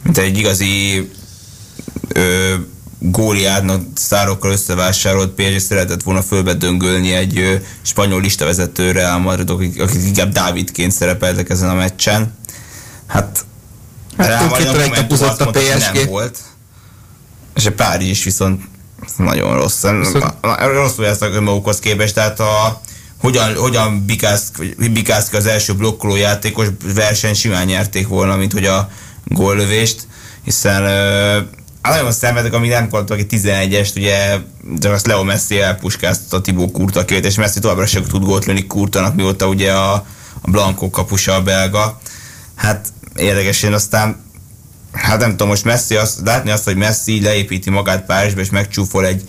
mint 0.03 0.19
egy 0.19 0.39
igazi 0.39 1.11
góliádnak 3.01 3.83
sztárokkal 3.95 4.51
összevásárolt 4.53 5.31
PSG 5.35 5.59
szeretett 5.59 6.03
volna 6.03 6.23
fölbedöngölni 6.23 7.13
egy 7.13 7.39
ö, 7.39 7.55
spanyol 7.83 8.21
listavezetőre, 8.21 9.13
a 9.13 9.19
Madrid, 9.19 9.51
akik, 9.51 9.81
akik 9.83 10.03
inkább 10.03 10.33
Dávidként 10.33 10.93
szerepeltek 10.93 11.51
ezen 11.51 11.69
a 11.69 11.75
meccsen. 11.75 12.35
Hát, 13.07 13.45
Hát 14.17 14.27
Real 14.29 14.49
Madrid 14.49 14.69
a 14.69 15.07
mondta, 15.09 15.45
hogy 15.45 15.53
PSG. 15.53 15.95
Nem 15.95 16.07
volt. 16.07 16.39
És 17.55 17.67
a 17.67 17.73
Párizs 17.73 18.11
is 18.11 18.25
viszont 18.25 18.63
nagyon 19.17 19.55
rossz. 19.55 19.83
Viszont- 19.83 20.35
Rosszul 20.73 21.05
jártak 21.05 21.35
önmagukhoz 21.35 21.79
képest, 21.79 22.15
tehát 22.15 22.41
a, 22.41 22.81
hogyan, 23.21 23.55
hogyan 23.57 24.05
Bikászki, 24.05 24.75
Bikászki 24.93 25.37
az 25.37 25.47
első 25.47 25.75
blokkoló 25.75 26.17
játékos 26.17 26.67
verseny 26.95 27.35
simán 27.35 27.67
nyerték 27.67 28.09
volna, 28.09 28.37
mint 28.37 28.53
hogy 28.53 28.65
a 28.65 28.91
góllövést, 29.25 30.07
hiszen 30.45 30.83
nagyon 31.83 32.13
szenvedek, 32.13 32.53
ami 32.53 32.69
nem 32.69 32.89
kaptak 32.89 33.19
egy 33.19 33.27
11-est, 33.31 33.97
ugye 33.97 34.39
csak 34.79 34.93
azt 34.93 35.07
Leo 35.07 35.25
Messi 35.25 35.61
elpuskáztatta 35.61 36.37
a 36.37 36.41
Tibó 36.41 36.71
Kurtakét, 36.71 37.25
és 37.25 37.35
Messi 37.35 37.61
továbbra 37.61 37.87
sem 37.87 38.05
tud 38.05 38.25
gólt 38.25 38.45
lőni 38.45 38.67
Kurtanak, 38.67 39.15
mióta 39.15 39.47
ugye 39.47 39.73
a, 39.73 39.93
a 40.41 40.51
Blanco 40.51 40.91
kapusa 40.91 41.35
a 41.35 41.43
belga. 41.43 42.01
Hát 42.55 42.89
érdekes, 43.17 43.63
én 43.63 43.73
aztán 43.73 44.29
hát 44.93 45.21
nem 45.21 45.31
tudom, 45.31 45.49
most 45.49 45.65
Messi 45.65 45.97
azt, 45.97 46.21
látni 46.25 46.51
azt, 46.51 46.65
hogy 46.65 46.77
Messi 46.77 47.23
leépíti 47.23 47.71
magát 47.71 48.05
Párizsba, 48.07 48.41
és 48.41 48.51
megcsúfol 48.51 49.07
egy, 49.07 49.23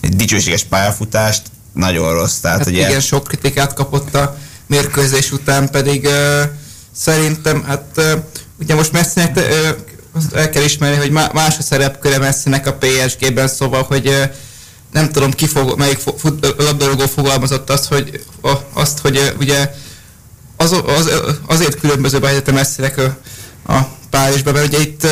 egy 0.00 0.16
dicsőséges 0.16 0.64
pályafutást, 0.64 1.42
nagyon 1.72 2.12
rossz. 2.12 2.38
Tehát, 2.38 2.58
Hát 2.58 2.66
ugye, 2.66 2.88
igen, 2.88 3.00
sok 3.00 3.24
kritikát 3.24 3.74
kapott 3.74 4.14
a 4.14 4.36
mérkőzés 4.66 5.32
után, 5.32 5.70
pedig 5.70 6.04
ö, 6.04 6.42
szerintem, 6.92 7.64
hát 7.64 7.84
ö, 7.94 8.12
ugye 8.60 8.74
most 8.74 8.92
Messinek 8.92 9.36
ö, 9.36 9.68
azt 10.16 10.32
el 10.34 10.50
kell 10.50 10.62
ismerni, 10.62 10.96
hogy 10.96 11.10
má- 11.10 11.32
más 11.32 11.58
a 11.58 11.62
szerepköre 11.62 12.18
Messinek 12.18 12.66
a 12.66 12.74
PSG-ben, 12.74 13.48
szóval, 13.48 13.82
hogy 13.82 14.30
nem 14.92 15.12
tudom, 15.12 15.30
ki 15.30 15.46
fog, 15.46 15.78
melyik 15.78 15.98
labdarúgó 16.56 17.06
fogalmazott 17.06 17.70
azt, 17.70 17.86
hogy, 17.86 18.24
a, 18.42 18.52
azt, 18.72 18.98
hogy 18.98 19.34
ugye 19.38 19.70
az, 20.56 20.72
az, 20.72 21.10
azért 21.46 21.80
különböző 21.80 22.18
a 22.18 22.26
helyzete 22.26 22.52
Messinek 22.52 22.96
ö, 22.96 23.06
a 23.66 23.78
Párizsban, 24.10 24.52
mert 24.52 24.66
ugye 24.66 24.80
itt, 24.80 25.06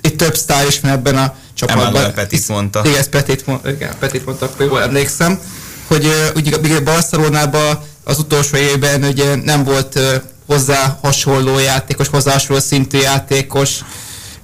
itt 0.00 0.16
több 0.16 0.36
sztár 0.36 0.66
is 0.66 0.80
van 0.80 0.90
ebben 0.90 1.16
a 1.16 1.34
csapatban. 1.54 1.86
Emmanuel 1.86 2.12
Petit 2.12 2.48
mondta. 2.48 2.82
Igen, 2.84 3.04
Petit, 3.10 3.46
mond, 3.46 3.60
igen, 3.66 3.94
Petit 3.98 4.24
mondta, 4.24 4.44
akkor 4.44 4.66
jól 4.66 4.82
emlékszem, 4.82 5.40
hogy 5.86 6.32
ugye, 6.34 6.56
ugye 6.56 6.80
Barcelonában 6.80 7.78
az 8.04 8.18
utolsó 8.18 8.56
évben 8.56 9.02
ugye 9.04 9.34
nem 9.34 9.64
volt 9.64 9.98
hozzá 10.46 10.98
hasonló 11.02 11.58
játékos, 11.58 12.08
hozzá 12.08 12.32
hasonló 12.32 12.62
szintű 12.62 12.98
játékos, 12.98 13.78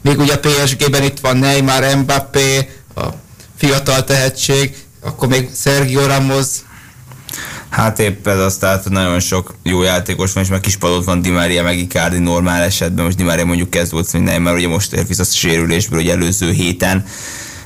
még 0.01 0.19
ugye 0.19 0.33
a 0.33 0.39
PSG-ben 0.39 1.03
itt 1.03 1.21
van 1.21 1.37
Neymar, 1.37 1.97
Mbappé, 1.97 2.71
a 2.95 3.07
fiatal 3.57 4.05
tehetség, 4.05 4.77
akkor 5.01 5.29
még 5.29 5.51
Sergio 5.55 6.07
Ramos, 6.07 6.47
Hát 7.69 7.99
épp 7.99 8.27
ez 8.27 8.39
az, 8.39 8.57
tehát 8.57 8.83
hogy 8.83 8.93
nagyon 8.93 9.21
sok 9.21 9.55
jó 9.63 9.83
játékos 9.83 10.33
van, 10.33 10.43
és 10.43 10.49
meg 10.49 10.61
kispadot 10.61 11.05
van 11.05 11.23
Di 11.23 11.31
Maria, 11.31 11.63
meg 11.63 11.79
Icardi 11.79 12.19
normál 12.19 12.63
esetben. 12.63 13.05
Most 13.05 13.17
Di 13.17 13.23
Maria 13.23 13.45
mondjuk 13.45 13.71
kezd 13.71 13.93
volt 13.93 14.13
nem, 14.13 14.43
mert 14.43 14.57
ugye 14.57 14.69
most 14.69 14.93
ért 14.93 15.09
vissza 15.09 15.23
a 15.23 15.27
sérülésből, 15.27 15.99
hogy 15.99 16.09
előző 16.09 16.51
héten. 16.51 17.05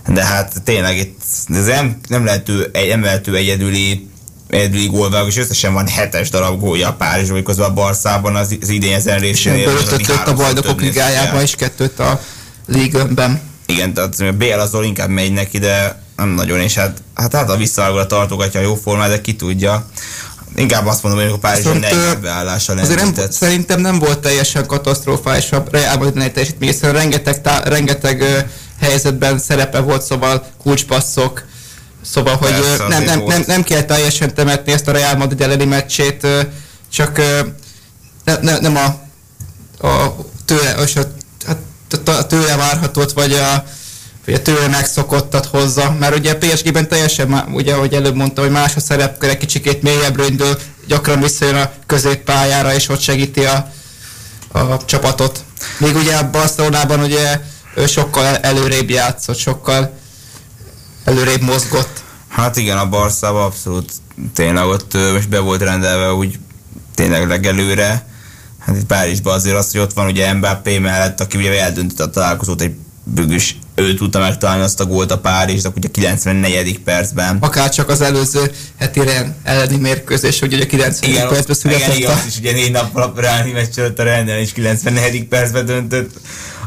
De 0.06 0.24
hát 0.24 0.62
tényleg 0.64 0.96
itt 0.96 1.20
ez 1.48 1.64
nem, 1.66 1.98
nem 2.08 2.24
lehető, 2.24 2.70
nem 2.88 3.02
lehető 3.02 3.36
egyedüli 3.36 4.08
egyedüli 4.52 4.86
gólvágó, 4.86 5.26
és 5.26 5.36
összesen 5.36 5.72
van 5.72 5.88
hetes 5.88 6.30
darab 6.30 6.60
gólja 6.60 6.88
a 6.88 6.92
Párizsban, 6.92 7.36
miközben 7.36 7.70
a 7.70 7.72
Barszában 7.72 8.36
az, 8.36 8.56
az 8.60 8.68
idén 8.68 8.94
ezen 8.94 9.22
és 9.22 9.44
részén 9.44 9.52
ebből 9.52 9.76
ötöt 9.76 10.06
lőtt 10.06 10.26
a 10.26 10.34
bajnokok 10.34 10.80
ligájában, 10.80 11.40
és 11.40 11.54
kettőt 11.54 11.98
a 11.98 12.20
Ligue-ben. 12.66 13.40
Igen, 13.66 13.94
tehát 13.94 14.20
a 14.20 14.32
BL 14.32 14.58
azon 14.58 14.84
inkább 14.84 15.08
megy 15.08 15.32
neki, 15.32 15.58
de 15.58 16.02
nem 16.16 16.28
nagyon, 16.28 16.60
és 16.60 16.74
hát, 16.74 17.02
hát, 17.14 17.34
hát 17.34 17.50
a 17.50 17.56
visszavágóra 17.56 18.06
tartogatja 18.06 18.60
a 18.60 18.62
jó 18.62 18.74
formát, 18.74 19.08
de 19.08 19.20
ki 19.20 19.36
tudja. 19.36 19.86
Inkább 20.56 20.86
azt 20.86 21.02
mondom, 21.02 21.22
hogy 21.22 21.32
a 21.32 21.38
Párizs 21.38 21.64
Viszont, 21.64 21.84
ö, 21.84 21.96
negyed 21.96 22.20
beállása 22.20 22.72
Azért 22.72 23.00
nem, 23.00 23.14
tehát 23.14 23.32
szerintem 23.32 23.80
nem 23.80 23.98
volt 23.98 24.18
teljesen 24.18 24.66
katasztrofális 24.66 25.52
a 25.52 25.64
Real 25.70 25.96
Madrid 25.96 26.32
teljesítmény, 26.32 26.68
hiszen 26.68 26.92
rengeteg, 26.92 27.40
tá, 27.40 27.62
rengeteg 27.64 28.20
ö, 28.20 28.38
helyzetben 28.80 29.38
szerepe 29.38 29.80
volt, 29.80 30.02
szóval 30.02 30.46
kulcspasszok, 30.62 31.44
szóval, 32.02 32.36
hogy 32.36 32.50
Persze, 32.50 32.88
nem, 32.88 33.02
nem, 33.02 33.22
nem, 33.22 33.44
nem 33.46 33.62
kell 33.62 33.82
teljesen 33.82 34.34
temetni 34.34 34.72
ezt 34.72 34.88
a 34.88 34.92
Real 34.92 35.16
Madrid 35.16 35.40
elleni 35.40 35.64
meccsét, 35.64 36.26
csak 36.92 37.20
ne, 38.24 38.36
ne, 38.40 38.58
nem 38.58 38.76
a, 38.76 38.84
a 39.86 40.16
tőle, 40.44 40.74
és 40.84 40.96
a, 40.96 41.02
hát 41.46 41.58
a, 42.08 42.26
tőle 42.26 42.56
várhatót, 42.56 43.12
vagy 43.12 43.32
a, 43.32 43.64
vagy 44.24 44.34
a 44.34 44.42
tőle 44.42 44.68
megszokottat 44.68 45.46
hozza, 45.46 45.96
mert 45.98 46.16
ugye 46.16 46.32
a 46.32 46.36
PSG-ben 46.36 46.88
teljesen, 46.88 47.44
ugye, 47.52 47.74
ahogy 47.74 47.94
előbb 47.94 48.14
mondtam, 48.14 48.44
hogy 48.44 48.52
más 48.52 48.76
a 48.76 48.80
szerepköre, 48.80 49.36
kicsikét 49.36 49.82
mélyebb 49.82 50.18
indul, 50.28 50.58
gyakran 50.86 51.20
visszajön 51.20 51.56
a 51.56 51.72
középpályára, 51.86 52.74
és 52.74 52.88
ott 52.88 53.00
segíti 53.00 53.44
a, 53.44 53.72
a 54.52 54.84
csapatot. 54.84 55.44
Még 55.78 55.96
ugye 55.96 56.16
a 56.16 56.30
Barcelonában 56.30 57.00
ugye 57.00 57.40
ő 57.74 57.86
sokkal 57.86 58.24
el- 58.24 58.36
előrébb 58.36 58.90
játszott, 58.90 59.36
sokkal 59.36 60.00
előrébb 61.04 61.42
mozgott. 61.42 62.02
Hát 62.28 62.56
igen, 62.56 62.78
a 62.78 62.88
Barszában 62.88 63.42
abszolút 63.42 63.92
tényleg 64.34 64.64
ott 64.64 64.94
most 65.12 65.28
be 65.28 65.38
volt 65.38 65.62
rendelve 65.62 66.12
úgy 66.12 66.38
tényleg 66.94 67.28
legelőre, 67.28 68.10
Hát 68.66 68.76
itt 68.76 68.86
Párizsban 68.86 69.34
azért 69.34 69.56
az, 69.56 69.70
hogy 69.70 69.80
ott 69.80 69.92
van 69.92 70.06
ugye 70.06 70.32
Mbappé 70.32 70.78
mellett, 70.78 71.20
aki 71.20 71.36
ugye 71.36 71.62
eldöntött 71.62 72.00
a 72.00 72.10
találkozót 72.10 72.60
egy 72.60 72.74
bügüs, 73.04 73.56
ő 73.74 73.94
tudta 73.94 74.18
megtalálni 74.18 74.62
azt 74.62 74.80
a 74.80 74.86
gólt 74.86 75.10
a 75.10 75.18
Párizsnak, 75.18 75.76
ugye 75.76 75.88
a 75.88 75.90
94. 75.90 76.80
percben. 76.80 77.36
Akár 77.40 77.70
csak 77.70 77.88
az 77.88 78.00
előző 78.00 78.50
heti 78.78 79.00
elleni 79.42 79.76
mérkőzés, 79.76 80.38
hogy 80.40 80.52
ugye 80.52 80.62
a 80.62 80.66
90. 80.66 81.10
Igen, 81.10 81.28
percben 81.28 81.56
született. 81.56 81.96
Igen, 81.96 81.96
igen, 81.96 82.26
is 82.26 82.38
ugye 82.38 82.52
négy 82.52 82.70
nappal 82.70 83.02
a 83.02 83.20
reáli 83.20 83.52
meccs 83.52 83.78
előtt 83.78 83.98
a 83.98 84.02
Rendel 84.02 84.40
is 84.40 84.52
94. 84.52 85.24
percben 85.24 85.66
döntött, 85.66 86.10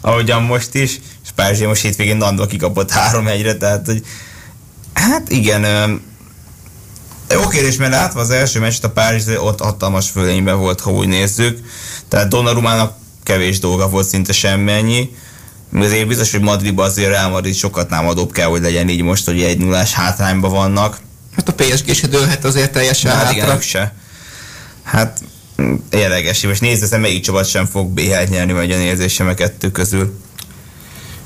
ahogyan 0.02 0.42
most 0.42 0.74
is, 0.74 1.00
Párizs 1.36 1.62
most 1.62 1.82
hétvégén 1.82 2.18
Nandva 2.18 2.46
kikapott 2.46 2.92
3-1-re, 2.92 3.56
tehát 3.56 3.86
hogy 3.86 4.06
hát 4.94 5.30
igen, 5.30 5.62
jó 7.30 7.48
kérdés, 7.48 7.76
mert 7.76 7.92
látva 7.92 8.20
az 8.20 8.30
első 8.30 8.60
meccs 8.60 8.76
a 8.82 8.90
Párizs 8.90 9.28
ott 9.28 9.60
hatalmas 9.60 10.10
fölényben 10.10 10.58
volt, 10.58 10.80
ha 10.82 10.92
úgy 10.92 11.08
nézzük. 11.08 11.60
Tehát 12.08 12.28
Donnarumának 12.28 12.98
kevés 13.24 13.60
dolga 13.60 13.90
volt, 13.90 14.08
szinte 14.08 14.34
semmennyi. 14.34 15.16
Azért 15.80 16.08
biztos, 16.08 16.32
hogy 16.32 16.42
Madridban 16.42 16.86
azért 16.86 17.10
Real 17.10 17.30
Madrid 17.30 17.56
sokat 17.56 17.92
adóbb 17.92 18.32
kell, 18.32 18.48
hogy 18.48 18.62
legyen 18.62 18.90
így 18.90 19.02
most, 19.02 19.26
hogy 19.26 19.42
egy 19.42 19.58
nullás 19.58 19.94
hátrányban 19.94 20.52
vannak. 20.52 20.98
Hát 21.36 21.50
a 21.50 21.54
PSG 21.54 21.94
se 21.94 22.08
dőlhet 22.08 22.46
azért 22.46 22.72
teljesen 22.72 23.12
hát 23.12 23.24
hátra. 23.24 23.44
Igen, 23.44 23.62
se. 23.62 23.96
Hát 24.84 25.22
érdekes, 25.90 26.44
és 26.44 26.60
nézd, 26.60 27.00
melyik 27.00 27.24
csapat 27.24 27.50
sem 27.50 27.66
fog 27.66 27.90
b 27.90 28.00
nyerni, 28.30 28.54
vagy 28.54 28.72
a 28.72 28.78
érzésem 28.78 29.28
a 29.28 29.34
kettő 29.34 29.72
közül. 29.72 30.20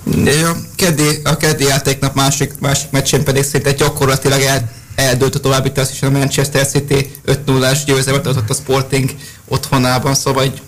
A 0.06 0.56
keddi, 0.76 1.22
a 1.24 1.38
keddi 1.38 1.64
játéknap 1.64 2.16
másik, 2.16 2.60
másik 2.60 2.90
meccsén 2.90 3.24
pedig 3.24 3.44
szinte 3.44 3.72
gyakorlatilag 3.72 4.42
el, 4.42 4.72
eldőlt 4.96 5.36
a 5.36 5.40
továbbítás, 5.40 5.88
és 5.92 6.02
a 6.02 6.10
Manchester 6.10 6.68
City 6.68 7.12
5-0-ás 7.26 7.80
győzelmet 7.86 8.28
adott 8.28 8.50
a 8.50 8.54
Sporting 8.54 9.10
otthonában, 9.48 10.16
szóval 10.16 10.44
egy 10.44 10.62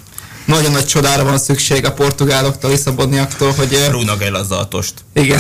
nagyon 0.46 0.72
nagy 0.72 0.86
csodára 0.86 1.24
van 1.24 1.38
szükség 1.38 1.86
a 1.86 1.94
portugáloktól, 1.94 2.70
Lisszaboniaktól, 2.70 3.52
hogy... 3.52 3.88
Rúnak 3.92 4.24
el 4.24 4.36
az 4.36 4.52
altost. 4.52 4.94
Igen, 5.14 5.40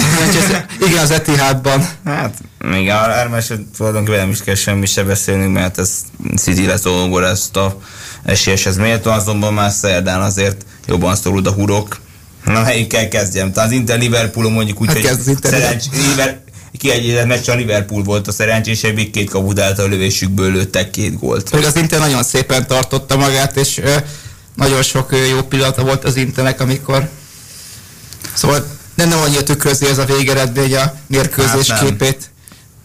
igen, 0.87 1.03
az 1.03 1.11
Etihadban. 1.11 1.89
Hát, 2.05 2.37
még 2.57 2.89
a 2.89 3.19
Ermes 3.19 3.51
tulajdonképpen 3.77 4.19
nem 4.19 4.29
is 4.29 4.41
kell 4.41 4.55
semmi 4.55 4.85
se 4.85 5.03
beszélnünk, 5.03 5.53
mert 5.53 5.77
ez 5.77 5.91
City 6.35 6.65
lesz 6.65 6.85
ezt 7.31 7.55
a 7.55 7.77
esélyeshez 8.23 8.77
méltó, 8.77 9.11
azonban 9.11 9.53
már 9.53 9.71
szerdán 9.71 10.21
azért 10.21 10.65
jobban 10.87 11.15
szorul 11.15 11.47
a 11.47 11.51
hurok. 11.51 11.99
Na, 12.45 12.61
melyikkel 12.61 13.07
kezdjem? 13.07 13.51
Tehát 13.51 13.69
az 13.69 13.75
Inter 13.75 13.99
Liverpool 13.99 14.49
mondjuk 14.49 14.81
úgy, 14.81 14.87
hát 14.87 14.97
hogy 14.97 15.37
szerencs, 15.41 15.83
Liver, 15.91 16.39
kiegyezett 16.77 17.25
meccs 17.25 17.49
a 17.49 17.55
Liverpool 17.55 18.03
volt 18.03 18.27
a 18.27 18.31
szerencsésebbik, 18.31 19.11
két 19.11 19.29
kaput 19.29 19.59
által 19.59 19.89
lövésükből 19.89 20.51
lőttek 20.51 20.89
két 20.89 21.19
gólt. 21.19 21.49
Hogy 21.49 21.63
az 21.63 21.75
Inter 21.75 21.99
nagyon 21.99 22.23
szépen 22.23 22.67
tartotta 22.67 23.17
magát, 23.17 23.57
és 23.57 23.77
ö, 23.77 23.95
nagyon 24.55 24.81
sok 24.81 25.11
ö, 25.11 25.25
jó 25.25 25.41
pillanata 25.41 25.83
volt 25.83 26.03
az 26.03 26.15
Internek, 26.15 26.61
amikor 26.61 27.09
szóval 28.33 28.65
nem, 28.95 29.09
nem 29.09 29.19
annyira 29.19 29.43
tükrözi 29.43 29.85
ez 29.85 29.97
a 29.97 30.05
végeredmény 30.05 30.75
a 30.75 30.93
mérkőzés 31.07 31.69
hát 31.69 31.83
képét. 31.83 32.31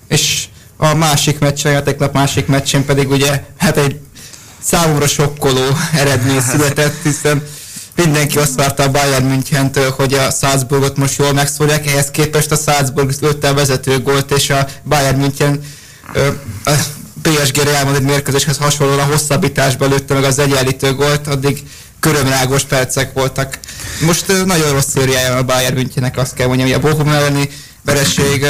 És 0.09 0.45
a 0.77 0.95
másik 0.95 1.39
meccsen, 1.39 1.77
a 1.77 1.83
tegnap 1.83 2.13
másik 2.13 2.47
meccsen 2.47 2.85
pedig 2.85 3.11
ugye 3.11 3.45
hát 3.57 3.77
egy 3.77 3.99
számomra 4.63 5.07
sokkoló 5.07 5.77
eredmény 5.93 6.41
született, 6.41 7.03
hiszen 7.03 7.43
mindenki 7.97 8.39
azt 8.39 8.55
várta 8.55 8.83
a 8.83 8.91
Bayern 8.91 9.27
Münchentől, 9.27 9.91
hogy 9.91 10.15
a 10.15 10.31
Salzburgot 10.31 10.97
most 10.97 11.19
jól 11.19 11.33
megszólják, 11.33 11.87
ehhez 11.87 12.11
képest 12.11 12.51
a 12.51 12.57
Salzburg 12.57 13.13
lőtte 13.21 13.49
a 13.49 13.55
vezető 13.55 14.01
gólt, 14.01 14.31
és 14.31 14.51
a 14.51 14.67
Bayern 14.85 15.19
München 15.19 15.61
a 16.65 16.73
PSG 17.23 17.57
Real 17.57 17.85
Madrid 17.85 18.03
mérkőzéshez 18.03 18.57
hasonlóan 18.57 18.99
a 18.99 19.05
hosszabbításba 19.05 19.87
lőtte 19.87 20.15
meg 20.15 20.25
az 20.25 20.39
egyenlítő 20.39 20.95
gólt, 20.95 21.27
addig 21.27 21.63
körömrágos 22.01 22.63
percek 22.63 23.13
voltak. 23.13 23.59
Most 24.01 24.45
nagyon 24.45 24.73
rossz 24.73 24.89
szériája 24.89 25.37
a 25.37 25.43
Bayern 25.43 25.75
Münchennek, 25.75 26.17
azt 26.17 26.35
kell 26.35 26.47
mondjam, 26.47 26.69
hogy 26.69 26.77
a 26.77 26.89
Bochum 26.89 27.09
elleni 27.09 27.49
vereség, 27.85 28.47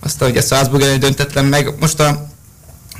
aztán 0.00 0.30
ugye 0.30 0.40
a 0.40 0.42
Salzburg 0.42 0.82
elleni 0.82 0.98
döntetlen 0.98 1.44
meg. 1.44 1.74
Most 1.80 2.00
a 2.00 2.28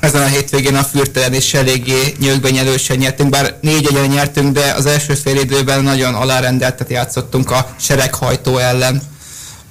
ezen 0.00 0.22
a 0.22 0.26
hétvégén 0.26 0.74
a 0.74 0.82
fürtelen 0.82 1.32
és 1.32 1.54
eléggé 1.54 2.14
nyögben 2.20 2.52
nyelősen 2.52 2.96
nyertünk, 2.96 3.30
bár 3.30 3.58
négy 3.60 3.86
egyen 3.90 4.06
nyertünk, 4.06 4.52
de 4.52 4.72
az 4.76 4.86
első 4.86 5.14
fél 5.14 5.36
időben 5.36 5.82
nagyon 5.82 6.14
alárendeltet 6.14 6.90
játszottunk 6.90 7.50
a 7.50 7.70
sereghajtó 7.80 8.58
ellen. 8.58 9.02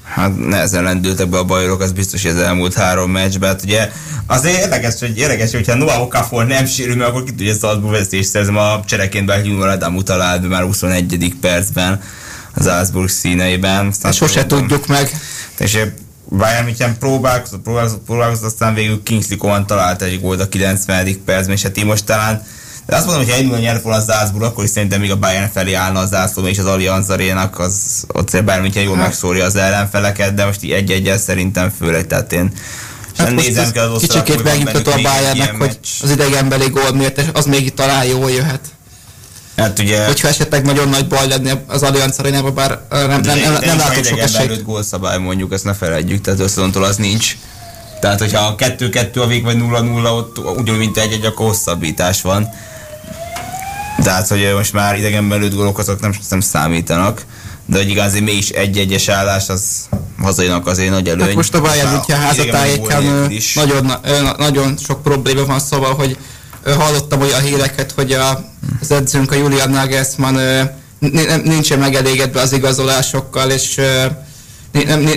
Hát 0.04 0.48
nehezen 0.48 0.84
lendültek 0.84 1.28
be 1.28 1.38
a 1.38 1.44
bajorok, 1.44 1.82
az 1.82 1.92
biztos, 1.92 2.22
hogy 2.22 2.32
az 2.32 2.38
elmúlt 2.38 2.74
három 2.74 3.12
meccsben. 3.12 3.50
Hát 3.50 3.64
ugye 3.64 3.92
azért 4.28 4.58
érdekes, 4.58 4.94
hogy 5.00 5.18
érdekes, 5.18 5.52
hogyha 5.52 5.76
Noah 5.76 6.02
Okafor 6.02 6.46
nem 6.46 6.66
sérül, 6.66 6.96
mert 6.96 7.10
akkor 7.10 7.24
ki 7.24 7.34
tudja 7.34 7.54
Salzburg 7.62 7.92
vezetést 7.92 8.30
szerzem 8.30 8.58
a 8.58 8.84
csereként 8.86 9.26
Belgiummal 9.26 9.70
Adam 9.70 9.96
utalált 9.96 10.50
már 10.50 10.64
21. 10.64 11.34
percben 11.42 12.02
az 12.54 12.66
Salzburg 12.66 13.10
színeiben. 13.10 13.94
Sose 14.12 14.46
tudjuk 14.46 14.88
meg. 14.88 15.12
És 15.58 15.78
Bayern 16.30 16.66
München 16.66 16.98
próbálkozott, 16.98 17.62
próbálkozott, 17.62 18.06
próbálkozott, 18.06 18.46
aztán 18.46 18.74
végül 18.74 19.04
Kingsley 19.04 19.38
Coman 19.38 19.66
talált 19.66 20.02
egy 20.02 20.22
gólt 20.22 20.42
a 20.42 20.48
90. 20.48 21.24
percben, 21.26 21.56
és 21.56 21.62
hát 21.62 21.78
így 21.78 21.86
most 21.86 22.06
talán 22.06 22.44
de 22.88 22.96
azt 22.96 23.06
mondom, 23.06 23.24
hogy 23.24 23.34
ha 23.34 23.40
1 23.40 23.48
0 23.48 23.58
nyert 23.58 23.82
volna 23.82 23.98
az 23.98 24.12
Salzburg, 24.12 24.44
akkor 24.44 24.64
is 24.64 24.70
szerintem 24.70 25.00
még 25.00 25.12
a 25.12 25.16
Bayern 25.16 25.52
felé 25.52 25.74
állna 25.74 26.00
az 26.00 26.10
zászló, 26.10 26.48
és 26.48 26.58
az 26.58 26.66
Allianz 26.66 27.10
Arénak, 27.10 27.60
az 27.60 28.06
ott 28.14 28.42
München 28.62 28.84
jól 28.84 28.96
hát. 28.96 29.04
megszórja 29.04 29.46
az 29.46 29.56
ellenfeleket, 29.56 30.34
de 30.34 30.46
most 30.46 30.64
így 30.64 30.72
egy 30.72 31.08
1 31.08 31.18
szerintem 31.18 31.70
főleg, 31.70 32.08
tehát 32.08 32.34
én 32.34 32.52
Hát 33.18 33.36
nézem 33.36 33.72
kell 33.72 33.90
az 33.90 34.02
kicsikét 34.02 34.44
megnyugtató 34.44 34.92
a 34.92 35.02
Bayernnek, 35.02 35.56
hogy 35.58 35.80
az 36.02 36.10
idegenbeli 36.10 36.70
gól 36.70 36.92
miért, 36.92 37.30
az 37.34 37.46
még 37.46 37.74
talán 37.74 38.06
jól 38.06 38.32
jöhet. 38.32 38.60
Hát 39.58 39.80
ugye... 39.80 40.06
Hogyha 40.06 40.28
esetleg 40.28 40.66
nagyon 40.66 40.90
nagy 40.90 41.08
baj 41.08 41.28
lenne 41.28 41.64
az 41.68 41.84
Allianz 41.84 42.20
arénában, 42.20 42.54
bár 42.54 42.82
nem, 42.90 43.08
nem, 43.08 43.22
nem, 43.22 43.40
nem, 43.40 43.62
nem 43.66 43.78
látok 43.78 44.04
sok 44.04 44.20
esélyt. 44.20 44.64
gólszabály 44.64 45.18
mondjuk, 45.18 45.54
ezt 45.54 45.64
ne 45.64 45.74
felejtjük, 45.74 46.22
tehát 46.22 46.40
összedontól 46.40 46.84
az 46.84 46.96
nincs. 46.96 47.38
Tehát, 48.00 48.20
hogyha 48.20 48.46
a 48.46 48.56
2-2 48.56 49.24
a 49.24 49.28
vég, 49.28 49.44
vagy 49.44 49.58
0-0, 49.60 50.18
ott 50.18 50.38
ugyanúgy, 50.38 50.78
mint 50.78 50.98
egy-egy, 50.98 51.26
akkor 51.26 51.46
hosszabbítás 51.46 52.22
van. 52.22 52.50
Tehát, 54.04 54.28
hogy 54.28 54.54
most 54.56 54.74
már 54.74 54.98
idegenben 54.98 55.40
lőtt 55.40 55.56
gólok 55.56 55.78
azok 55.78 56.00
nem, 56.00 56.14
nem 56.30 56.40
számítanak. 56.40 57.26
De 57.66 57.78
hogy 57.78 57.90
igazán 57.90 58.24
még 58.24 58.38
is 58.38 58.50
egy-egyes 58.50 59.08
állás, 59.08 59.50
az 59.50 59.90
hazainak 60.22 60.68
azért 60.68 60.90
nagy 60.90 61.08
előny. 61.08 61.26
Hát 61.26 61.36
most 61.36 61.54
a 61.54 61.62
Bayern 61.62 61.90
München 61.90 62.20
házatájéken 62.20 63.32
nagyon, 63.56 63.92
nagyon 64.38 64.78
sok 64.78 65.04
probléma 65.04 65.46
van, 65.46 65.60
szóval, 65.60 65.94
hogy 65.94 66.18
hallottam 66.76 67.22
olyan 67.22 67.42
híreket, 67.42 67.92
hogy 67.92 68.12
a, 68.12 68.46
az 68.82 68.92
edzőnk, 68.92 69.32
a 69.32 69.36
Julian 69.36 69.70
Nagelsmann 69.70 70.38
nincsen 71.44 71.80
megelégedve 71.80 72.42
az 72.42 72.54
igazolásokkal, 72.54 73.50
és 73.50 73.82
nem, 74.72 75.10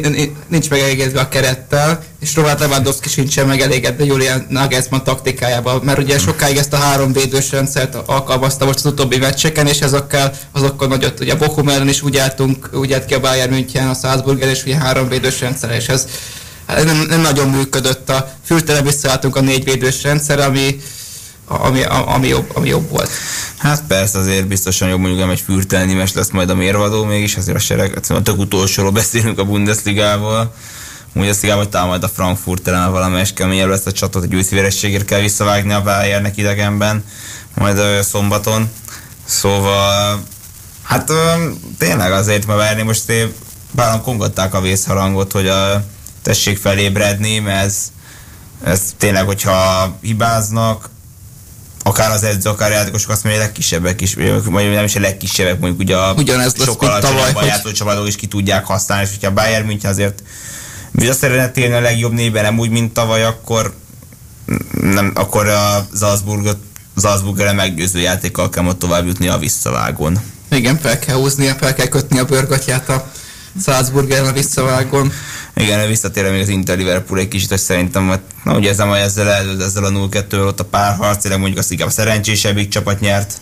nincs 0.48 0.70
megelégedve 0.70 1.20
a 1.20 1.28
kerettel, 1.28 2.02
és 2.20 2.34
Robert 2.34 2.60
Lewandowski 2.60 3.08
sincsen 3.08 3.46
megelégedve 3.46 4.04
Julian 4.04 4.46
Nagelsmann 4.48 5.04
taktikájával, 5.04 5.80
mert 5.82 5.98
ugye 5.98 6.18
sokáig 6.18 6.56
ezt 6.56 6.72
a 6.72 6.76
három 6.76 7.12
védős 7.12 7.50
rendszert 7.50 7.94
alkalmazta 7.94 8.64
most 8.64 8.78
az 8.78 8.86
utóbbi 8.86 9.18
meccseken, 9.18 9.66
és 9.66 9.80
ezekkel 9.80 10.32
azokkal 10.52 10.88
nagyot, 10.88 11.20
ugye 11.20 11.34
Bochum 11.34 11.68
ellen 11.68 11.88
is 11.88 12.02
úgy 12.02 12.16
álltunk, 12.16 12.70
úgy 12.72 12.92
állt 12.92 13.04
ki 13.04 13.14
a 13.14 13.20
Bayern 13.20 13.52
München, 13.52 13.88
a 13.88 13.94
Salzburg 13.94 14.40
és 14.40 14.64
ugye 14.64 14.76
három 14.76 15.08
védős 15.08 15.40
rendszer, 15.40 15.70
és 15.70 15.88
ez 15.88 16.06
nem, 16.66 17.06
nem 17.08 17.20
nagyon 17.20 17.48
működött. 17.48 18.10
A 18.10 18.32
fürtelen 18.44 18.84
visszaálltunk 18.84 19.36
a 19.36 19.40
négy 19.40 19.64
védős 19.64 20.02
rendszer, 20.02 20.40
ami 20.40 20.80
ami, 21.52 21.82
ami, 21.84 22.28
jobb, 22.28 22.50
ami 22.54 22.68
jobb 22.68 22.90
volt. 22.90 23.10
Hát 23.56 23.82
persze 23.88 24.18
azért 24.18 24.46
biztosan 24.46 24.88
jobb 24.88 24.98
mondjuk 24.98 25.20
nem 25.20 25.30
egy 25.30 25.40
fürtelni 25.40 25.94
mes 25.94 26.12
lesz 26.12 26.30
majd 26.30 26.50
a 26.50 26.54
mérvadó, 26.54 27.04
mégis 27.04 27.36
azért 27.36 27.56
a 27.56 27.60
sereg, 27.60 28.00
a 28.08 28.22
tök 28.22 28.38
utolsóról 28.38 28.90
beszélünk 28.90 29.38
a 29.38 29.44
Bundesligával. 29.44 30.54
Bundesligában 31.12 31.70
támad 31.70 32.04
a 32.04 32.08
Frankfurt 32.08 32.68
ellen 32.68 32.90
valamelyes 32.90 33.32
keményebb 33.32 33.68
lesz 33.68 33.86
a 33.86 33.92
csatot, 33.92 34.24
egy 34.24 34.34
új 34.34 34.42
szívérességért 34.42 35.04
kell 35.04 35.20
visszavágni 35.20 35.72
a 35.72 35.82
Bayernnek 35.82 36.36
idegenben, 36.36 37.04
majd 37.54 37.78
a 37.78 38.02
szombaton. 38.02 38.70
Szóval, 39.24 40.22
hát 40.82 41.12
tényleg 41.78 42.12
azért 42.12 42.46
ma 42.46 42.54
várni, 42.54 42.82
most 42.82 43.12
báron 43.70 44.02
kongatták 44.02 44.54
a 44.54 44.60
vészharangot, 44.60 45.32
hogy 45.32 45.48
a 45.48 45.84
tessék 46.22 46.58
felébredni, 46.58 47.38
mert 47.38 47.64
ez, 47.64 47.92
ez 48.64 48.82
tényleg, 48.98 49.24
hogyha 49.24 49.96
hibáznak, 50.00 50.88
akár 51.82 52.10
az 52.10 52.22
edző, 52.22 52.50
akár 52.50 52.70
a 52.70 52.74
játékosok 52.74 53.10
azt 53.10 53.24
mondja, 53.24 53.42
a 53.42 53.44
legkisebbek 53.44 54.00
is, 54.00 54.14
vagy 54.44 54.72
nem 54.74 54.84
is 54.84 54.96
a 54.96 55.00
legkisebbek, 55.00 55.58
mondjuk 55.58 55.80
ugye 55.80 55.96
a 55.96 56.12
Ugyanez 56.12 56.54
sokkal 56.64 56.90
alacsonyabban 56.90 57.44
játszó 57.44 57.70
csapatok 57.70 58.06
is 58.08 58.16
ki 58.16 58.26
tudják 58.26 58.64
használni, 58.66 59.04
és 59.04 59.10
hogyha 59.10 59.28
a 59.30 59.32
Bayern 59.32 59.66
München 59.66 59.90
azért 59.90 60.22
vissza 60.90 61.12
szeretne 61.12 61.50
térni 61.50 61.74
a 61.74 61.80
legjobb 61.80 62.12
névben, 62.12 62.42
nem 62.42 62.58
úgy, 62.58 62.70
mint 62.70 62.92
tavaly, 62.92 63.24
akkor 63.24 63.74
nem, 64.80 65.12
akkor 65.14 65.48
a 65.48 65.86
Salzburgot 65.98 66.58
Salzburg 66.96 67.40
ellen 67.40 67.54
meggyőző 67.54 68.00
játékkal 68.00 68.48
kell 68.48 68.62
majd 68.62 68.76
tovább 68.76 69.06
jutni 69.06 69.28
a 69.28 69.38
visszavágon. 69.38 70.18
Igen, 70.50 70.78
fel 70.78 70.98
kell 70.98 71.16
húzni, 71.16 71.46
fel 71.58 71.74
kell 71.74 71.86
kötni 71.86 72.18
a 72.18 72.24
bőrgatját 72.24 72.88
a 72.88 73.10
Salzburg 73.64 74.10
ellen 74.10 74.30
a 74.30 74.32
visszavágon. 74.32 75.12
Igen, 75.60 75.88
visszatérve 75.88 76.30
még 76.30 76.40
az 76.40 76.48
Inter 76.48 76.76
Liverpool 76.76 77.20
egy 77.20 77.28
kicsit, 77.28 77.48
hogy 77.48 77.58
szerintem, 77.58 78.08
hogy 78.08 78.20
na, 78.44 78.56
ugye 78.56 78.70
ezzel, 78.70 78.96
ezzel 78.96 79.28
eldőlt 79.30 79.62
ezzel 79.62 79.84
a 79.84 79.90
0-2 79.90 80.46
ott 80.46 80.60
a 80.60 80.64
párharc, 80.64 81.28
mondjuk 81.28 81.58
azt 81.58 81.70
inkább 81.70 81.88
a 81.88 81.90
szerencsésebbik 81.90 82.68
csapat 82.68 83.00
nyert 83.00 83.40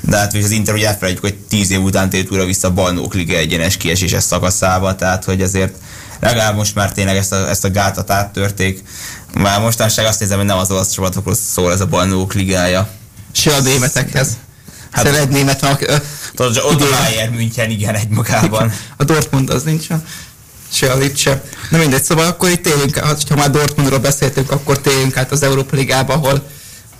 De 0.00 0.16
hát 0.16 0.34
az 0.34 0.50
Inter 0.50 0.74
ugye 0.74 0.86
elfelejtjük, 0.86 1.24
hogy 1.24 1.38
10 1.48 1.70
év 1.70 1.82
után 1.82 2.10
tért 2.10 2.30
újra 2.30 2.44
vissza 2.44 2.68
a 2.68 2.72
bajnok 2.72 3.14
liga 3.14 3.36
egyenes 3.36 3.76
kieséses 3.76 4.22
szakaszába, 4.22 4.94
tehát 4.94 5.24
hogy 5.24 5.42
azért 5.42 5.74
legalább 6.20 6.56
most 6.56 6.74
már 6.74 6.92
tényleg 6.92 7.16
ezt 7.16 7.32
a, 7.32 7.48
ezt 7.48 7.64
a 7.64 7.70
gátat 7.70 8.10
áttörték. 8.10 8.82
Már 9.34 9.60
mostanság 9.60 10.06
azt 10.06 10.20
nézem, 10.20 10.38
hogy 10.38 10.46
nem 10.46 10.58
az 10.58 10.70
olasz 10.70 10.90
csapatokról 10.92 11.34
szól 11.34 11.72
ez 11.72 11.80
a 11.80 11.86
bajnokok 11.86 12.34
ligája. 12.34 12.88
Se 13.32 13.54
a 13.54 13.60
németekhez. 13.60 14.26
Hát- 14.90 15.06
Hát, 15.06 15.16
egy 15.16 15.28
német 15.28 15.62
ö, 15.80 15.96
Tudod, 16.34 16.56
ott 16.56 16.80
a 16.80 16.86
Bayern 17.02 17.34
München 17.34 17.70
igen 17.70 17.94
egymagában. 17.94 18.72
a 18.96 19.04
Dortmund 19.04 19.50
az 19.50 19.62
nincs, 19.62 19.86
se 20.72 20.90
a 20.90 20.96
Lipcse. 20.96 21.42
Na 21.70 21.78
mindegy, 21.78 22.02
szóval 22.02 22.26
akkor 22.26 22.50
itt 22.50 22.62
térjünk, 22.62 22.98
ha 22.98 23.36
már 23.36 23.50
Dortmundról 23.50 23.98
beszéltünk, 23.98 24.50
akkor 24.50 24.80
térjünk 24.80 25.16
át 25.16 25.32
az 25.32 25.42
Európa 25.42 25.76
Ligába, 25.76 26.12
ahol 26.12 26.42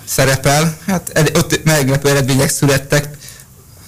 szerepel. 0.04 0.76
Hát 0.86 1.32
ott 1.34 1.64
meglepő 1.64 2.08
eredmények 2.08 2.50
születtek. 2.50 3.08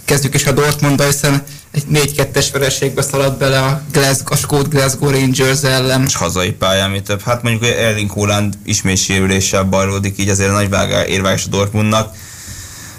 Kezdjük 0.05 0.35
is 0.35 0.47
a 0.47 0.53
Dortmunddal, 0.53 1.07
hiszen 1.07 1.43
egy 1.71 1.85
4-2-es 1.93 2.47
vereségbe 2.53 3.03
szaladt 3.03 3.39
bele 3.39 3.61
a, 3.61 3.83
Glasgow, 3.93 4.33
a 4.33 4.37
Skót 4.37 4.69
Glasgow 4.69 5.11
Rangers 5.11 5.63
ellen. 5.63 6.05
És 6.07 6.15
hazai 6.15 6.53
pályán, 6.53 6.91
mi 6.91 7.03
több. 7.03 7.23
Hát 7.23 7.43
mondjuk 7.43 7.71
Erling 7.71 8.11
Haaland 8.11 8.55
ismét 8.65 8.97
sérüléssel 8.97 9.63
bajlódik, 9.63 10.19
így 10.19 10.29
azért 10.29 10.53
nagy 10.53 10.69
vágá, 10.69 11.05
érvágás 11.05 11.45
a 11.45 11.49
Dortmundnak. 11.49 12.17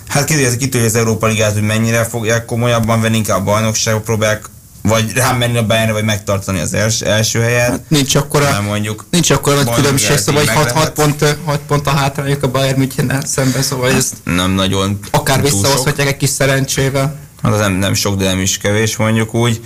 Hát 0.07 0.25
kérdezik 0.25 0.61
itt, 0.61 0.73
hogy 0.73 0.85
az 0.85 0.95
Európa 0.95 1.27
Ligát, 1.27 1.53
hogy 1.53 1.61
mennyire 1.61 2.03
fogják 2.03 2.45
komolyabban 2.45 3.01
venni, 3.01 3.17
inkább 3.17 3.39
a 3.39 3.43
bajnokságba 3.43 3.99
próbálják 3.99 4.49
vagy 4.87 5.11
rám 5.13 5.37
menni 5.37 5.57
a 5.57 5.65
Bayernre, 5.65 5.93
vagy 5.93 6.03
megtartani 6.03 6.59
az 6.59 6.73
els, 6.73 7.01
első 7.01 7.39
helyet. 7.39 7.69
Hát 7.69 7.81
nincs 7.87 8.15
akkora, 8.15 8.49
Nem 8.49 8.63
mondjuk. 8.63 9.05
nincs 9.09 9.29
akkora 9.29 9.55
nagy 9.63 9.73
különbség, 9.73 10.17
szóval 10.17 10.45
hogy 10.45 10.53
6, 10.53 10.63
meg 10.63 10.73
6, 10.73 10.97
lehet. 10.97 11.17
pont, 11.17 11.37
6 11.45 11.59
pont 11.67 11.87
a 11.87 11.89
hátrányok 11.89 12.43
a 12.43 12.51
Bayern 12.51 12.77
München 12.77 13.21
szemben, 13.25 13.61
szóval 13.61 13.91
ez 13.91 14.11
Nem 14.23 14.51
nagyon 14.51 14.99
akár 15.11 15.41
visszahozhatják 15.41 16.07
egy 16.07 16.17
kis 16.17 16.29
szerencsével. 16.29 17.15
Hát 17.43 17.53
az 17.53 17.59
nem, 17.59 17.73
nem 17.73 17.93
sok, 17.93 18.15
de 18.17 18.25
nem 18.25 18.39
is 18.39 18.57
kevés 18.57 18.97
mondjuk 18.97 19.33
úgy. 19.33 19.61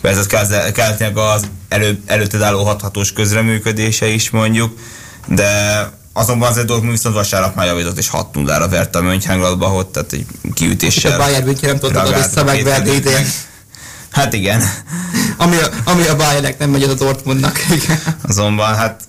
Persze 0.00 0.38
ez 0.38 0.48
tényleg 0.96 1.16
az 1.16 1.42
elő, 1.68 2.02
előtted 2.06 2.42
álló 2.42 2.64
hathatós 2.64 3.12
közreműködése 3.12 4.06
is 4.06 4.30
mondjuk, 4.30 4.78
de 5.26 5.50
azonban 6.12 6.50
azért 6.50 6.66
Dortmund 6.66 6.92
viszont 6.92 7.14
vasárnap 7.14 7.54
már 7.54 7.66
javított 7.66 7.98
és 7.98 8.08
6 8.08 8.34
0 8.34 8.58
ra 8.58 8.68
verte 8.68 8.98
a 8.98 9.02
Mönchengladbachot, 9.02 9.86
tehát 9.86 10.12
egy 10.12 10.26
És 10.42 10.50
kiütéssel. 10.54 11.20
a 11.20 11.24
Bayern 11.24 11.44
München 11.44 11.70
nem 11.70 11.78
tudta 11.78 12.12
vissza 12.12 12.44
megverni 12.44 12.90
idén. 12.90 13.26
Hát 14.10 14.32
igen. 14.32 14.62
Ami 15.36 15.56
a, 15.56 15.68
ami 15.84 16.06
a 16.06 16.16
Bayernnek 16.16 16.58
nem 16.58 16.70
megy 16.70 16.82
a 16.82 16.94
Dortmundnak. 16.94 17.58
Igen. 17.70 17.98
Azonban 18.28 18.74
hát 18.74 19.02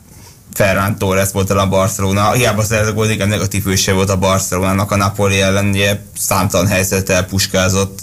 Ferran 0.53 0.97
Torres 0.97 1.29
volt 1.31 1.49
el 1.49 1.57
a 1.57 1.67
Barcelona, 1.67 2.31
hiába 2.31 2.63
szerzett 2.63 2.93
gólt, 2.93 3.09
igen 3.11 3.27
negatív 3.27 3.63
hőse 3.63 3.93
volt 3.93 4.09
a 4.09 4.17
Barcelonának 4.17 4.91
a 4.91 4.95
Napoli 4.95 5.41
ellen, 5.41 5.65
ugye 5.69 5.99
számtalan 6.17 6.67
helyzetet 6.67 7.27
puskázott, 7.27 7.99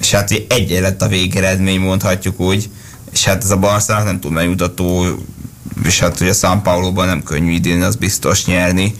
és 0.00 0.10
hát 0.10 0.30
egy 0.48 0.70
lett 0.80 1.02
a 1.02 1.08
végeredmény, 1.08 1.80
mondhatjuk 1.80 2.40
úgy, 2.40 2.70
és 3.12 3.24
hát 3.24 3.44
ez 3.44 3.50
a 3.50 3.56
Barcelona 3.56 4.04
nem 4.04 4.20
túl 4.20 4.30
megmutató, 4.30 5.06
és 5.84 5.98
hát 5.98 6.20
ugye 6.20 6.32
São 6.32 6.58
Paulo-ban 6.62 7.06
nem 7.06 7.22
könnyű 7.22 7.50
idén, 7.52 7.82
az 7.82 7.96
biztos 7.96 8.44
nyerni. 8.44 8.94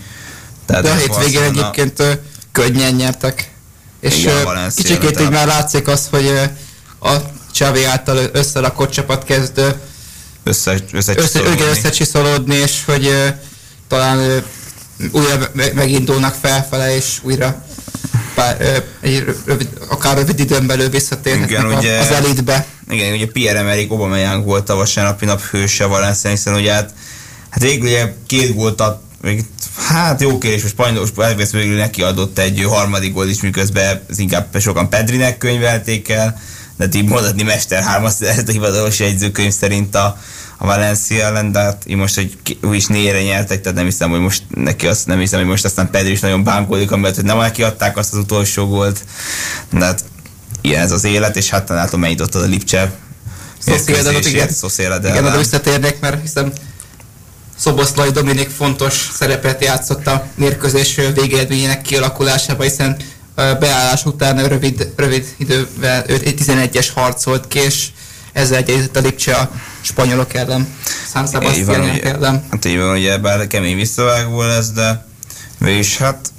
Tehát 0.67 0.83
De 0.83 0.91
a 0.91 0.95
hétvégén 0.95 1.41
Barcelona- 1.41 1.71
egyébként 1.73 2.21
könnyen 2.53 2.95
nyertek. 2.95 3.53
És 4.01 4.19
Igen, 4.19 4.73
kicsikét 4.75 5.21
így 5.21 5.31
már 5.31 5.47
látszik 5.47 5.89
az, 5.89 6.07
hogy 6.11 6.33
a 7.05 7.23
Xavi 7.53 7.85
által 7.85 8.19
összerakott 8.33 8.91
csapat 8.91 9.25
kezd 9.25 9.59
össze, 10.43 10.73
össze, 10.93 11.13
összecsiszolódni. 11.13 11.55
igen, 11.55 11.69
összecsiszolódni, 11.69 12.55
és 12.55 12.83
hogy 12.85 13.07
ö, 13.07 13.27
talán 13.89 14.19
ö, 14.19 14.37
újra 15.13 15.49
me- 15.53 15.75
megindulnak 15.75 16.35
felfele, 16.41 16.95
és 16.97 17.19
újra 17.23 17.65
pár, 18.35 18.57
ö, 18.61 18.77
egy 19.01 19.37
rövid, 19.47 19.69
akár 19.89 20.17
rövid 20.17 20.39
időn 20.39 20.67
belül 20.67 20.89
a, 21.73 21.79
ugye- 21.79 21.99
az 21.99 22.11
elitbe. 22.11 22.67
Igen, 22.91 23.13
ugye 23.13 23.27
Pierre-Emerick 23.27 23.91
Aubameyang 23.91 24.45
volt 24.45 24.69
a 24.71 24.75
vasárnapi 24.75 25.25
nap 25.25 25.41
hőse 25.41 25.85
Valencia, 25.85 26.31
hiszen 26.31 26.55
ugye 26.55 26.73
hát, 26.73 26.95
hát 27.51 27.63
végül 27.63 27.87
ugye 27.87 28.15
két 28.27 28.55
gólt 28.55 28.81
ad, 28.81 28.99
hát 29.89 30.21
jó 30.21 30.39
kérés, 30.39 30.63
most 30.63 30.75
spanyol, 30.75 31.09
végül 31.53 31.77
neki 31.77 32.03
adott 32.03 32.39
egy 32.39 32.65
harmadik 32.69 33.13
gól 33.13 33.29
is, 33.29 33.41
miközben 33.41 34.01
ez 34.11 34.19
inkább 34.19 34.57
sokan 34.61 34.89
Pedrinek 34.89 35.39
könyvelték 35.39 36.09
el, 36.09 36.41
de 36.77 36.89
így 36.93 37.09
mondhatni 37.09 37.43
Mester 37.43 37.83
3 37.83 38.05
ez 38.05 38.21
a 38.47 38.51
hivatalos 38.51 38.99
jegyzőkönyv 38.99 39.53
szerint 39.53 39.95
a, 39.95 40.19
a 40.59 40.67
Valencia 40.67 41.25
ellen, 41.25 41.53
de 41.53 41.59
hát 41.59 41.83
így 41.87 41.97
most, 41.97 42.15
hogy 42.15 42.37
ki- 42.43 42.59
úgy 42.63 42.77
is 42.77 42.87
négyre 42.87 43.23
nyertek, 43.23 43.61
tehát 43.61 43.77
nem 43.77 43.87
hiszem, 43.87 44.11
hogy 44.11 44.21
most 44.21 44.43
neki 44.49 44.87
azt 44.87 45.07
nem 45.07 45.19
hiszem, 45.19 45.39
hogy 45.39 45.49
most 45.49 45.65
aztán 45.65 45.91
Pedri 45.91 46.11
is 46.11 46.21
nagyon 46.21 46.45
bánkódik, 46.45 46.91
amiatt, 46.91 47.15
hogy 47.15 47.25
nem 47.25 47.39
neki 47.39 47.63
adták 47.63 47.97
azt 47.97 48.13
az 48.13 48.19
utolsó 48.19 48.67
gólt, 48.67 49.05
de 49.71 49.85
hát 49.85 50.05
ilyen 50.61 50.83
ez 50.83 50.91
az 50.93 51.05
élet, 51.05 51.37
és 51.37 51.49
hát 51.51 51.69
látom, 51.69 52.01
mennyit 52.01 52.21
ott 52.21 52.35
a 52.35 52.41
Lipcse 52.41 52.93
Sociedadot, 53.67 54.27
igen. 54.27 54.49
Sociedad 54.49 55.05
Igen, 55.05 55.17
oda 55.17 55.27
ellen. 55.27 55.39
visszatérnék, 55.39 56.01
mert 56.01 56.21
hiszem 56.21 56.53
Szoboszlai 57.57 58.11
Dominik 58.11 58.49
fontos 58.49 59.11
szerepet 59.15 59.65
játszott 59.65 60.07
a 60.07 60.27
mérkőzés 60.35 61.01
végeredményének 61.15 61.83
kialakulásában, 61.83 62.67
hiszen 62.67 62.97
beállás 63.35 64.05
után 64.05 64.49
rövid, 64.49 64.93
rövid 64.97 65.35
idővel 65.37 66.05
ő 66.07 66.21
11-es 66.25 66.89
harcolt 66.95 67.49
ki, 67.49 67.59
és 67.59 67.87
ezzel 68.33 68.57
egyenlített 68.57 68.97
a 68.97 69.01
Lipcse 69.01 69.35
a 69.35 69.51
spanyolok 69.81 70.35
ellen, 70.35 70.69
San 71.13 71.29
ugye, 71.65 72.03
ellen. 72.03 72.45
hát 72.51 72.65
így 72.65 72.79
van, 72.79 72.97
ugye 72.97 73.19
bár 73.19 73.47
kemény 73.47 73.77
visszavágó 73.77 74.43
lesz, 74.43 74.71
de 74.71 75.07
és 75.65 75.97
hát 75.99 76.33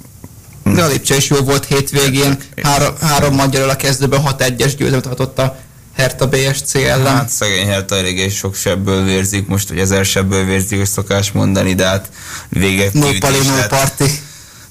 De 0.64 0.82
a 0.82 0.86
Lipcse 0.86 1.16
is 1.16 1.30
jó 1.30 1.36
volt 1.36 1.64
hétvégén, 1.64 2.38
három, 2.62 2.94
három 3.00 3.34
magyarul 3.34 3.68
a 3.68 3.76
kezdőben 3.76 4.22
6-1-es 4.24 4.72
győzelmet 4.76 5.06
adott 5.06 5.38
a 5.38 5.58
Hertha 5.96 6.28
BSC 6.28 6.74
ellen. 6.74 7.16
Hát 7.16 7.28
szegény 7.28 7.66
Hertha 7.66 7.96
eléggé 7.96 8.28
sok 8.28 8.54
sebből 8.54 9.04
vérzik, 9.04 9.46
most 9.46 9.68
hogy 9.68 9.78
ezer 9.78 10.04
sebből 10.04 10.44
vérzik, 10.44 10.78
hogy 10.78 10.88
szokás 10.88 11.32
mondani, 11.32 11.74
de 11.74 11.86
hát 11.86 12.10
vége 12.48 12.90
no 12.92 13.08
pali, 13.20 13.38
no 13.38 13.66
party. 13.68 14.04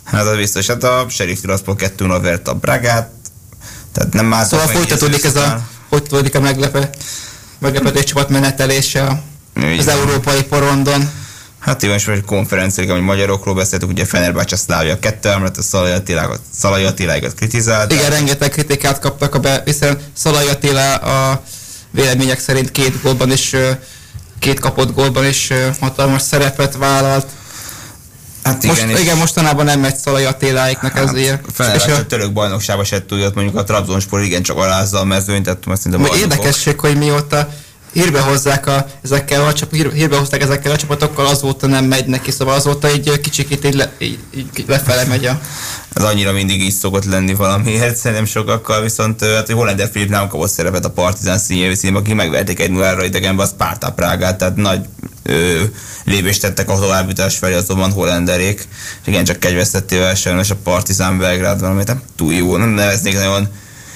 Hát 0.06 0.26
az 0.26 0.36
biztos, 0.36 0.68
hát 0.68 0.84
a 0.84 1.06
Sheriff 1.10 1.40
Tiraspol 1.40 1.76
2 1.76 2.06
0 2.06 2.20
vert 2.20 2.48
a 2.48 2.54
Bragát, 2.54 3.10
tehát 3.92 4.14
nem 4.14 4.26
már 4.26 4.46
Szóval 4.46 4.68
folytatódik 4.68 5.24
ez 5.24 5.36
a, 5.36 5.68
folytatódik 5.90 6.36
a 6.36 6.40
meglepő, 6.40 6.90
meglepetés 7.60 8.04
csapat 8.04 8.30
menetelése 8.30 9.04
a, 9.04 9.20
az 9.78 9.88
európai 9.88 10.44
porondon. 10.44 11.10
Hát 11.60 11.84
így 11.84 11.90
most 11.90 12.08
egy 12.08 12.26
konferenciák, 12.26 12.90
hogy 12.90 13.02
magyarokról 13.02 13.54
beszéltük, 13.54 13.90
ugye 13.90 14.06
Fenerbahce 14.06 14.56
Szlávia 14.56 15.00
2 15.00 15.38
mert 15.38 15.58
a 15.58 15.62
Szalai 15.62 15.92
Attilágot, 15.92 16.40
Szalai 16.58 16.84
Attilágot 16.84 17.34
kritizált. 17.34 17.92
Igen, 17.92 18.10
rengeteg 18.10 18.50
kritikát 18.50 19.00
kaptak 19.00 19.36
a 19.36 19.40
be, 19.40 19.62
hiszen 19.66 20.00
Szalai 20.14 20.48
Attila 20.48 20.96
a 20.96 21.44
vélemények 21.92 22.40
szerint 22.40 22.72
két 22.72 23.02
gólban 23.02 23.32
is 23.32 23.56
két 24.40 24.60
kapott 24.60 24.94
gólban 24.94 25.26
is 25.26 25.50
hatalmas 25.80 26.22
szerepet 26.22 26.76
vállalt. 26.76 27.28
Hát 28.46 28.64
Most, 28.64 28.78
igen, 28.82 28.90
és- 28.96 29.02
igen 29.02 29.18
mostanában 29.18 29.66
nem 29.66 29.80
megy 29.80 29.96
Szalai 29.96 30.24
Attiláiknak 30.24 30.92
hát, 30.92 31.08
ezért. 31.08 31.48
A 31.48 31.52
Fenerbahce 31.54 31.92
És 31.92 31.98
a 31.98 32.06
török 32.06 32.34
bajnoksába 32.34 32.84
se 32.84 33.06
tudja, 33.06 33.32
mondjuk 33.34 33.58
a 33.58 33.64
Trabzonspor 33.64 34.22
igen 34.22 34.42
csak 34.42 34.58
alázza 34.58 35.00
a 35.00 35.04
mezőnyt, 35.04 35.44
tehát 35.44 35.60
azt 35.66 35.86
a, 35.86 35.90
bajnokok. 35.90 36.18
érdekesség, 36.18 36.80
hogy 36.80 36.98
mióta 36.98 37.50
hírbe 37.96 38.20
hozzák 38.20 38.68
a, 38.68 38.86
ezekkel 39.04 39.46
a, 39.46 39.54
csap, 39.54 39.74
hír, 39.74 39.92
hírbe 39.92 40.18
hozták 40.18 40.42
ezekkel 40.42 40.72
a 40.72 40.76
csapatokkal, 40.76 41.26
azóta 41.26 41.68
nem 41.68 41.86
megy 41.86 42.06
neki, 42.06 42.32
szóval 42.32 42.54
azóta 42.54 42.92
így 42.92 43.22
kicsikét 43.22 43.66
így, 43.66 43.74
le, 43.74 43.92
így, 43.98 44.20
így 44.36 44.64
lefele 44.68 45.06
megy 45.06 45.26
a 45.26 45.40
Ez 45.94 46.04
annyira 46.04 46.32
mindig 46.32 46.62
így 46.62 46.74
szokott 46.74 47.06
lenni 47.06 47.34
valamiért, 47.34 47.96
szerintem 47.96 48.26
sokakkal, 48.26 48.82
viszont 48.82 49.24
hát, 49.24 49.46
hogy 49.46 49.56
Hollander 49.56 49.90
Filip 49.92 50.10
nem 50.10 50.28
kapott 50.28 50.50
szerepet 50.50 50.86
a 50.86 50.90
Partizán 50.90 51.38
színjévi 51.38 51.88
akik 51.94 52.16
megverték 52.16 52.60
egy 52.60 52.72
0 52.72 53.06
idegenbe 53.06 53.44
a 53.44 53.48
Sparta 53.48 53.92
Prágát, 53.92 54.38
tehát 54.38 54.56
nagy 54.56 54.86
ö, 55.24 55.62
lépést 56.04 56.42
tettek 56.42 56.70
a 56.70 56.80
továbbítás 56.80 57.38
felé, 57.38 57.54
azonban 57.54 57.92
Hollanderék, 57.92 58.68
és 59.02 59.08
igen, 59.08 59.24
csak 59.24 59.40
kegyvesztettével 59.40 60.16
sajnos 60.16 60.50
a 60.50 60.56
Partizán 60.64 61.18
Belgrád 61.18 61.60
valami 61.60 61.84
nem 61.86 62.02
túl 62.16 62.34
jó, 62.34 62.58
nem 62.58 62.70
neveznék 62.70 63.14
nagyon 63.14 63.48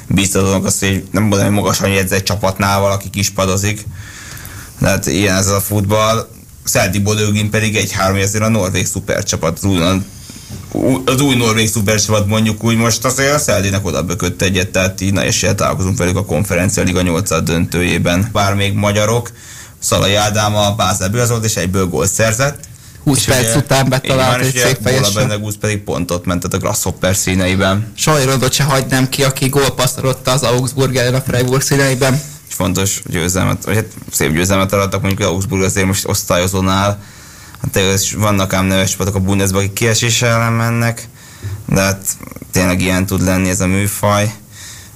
biztatónak 0.10 0.66
azt, 0.66 0.80
hogy 0.80 1.03
nem 1.12 1.24
mondom, 1.24 1.53
magasan 1.53 1.89
jegyzett 1.89 2.24
csapatnál 2.24 2.80
valaki 2.80 3.10
kispadozik, 3.10 3.86
de 4.80 4.88
hát 4.88 5.05
ilyen 5.05 5.36
ez 5.36 5.47
a 5.47 5.62
futball. 5.62 6.28
Szerdi 6.64 6.99
Bodögin 6.99 7.49
pedig 7.49 7.76
egy 7.76 7.91
három 7.91 8.18
ezért 8.18 8.43
a 8.43 8.49
norvég 8.49 8.86
szupercsapat, 8.86 9.57
az 9.57 9.64
új, 9.64 9.80
az 11.05 11.22
új 11.22 11.36
norvég 11.36 11.68
szupercsapat 11.68 12.28
mondjuk 12.28 12.64
úgy 12.64 12.78
most 12.78 13.05
azért 13.05 13.34
a 13.34 13.39
Szeldének 13.39 13.86
oda 13.86 14.03
bökött 14.03 14.41
egyet, 14.41 14.70
tehát 14.70 15.01
így 15.01 15.14
nagy 15.14 15.26
eséllyel 15.26 15.55
találkozunk 15.55 15.97
velük 15.97 16.18
a 16.18 16.26
konferencia 16.26 16.84
liga 16.84 17.01
8 17.01 17.43
döntőjében. 17.43 18.30
Bár 18.32 18.55
még 18.55 18.74
magyarok, 18.74 19.32
Szalai 19.80 20.16
Ádám 20.16 20.55
a 20.55 20.76
Bázelből 20.76 21.22
az 21.22 21.30
volt, 21.30 21.45
és 21.45 21.55
egyből 21.55 21.88
gólt 21.88 22.12
szerzett. 22.12 22.60
20 23.04 23.18
És 23.18 23.26
perc 23.26 23.56
után 23.56 23.89
betalált 23.89 24.41
egy 24.41 24.56
székfejessel. 24.56 25.12
Bola 25.12 25.14
Bendegúz 25.14 25.58
pedig 25.60 25.84
pontot 25.84 26.26
ment 26.26 26.39
tehát 26.41 26.56
a 26.56 26.58
Grasshopper 26.58 27.16
színeiben. 27.16 27.91
Sajrodot 27.95 28.54
se 28.54 28.64
hagynám 28.64 29.10
ki, 29.10 29.24
aki 29.24 29.47
gólpasszolott 29.47 30.28
az 30.28 30.43
Augsburg 30.43 30.95
ellen 30.95 31.14
a 31.14 31.22
Freiburg 31.22 31.62
színeiben. 31.62 32.22
és 32.50 32.56
fontos 32.56 33.02
győzelmet, 33.06 33.64
vagy 33.64 33.76
hát 33.76 33.86
szép 34.12 34.34
győzelmet 34.34 34.74
arattak, 34.74 35.02
mondjuk 35.02 35.22
az 35.22 35.34
Augsburg 35.34 35.62
azért 35.62 35.86
most 35.86 36.08
osztályozónál, 36.08 37.04
hát 37.62 37.80
vannak 38.18 38.54
ám 38.54 38.66
neves 38.66 38.91
csapatok 38.91 39.16
a 39.16 39.20
Bundesliga, 39.20 39.60
akik 39.60 39.74
kiesés 39.74 40.22
ellen 40.22 40.54
mennek, 40.54 41.08
de 41.66 41.82
hát 41.82 42.06
tényleg 42.52 42.82
ilyen 42.82 43.06
tud 43.06 43.24
lenni 43.24 43.50
ez 43.50 43.62
a 43.62 43.68
műfaj. 43.68 44.34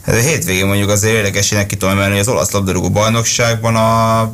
Ez 0.01 0.16
a 0.16 0.20
hétvégén 0.20 0.66
mondjuk 0.66 0.89
azért 0.89 1.16
érdekes, 1.16 1.51
én 1.51 1.68
ki 1.68 1.76
tudom 1.76 1.95
emelni, 1.95 2.12
hogy 2.12 2.22
az 2.22 2.28
olasz 2.28 2.51
labdarúgó 2.51 2.89
bajnokságban 2.89 3.76
a... 3.76 4.32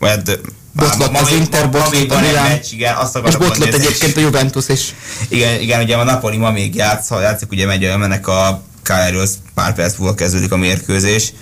Hát, 0.00 0.40
Botlott 0.76 1.10
ma- 1.12 1.20
az 1.20 1.30
ma- 1.30 1.36
Inter, 1.36 1.70
botlott 1.70 1.92
még 1.92 2.12
a 2.12 2.20
Milán. 2.20 2.48
meccs, 2.48 2.72
igen, 2.72 2.94
azt 2.96 3.18
És 3.26 3.36
botlott 3.36 3.72
egyébként 3.74 4.16
a 4.16 4.20
Juventus 4.20 4.68
is. 4.68 4.94
igen, 5.28 5.60
igen, 5.60 5.82
ugye 5.82 5.96
a 5.96 6.04
Napoli 6.04 6.36
ma 6.36 6.50
még 6.50 6.74
játsz, 6.74 7.08
ha 7.08 7.20
játszik, 7.20 7.50
ugye 7.50 7.66
megy, 7.66 7.96
mennek 7.98 8.26
a 8.28 8.62
KR-ről, 8.82 9.28
pár 9.54 9.74
perc 9.74 9.96
múlva 9.96 10.14
kezdődik 10.14 10.52
a 10.52 10.56
mérkőzés, 10.56 11.32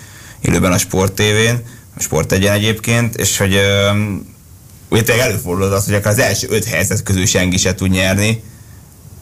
élőben 0.41 0.71
a 0.71 0.77
Sport 0.77 1.13
TV-n, 1.13 1.55
a 1.97 2.01
Sport 2.01 2.31
egyen 2.31 2.53
egyébként, 2.53 3.15
és 3.15 3.37
hogy 3.37 3.59
ugye 4.89 5.01
tényleg 5.03 5.27
előfordul 5.27 5.73
az, 5.73 5.85
hogy 5.85 5.93
akár 5.93 6.11
az 6.13 6.19
első 6.19 6.47
öt 6.49 6.65
helyzet 6.65 7.03
közül 7.03 7.25
senki 7.25 7.57
se 7.57 7.75
tud 7.75 7.89
nyerni, 7.89 8.43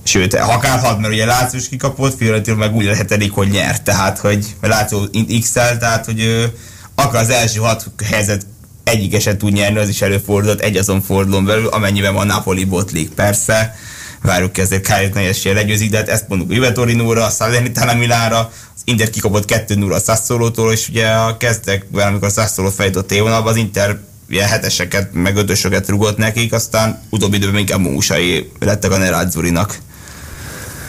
Sőt, 0.05 0.34
akár 0.34 0.80
hat, 0.80 0.99
mert 0.99 1.14
ugye 1.14 1.26
Láció 1.26 1.59
is 1.59 1.70
kikapott, 1.70 2.18
Fiorentina 2.18 2.55
meg 2.55 2.76
úgy 2.76 2.86
lehetedik, 2.86 3.32
hogy 3.32 3.47
nyert, 3.49 3.82
tehát 3.84 4.18
hogy 4.20 4.45
Láció 4.61 5.09
x 5.41 5.51
tehát 5.51 6.05
hogy 6.05 6.20
ő, 6.22 6.57
akár 6.95 7.22
az 7.22 7.30
első 7.30 7.59
hat 7.59 7.86
helyzet 8.05 8.45
egyik 8.84 9.13
eset 9.13 9.38
tud 9.38 9.53
nyerni, 9.53 9.79
az 9.79 9.89
is 9.89 10.01
előfordult 10.01 10.61
egy 10.61 10.77
azon 10.77 11.01
fordulón 11.01 11.45
belül, 11.45 11.67
amennyiben 11.67 12.13
van 12.13 12.27
Napoli 12.27 12.65
botlik. 12.65 13.09
Persze, 13.09 13.75
várjuk 14.21 14.51
ki 14.51 14.61
azért 14.61 14.88
Kájt 14.88 15.13
nehézséggel 15.13 15.53
legyőzik, 15.53 15.89
de 15.89 15.97
hát 15.97 16.09
ezt 16.09 16.27
mondjuk 16.27 16.53
Juve 16.53 17.23
a 17.23 17.29
Salernitana 17.29 17.93
Milára, 17.93 18.51
az 18.75 18.81
Inter 18.84 19.09
kikapott 19.09 19.45
2 19.45 19.75
0 19.75 19.95
a 19.95 19.99
Sassuolo-tól, 19.99 20.71
és 20.71 20.89
ugye 20.89 21.07
a 21.07 21.38
kezdekben, 21.38 22.07
amikor 22.07 22.27
a 22.27 22.31
Sassuolo 22.31 22.69
fejtott 22.69 23.11
évonalban, 23.11 23.51
az 23.51 23.57
Inter 23.57 23.99
ilyen 24.29 24.47
heteseket, 24.47 25.13
meg 25.13 25.36
ötösöket 25.36 25.89
rugott 25.89 26.17
nekik, 26.17 26.53
aztán 26.53 27.01
utóbbi 27.09 27.36
időben 27.36 27.59
inkább 27.59 27.79
músai 27.79 28.51
lettek 28.59 28.91
a 28.91 28.97
Nerazzurinak. 28.97 29.77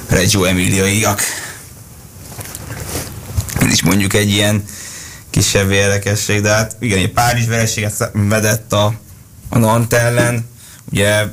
Reggio 0.09 0.45
Emiliaiak. 0.45 1.21
Ez 3.61 3.73
is 3.73 3.83
mondjuk 3.83 4.15
egy 4.15 4.31
ilyen 4.31 4.65
kisebb 5.35 5.71
érdekesség, 5.71 6.41
de 6.41 6.49
hát 6.49 6.77
igen, 6.81 6.99
egy 6.99 7.13
Párizs 7.13 7.47
vereséget 7.47 8.11
vedett 8.13 8.73
a, 8.73 8.95
a 9.49 9.59
Nantes 9.59 10.01
ellen, 10.01 10.49
ugye 10.93 11.25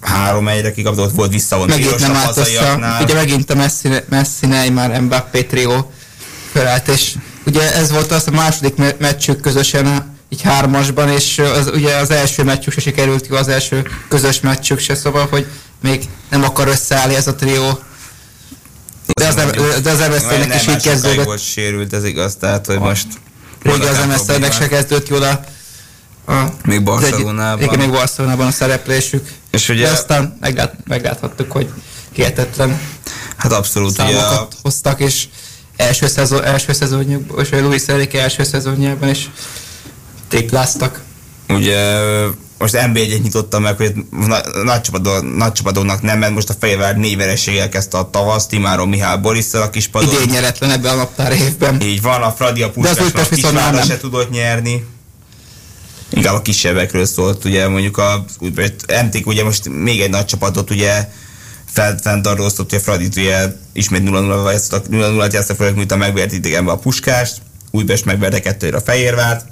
három 0.00 0.48
egyre 0.48 0.72
kikapott, 0.72 1.14
volt 1.14 1.32
visszavont 1.32 1.70
Megint 1.70 1.98
nem 1.98 2.14
állt 2.14 2.36
össze. 2.36 2.98
Ugye 3.02 3.14
megint 3.14 3.50
a 3.50 3.54
Messi, 3.54 3.88
Messi 4.08 4.46
Neymar, 4.46 5.00
Mbappé 5.00 5.42
trió 5.42 5.92
felállt, 6.52 6.88
és 6.88 7.14
ugye 7.46 7.74
ez 7.74 7.90
volt 7.90 8.12
az 8.12 8.24
a 8.26 8.30
második 8.30 8.76
me- 8.76 8.98
meccsük 8.98 9.40
közösen 9.40 10.16
így 10.28 10.42
hármasban, 10.42 11.08
és 11.08 11.38
az, 11.38 11.70
ugye 11.74 11.96
az 11.96 12.10
első 12.10 12.42
meccsük 12.42 12.72
se 12.72 12.80
sikerült 12.80 13.26
jó, 13.26 13.36
az 13.36 13.48
első 13.48 13.86
közös 14.08 14.40
meccsük 14.40 14.78
se, 14.78 14.94
szóval, 14.94 15.26
hogy 15.30 15.46
még 15.82 16.08
nem 16.30 16.42
akar 16.42 16.68
összeállni 16.68 17.14
ez 17.14 17.26
a 17.26 17.34
trió. 17.34 17.78
De 19.12 19.26
az, 19.26 19.34
Mondjuk, 19.34 19.76
de 19.78 19.90
az 19.90 19.98
MSZ-nek 19.98 20.48
nem, 20.48 20.56
is 20.56 20.66
így 20.66 20.82
kezdődött. 20.82 21.24
volt 21.24 21.40
sérült, 21.44 21.92
ez 21.92 22.04
igaz, 22.04 22.36
tehát 22.36 22.66
hogy 22.66 22.78
most 22.78 23.06
Régen 23.62 23.88
az 23.88 24.06
MSZ-nek 24.06 24.52
se 24.52 24.68
kezdődött 24.68 25.08
jól 25.08 25.22
a, 25.22 25.28
a 26.32 26.44
Még 26.64 26.88
az 26.88 27.02
egy- 27.04 27.10
Barcelonában. 27.10 27.62
Igen, 27.64 27.78
még 27.78 27.90
Barcelonában 27.90 28.46
a 28.46 28.50
szereplésük. 28.50 29.28
És 29.50 29.68
ugye- 29.68 29.84
De 29.86 29.90
aztán 29.92 30.36
meglát, 30.40 30.74
megláthattuk, 30.86 31.52
hogy 31.52 31.70
kietetlen 32.12 32.80
Hát 33.36 33.52
abszolút, 33.52 33.90
ugye 33.90 34.18
számokat 34.20 34.56
hoztak, 34.62 35.00
és 35.00 35.24
első, 35.76 36.06
szezon, 36.06 36.44
első 36.44 36.72
szezonjukban, 36.72 37.44
és 37.44 37.50
Luis 37.50 37.82
Enrique 37.86 38.22
első 38.22 38.44
szezonjában 38.44 39.08
is 39.08 39.30
tripláztak. 40.28 41.00
ugye 41.48 41.98
most 42.58 42.86
nb 42.86 42.96
1 42.96 43.22
nyitottam 43.22 43.62
meg, 43.62 43.76
hogy 43.76 43.92
na, 44.10 44.40
nagy, 44.64 44.80
csapaton, 44.80 45.24
nagy 45.24 45.52
csapatoknak 45.52 46.02
nem 46.02 46.18
ment, 46.18 46.34
most 46.34 46.48
a 46.50 46.54
Fehérvár 46.60 46.96
négy 46.96 47.16
vereséggel 47.16 47.68
kezdte 47.68 47.98
a 47.98 48.10
tavaszt, 48.10 48.48
Timáron 48.48 48.88
Mihály 48.88 49.18
Borisszal 49.18 49.62
a 49.62 49.70
kispadon. 49.70 50.14
Idén 50.14 50.34
nyeretlen 50.34 50.70
ebben 50.70 50.92
a 50.92 50.96
naptár 50.96 51.32
évben. 51.32 51.80
Így 51.80 52.02
van, 52.02 52.22
a 52.22 52.30
Fradi 52.30 52.62
a 52.62 52.72
a 53.42 53.52
már 53.52 53.74
nem. 53.74 53.84
se 53.84 53.96
tudott 53.98 54.30
nyerni. 54.30 54.86
Inkább 56.10 56.34
a 56.34 56.42
kisebbekről 56.42 57.06
szólt, 57.06 57.44
ugye 57.44 57.68
mondjuk 57.68 57.98
a 57.98 58.24
MTK 59.04 59.26
ugye 59.26 59.44
most 59.44 59.68
még 59.68 60.00
egy 60.00 60.10
nagy 60.10 60.24
csapatot 60.24 60.70
ugye 60.70 61.08
fenntartóztott, 62.02 62.70
hogy 62.70 62.78
a 62.78 62.82
Fradit 62.82 63.16
ugye 63.16 63.46
ismét 63.72 64.02
0-0-val 64.04 64.50
játszottak, 64.50 64.86
0-0-at 64.90 65.32
játszottak 65.32 65.56
fel, 65.56 65.72
miután 65.72 65.98
megvert 65.98 66.32
idegenbe 66.32 66.70
a 66.72 66.76
Puskást, 66.76 67.42
Újpest 67.70 68.04
megverte 68.04 68.40
2 68.40 68.68
a 68.68 68.80
Fehérvárt, 68.80 69.46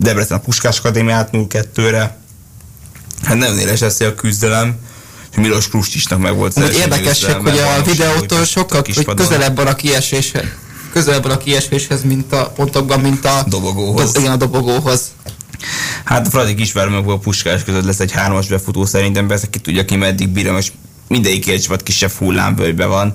Debrecen 0.00 0.36
a 0.36 0.40
Puskás 0.40 0.78
Akadémiát 0.78 1.28
0-2-re. 1.32 2.16
Hát 3.22 3.36
nagyon 3.36 3.58
éles 3.58 3.80
lesz 3.80 4.00
a 4.00 4.14
küzdelem, 4.14 4.76
és 5.30 5.36
Milos 5.36 5.68
Krustisnak 5.68 6.18
meg 6.18 6.36
volt 6.36 6.56
az 6.56 6.76
érdekesség, 6.76 7.26
győzelme, 7.26 7.50
hogy 7.50 7.58
a 7.58 7.82
videótól 7.82 8.44
sokkal 8.44 8.82
közelebb 9.14 9.56
van 9.56 9.66
a 9.66 9.74
kieséshez. 9.74 10.44
Közelebb 10.92 11.22
van 11.22 11.32
a 11.32 11.36
kieséshez, 11.36 12.02
mint 12.02 12.32
a 12.32 12.50
pontokban, 12.50 13.00
mint 13.00 13.24
a 13.24 13.44
Dobogóhoz. 13.48 14.12
Do, 14.12 14.20
igen, 14.20 14.32
a 14.32 14.36
dobogóhoz. 14.36 15.02
Hát 16.04 16.26
a 16.26 16.30
Fradi 16.30 16.54
Kisvármegból 16.54 17.14
a 17.14 17.18
Puskás 17.18 17.64
között 17.64 17.84
lesz 17.84 18.00
egy 18.00 18.12
hármas 18.12 18.48
befutó 18.48 18.84
szerintem, 18.84 19.26
persze 19.26 19.46
ki 19.46 19.58
tudja 19.58 19.84
ki 19.84 19.96
meddig 19.96 20.28
bírja, 20.28 20.52
most 20.52 20.72
mindegyik 21.08 21.48
egy 21.48 21.62
csapat 21.62 21.82
kisebb 21.82 22.10
hullámvölgyben 22.10 22.88
van. 22.88 23.14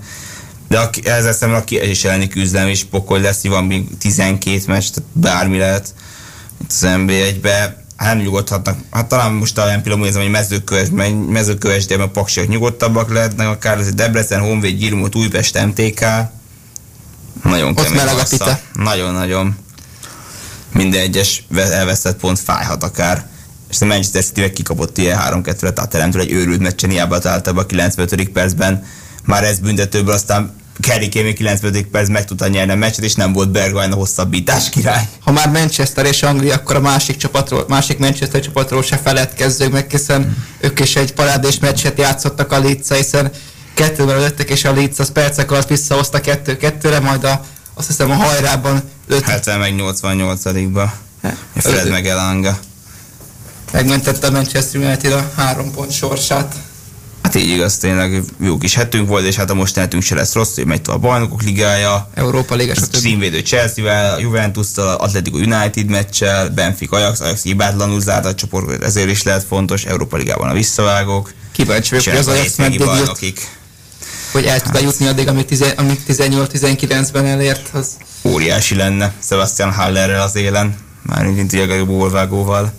De 0.68 0.80
a, 0.80 0.90
ezzel 1.04 1.34
szemben 1.34 1.60
a 1.60 1.64
kiesés 1.64 2.04
elleni 2.04 2.28
küzdelem 2.28 2.68
is 2.68 2.84
pokol 2.84 3.20
lesz, 3.20 3.44
van 3.44 3.66
még 3.66 3.98
12 3.98 4.62
meccs, 4.68 4.90
tehát 4.90 5.10
bármi 5.14 5.58
lehet 5.58 5.94
itt 6.62 6.72
az 6.72 6.82
NB1-be. 6.84 7.84
Hát 7.96 8.18
nyugodhatnak. 8.24 8.78
Hát 8.92 9.08
talán 9.08 9.34
most 9.34 9.58
olyan 9.58 9.82
pillanatban 9.82 10.06
érzem, 10.06 10.22
hogy 10.22 10.32
mezőköves, 10.32 10.88
mezőköves, 11.30 11.86
de 11.86 11.96
a 11.96 12.10
paksiak 12.10 12.48
nyugodtabbak 12.48 13.14
lehetnek, 13.14 13.48
akár 13.48 13.80
ez 13.80 13.94
Debrecen, 13.94 14.42
Honvéd, 14.42 14.78
Gyirmut, 14.78 15.16
Újpest, 15.16 15.66
MTK. 15.66 16.06
Nagyon 17.44 17.70
Ott 17.70 17.76
kemény. 17.84 18.00
Nagyon-nagyon 18.74 19.58
minden 20.74 21.02
egyes 21.02 21.46
ve- 21.50 21.72
elvesztett 21.72 22.20
pont 22.20 22.40
fájhat 22.40 22.84
akár. 22.84 23.28
És 23.70 23.82
a 23.82 23.86
Manchester 23.86 24.24
City 24.24 24.52
kikapott 24.52 24.98
ilyen 24.98 25.20
3-2-re, 25.22 25.72
tehát 25.72 25.90
teremtől 25.90 26.22
egy 26.22 26.32
őrült 26.32 26.60
meccsen, 26.60 26.90
hiába 26.90 27.20
találta 27.20 27.54
be 27.54 27.62
a 27.62 27.66
95. 27.66 28.30
percben. 28.30 28.84
Már 29.24 29.44
ez 29.44 29.60
büntetőből, 29.60 30.14
aztán 30.14 30.56
Kerry 30.80 31.10
Kane 31.10 31.26
még 31.26 31.36
95. 31.36 31.86
perc 31.88 32.10
meg 32.10 32.26
tudta 32.26 32.48
nyerni 32.48 32.72
a 32.72 32.76
meccset, 32.76 33.04
és 33.04 33.14
nem 33.14 33.34
volt 33.34 33.50
Bergwijn 33.52 33.92
a 33.92 33.96
hosszabbítás 33.96 34.70
király. 34.70 35.08
Ha 35.20 35.32
már 35.32 35.50
Manchester 35.50 36.06
és 36.06 36.24
Anglia, 36.24 36.54
akkor 36.54 36.76
a 36.76 36.80
másik 36.80 37.18
csapatról, 37.18 37.66
másik 37.68 37.98
Manchester 37.98 38.42
csapatról 38.42 38.84
se 38.84 38.98
feledkezzünk 38.98 39.72
meg, 39.72 39.92
hiszen 39.92 40.38
ők 40.60 40.80
is 40.80 40.96
egy 40.96 41.14
parádés 41.14 41.60
meccset 41.60 42.00
játszottak 42.00 42.52
a 42.52 42.60
leeds 42.60 42.92
hiszen 42.92 43.32
kettővel 43.76 44.20
lőttek, 44.20 44.50
és 44.50 44.66
a 44.66 44.74
Leeds 44.74 45.00
az 45.00 45.12
percek 45.12 45.52
alatt 45.52 45.68
visszahozta 45.68 46.22
kettő-kettőre, 46.22 47.00
majd 47.00 47.24
a, 47.24 47.46
azt 47.74 47.88
hiszem 47.88 48.12
a 48.12 48.16
hajrában 48.16 48.82
lőtt, 49.08 49.24
70 49.24 49.60
meg 49.60 49.74
88-ba. 49.78 50.90
Hát, 51.22 51.38
Fred 51.56 51.90
meg 51.90 52.08
Elanga. 52.08 52.58
megmentette 53.72 54.28
a 54.28 54.32
Manchester 54.32 54.82
United 54.82 55.12
a 55.12 55.32
három 55.36 55.72
pont 55.72 55.92
sorsát. 55.92 56.56
Hát 57.26 57.36
így 57.36 57.50
igaz, 57.50 57.78
tényleg 57.78 58.24
jó 58.40 58.58
kis 58.58 58.76
hetünk 58.76 59.08
volt, 59.08 59.26
és 59.26 59.36
hát 59.36 59.50
a 59.50 59.54
most 59.54 59.76
hetünk 59.76 60.04
se 60.04 60.16
lesz 60.16 60.34
rossz, 60.34 60.56
hogy 60.56 60.66
megy 60.66 60.82
tovább 60.82 61.04
a 61.04 61.08
bajnokok 61.08 61.44
ligája, 61.44 62.10
Európa 62.14 62.56
Liga, 62.56 62.72
a 62.72 62.76
stb. 62.76 62.96
címvédő 62.96 63.40
Chelsea-vel, 63.40 64.14
a 64.14 64.20
Juventus-tal, 64.20 64.96
Atletico 64.96 65.38
United 65.38 65.86
meccsel, 65.86 66.50
Benfica 66.50 66.96
Ajax, 66.96 67.20
Ajax 67.20 67.44
hibátlanul 67.44 68.02
zárt 68.02 68.26
a 68.26 68.36
csoportot, 68.36 68.84
ezért 68.84 69.10
is 69.10 69.24
lehet 69.24 69.44
fontos, 69.44 69.86
Európa 69.86 70.18
Ligában 70.18 70.50
a 70.50 70.54
visszavágók, 70.54 71.34
Kíváncsi 71.52 71.90
vagyok, 71.90 72.06
hogy 72.06 72.18
az 72.18 72.28
a 72.28 72.32
Ajax 72.32 72.56
bajnokig. 72.78 73.38
hogy 74.32 74.46
el 74.46 74.62
tud 74.62 74.82
jutni 74.82 75.08
addig, 75.08 75.28
amit, 75.28 75.46
tize- 75.46 75.80
amit 75.80 76.02
18-19-ben 76.08 77.26
elért. 77.26 77.70
Az 77.74 77.88
Óriási 78.24 78.76
lenne 78.76 79.14
Sebastian 79.24 79.72
Hallerrel 79.72 80.22
az 80.22 80.36
élen, 80.36 80.76
már 81.02 81.26
mint 81.26 81.52
Diego 81.52 81.86
Bolvágóval. 81.86 82.74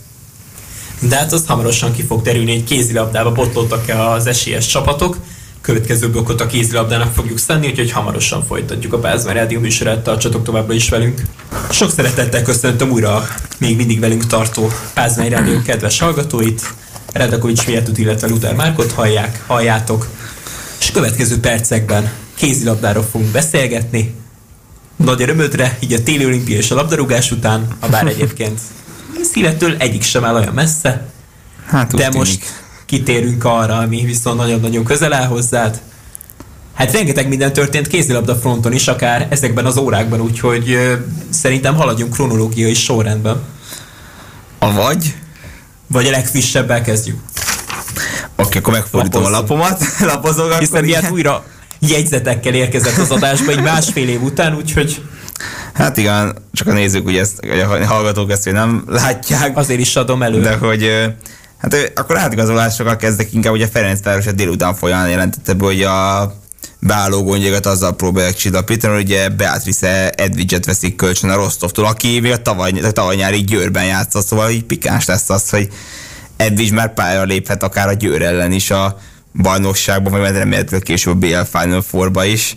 De 1.01 1.17
hát 1.17 1.33
az 1.33 1.47
hamarosan 1.47 1.93
ki 1.93 2.03
fog 2.03 2.23
derülni, 2.23 2.53
hogy 2.53 2.65
kézilabdába 2.65 3.33
botlottak-e 3.33 4.11
az 4.11 4.27
esélyes 4.27 4.67
csapatok. 4.67 5.17
Következő 5.61 6.11
blokkot 6.11 6.41
a 6.41 6.47
kézilabdának 6.47 7.15
fogjuk 7.15 7.39
szenni, 7.39 7.67
úgyhogy 7.67 7.91
hamarosan 7.91 8.45
folytatjuk 8.45 8.93
a 8.93 8.99
Pázmár 8.99 9.35
Rádió 9.35 9.61
műsorát, 9.61 10.03
tartsatok 10.03 10.45
továbbra 10.45 10.75
is 10.75 10.89
velünk. 10.89 11.23
Sok 11.71 11.91
szeretettel 11.91 12.43
köszöntöm 12.43 12.91
újra 12.91 13.15
a 13.15 13.27
még 13.59 13.77
mindig 13.77 14.01
velünk 14.01 14.27
tartó 14.27 14.71
Pázmár 14.95 15.29
Rádió 15.31 15.63
kedves 15.63 15.99
hallgatóit. 15.99 16.75
Redakovics 17.13 17.67
Mietut, 17.67 17.99
illetve 17.99 18.29
Luther 18.29 18.55
Márkot 18.55 18.93
hallják, 18.93 19.43
halljátok. 19.47 20.09
És 20.81 20.91
következő 20.91 21.41
percekben 21.41 22.13
kézilabdáról 22.35 23.07
fogunk 23.11 23.31
beszélgetni. 23.31 24.15
Nagy 24.97 25.23
örömödre, 25.23 25.79
így 25.81 25.93
a 25.93 26.03
téli 26.03 26.25
olimpia 26.25 26.57
és 26.57 26.71
a 26.71 26.75
labdarúgás 26.75 27.31
után, 27.31 27.69
ha 27.81 27.89
bár 27.89 28.07
egyébként 28.07 28.61
szívettől 29.25 29.75
egyik 29.79 30.03
sem 30.03 30.25
áll 30.25 30.35
olyan 30.35 30.55
messze, 30.55 31.07
Hát 31.67 31.91
de 31.95 31.97
tűnik. 32.03 32.13
most 32.19 32.45
kitérünk 32.87 33.45
arra, 33.45 33.77
ami 33.79 34.05
viszont 34.05 34.37
nagyon-nagyon 34.39 34.85
közel 34.85 35.13
áll 35.13 35.27
hozzád. 35.27 35.81
Hát 36.75 36.93
rengeteg 36.93 37.29
minden 37.29 37.53
történt 37.53 37.87
kézilabda 37.87 38.35
fronton 38.37 38.73
is, 38.73 38.89
akár 38.89 39.27
ezekben 39.31 39.67
az 39.67 39.77
órákban, 39.77 40.21
úgyhogy 40.21 40.71
ö, 40.71 40.95
szerintem 41.31 41.75
haladjunk 41.75 42.13
kronológiai 42.13 42.75
sorrendben. 42.75 43.41
Avagy, 44.59 45.15
Vagy 45.87 46.07
a 46.07 46.11
legfrissebbel 46.11 46.83
kezdjük. 46.83 47.19
oké, 48.37 48.59
akkor 48.59 48.73
megfordítom 48.73 49.25
a 49.25 49.29
Lapozzunk. 49.31 49.61
lapomat, 49.61 49.85
lapozok 50.15 50.59
Hiszen 50.59 50.75
akkor 50.75 50.87
miatt 50.87 51.01
igen. 51.01 51.13
újra 51.13 51.45
jegyzetekkel 51.81 52.55
érkezett 52.55 52.97
az 52.97 53.11
adásba 53.11 53.51
egy 53.51 53.63
másfél 53.63 54.09
év 54.09 54.23
után, 54.23 54.55
úgyhogy 54.57 55.03
Hát 55.77 55.97
igen, 55.97 56.35
csak 56.53 56.67
a 56.67 56.73
nézők, 56.73 57.07
ugye 57.07 57.21
ezt, 57.21 57.39
a 57.39 57.87
hallgatók 57.87 58.31
ezt 58.31 58.53
nem 58.53 58.85
látják. 58.87 59.57
azért 59.57 59.81
is 59.81 59.97
adom 59.97 60.23
elő. 60.23 60.41
De 60.41 60.57
hogy 60.57 60.91
hát 61.59 61.93
akkor 61.95 62.19
átigazolásokkal 62.19 62.97
kezdek 62.97 63.33
inkább, 63.33 63.53
ugye 63.53 63.69
Ferencváros 63.69 64.27
a 64.27 64.33
délután 64.33 64.75
folyamán 64.75 65.09
jelentette 65.09 65.55
be, 65.55 65.65
hogy 65.65 65.83
a 65.83 66.33
beálló 66.81 67.23
gondjaikat 67.23 67.67
azzal 67.67 67.97
próbálják 67.97 68.35
csillapítani, 68.35 68.95
hogy 68.95 69.03
ugye 69.03 69.29
Beatrice 69.29 70.11
Edvidget 70.11 70.65
veszik 70.65 70.97
kölcsön 70.97 71.31
a 71.31 71.35
Rostovtól, 71.35 71.85
aki 71.85 72.21
még 72.21 72.33
a 72.33 72.43
tavaly, 72.43 72.71
a 72.71 72.91
tavaly 72.91 73.17
nyári 73.17 73.41
Győrben 73.41 73.85
játszott, 73.85 74.27
szóval 74.27 74.51
így 74.51 74.65
pikáns 74.65 75.07
lesz 75.07 75.31
az, 75.31 75.51
hogy 75.51 75.69
Edvics 76.37 76.73
már 76.73 76.95
pályára 76.95 77.25
léphet 77.25 77.63
akár 77.63 77.89
a 77.89 77.93
Győr 77.93 78.23
ellen 78.23 78.53
is 78.53 78.71
a 78.71 78.99
bajnokságban, 79.35 80.21
vagy 80.21 80.33
remélhetőleg 80.33 80.83
később 80.83 81.15
a 81.15 81.27
BL 81.27 81.59
Final 81.59 81.83
Four-ba 81.83 82.25
is. 82.25 82.57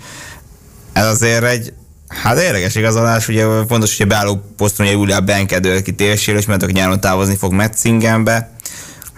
Ez 0.93 1.05
azért 1.05 1.43
egy 1.43 1.73
Hát 2.09 2.39
érdekes 2.39 2.75
igazolás, 2.75 3.27
ugye 3.27 3.45
fontos, 3.67 3.97
hogy 3.97 4.05
a 4.05 4.09
beálló 4.09 4.53
poszton 4.57 4.85
ugye 4.85 4.95
Julia 4.95 5.19
Benkedő, 5.19 5.75
aki 5.75 5.95
térsérős, 5.95 6.45
mert 6.45 6.63
aki 6.63 6.71
nyáron 6.71 6.99
távozni 6.99 7.35
fog 7.35 7.53
Metzingenbe. 7.53 8.51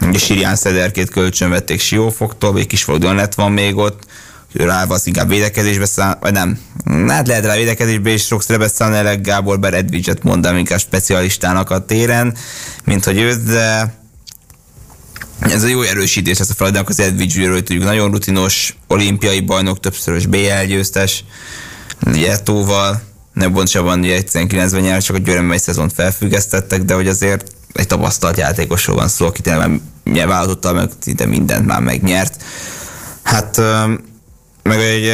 Ugye 0.02 0.18
Sirián 0.18 0.56
Szederkét 0.56 1.10
kölcsön 1.10 1.50
vették 1.50 1.80
Siófoktól, 1.80 2.58
egy 2.58 2.68
kis 2.68 2.86
lett 2.86 3.34
van 3.34 3.52
még 3.52 3.78
ott. 3.78 4.04
Rá 4.54 4.84
az 4.84 5.08
inkább 5.08 5.30
védekezésbe 5.30 5.86
száll, 5.86 6.18
vagy 6.22 6.32
nem. 6.32 6.60
Hát 7.08 7.28
lehet 7.28 7.46
rá 7.46 7.56
védekezésbe 7.56 8.10
is 8.10 8.26
sokszor 8.26 8.58
beszállni, 8.58 8.96
elég 8.96 9.22
Gábor 9.22 9.60
Beredvidzset 9.60 10.24
mondom 10.24 10.58
inkább 10.58 10.80
specialistának 10.80 11.70
a 11.70 11.86
téren, 11.86 12.36
mint 12.84 13.04
hogy 13.04 13.18
őt, 13.18 13.44
de 13.44 13.94
ez 15.40 15.64
a 15.64 15.68
jó 15.68 15.82
erősítés 15.82 16.38
lesz 16.38 16.50
a 16.50 16.54
Fradinak 16.54 16.90
az 16.90 17.00
Edvidzsről, 17.00 17.64
tudjuk, 17.64 17.84
nagyon 17.84 18.12
rutinos, 18.12 18.76
olimpiai 18.88 19.40
bajnok, 19.40 19.80
többszörös 19.80 20.26
BL 20.26 20.66
győztes, 20.68 21.24
Jetóval, 22.14 23.02
nem 23.34 23.52
pontosabban 23.52 24.00
ugye 24.00 24.22
19-ben 24.26 24.82
nyert, 24.82 25.04
csak 25.04 25.16
a 25.16 25.20
Győrömben 25.20 25.56
egy 25.56 25.62
szezont 25.62 25.94
felfüggesztettek, 25.94 26.84
de 26.84 26.94
hogy 26.94 27.08
azért 27.08 27.52
egy 27.74 27.88
tapasztalt 27.88 28.38
játékosról 28.38 28.96
van 28.96 29.08
szó, 29.08 29.26
aki 29.26 29.42
tényleg 29.42 29.82
már 30.04 30.74
meg 30.74 30.90
szinte 31.00 31.26
mindent 31.26 31.66
már 31.66 31.82
megnyert. 31.82 32.44
Hát 33.22 33.62
meg 34.64 34.80
egy, 34.80 35.10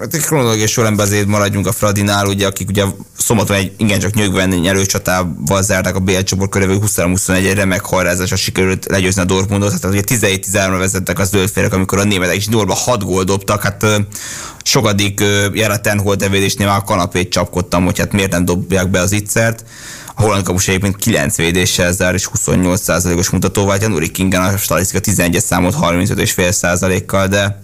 hát 0.00 0.14
egy 0.14 0.20
kronológiai 0.20 0.66
sorrendben 0.66 1.06
azért 1.06 1.26
maradjunk 1.26 1.66
a 1.66 1.72
Fradinál, 1.72 2.26
ugye, 2.26 2.46
akik 2.46 2.68
ugye 2.68 2.84
szombaton 3.18 3.56
egy 3.56 3.72
igencsak 3.76 4.14
nyögven 4.14 4.48
nyerőcsatával 4.48 5.62
zárták 5.62 5.94
a 5.94 5.98
BL 5.98 6.18
csoport 6.18 6.50
körülbelül 6.50 6.82
23-21 6.86 7.34
egy 7.34 7.54
remek 7.54 7.90
a 7.90 8.36
sikerült 8.36 8.86
legyőzni 8.88 9.22
a 9.22 9.24
Dortmundot, 9.24 9.72
hát 9.72 9.84
ugye 9.84 10.02
17-13-ra 10.06 10.76
vezettek 10.78 11.18
az 11.18 11.28
zöldférek, 11.28 11.74
amikor 11.74 11.98
a 11.98 12.04
németek 12.04 12.36
is 12.36 12.46
Norba 12.46 12.74
6 12.74 13.04
gól 13.04 13.24
dobtak, 13.24 13.62
hát 13.62 13.86
sokadik 14.62 15.20
Jara 15.52 15.80
Tenhold 15.80 16.22
evédésnél 16.22 16.66
már 16.66 16.78
a 16.78 16.84
kanapét 16.84 17.30
csapkodtam, 17.30 17.84
hogy 17.84 17.98
hát 17.98 18.12
miért 18.12 18.30
nem 18.30 18.44
dobják 18.44 18.90
be 18.90 19.00
az 19.00 19.12
ittszert. 19.12 19.64
A 20.14 20.22
holland 20.22 20.44
kapus 20.44 20.68
egyébként 20.68 20.96
9 20.96 21.36
védéssel 21.36 21.92
zár 21.92 22.14
és 22.14 22.28
28%-os 22.46 23.30
mutatóval, 23.30 23.78
hát 23.78 23.88
Nuri 23.88 24.10
Kingen 24.10 24.42
a 24.42 24.56
statisztika 24.56 25.00
11-es 25.10 25.44
számot 25.44 25.74
35,5%-kal, 25.80 27.26
de 27.26 27.62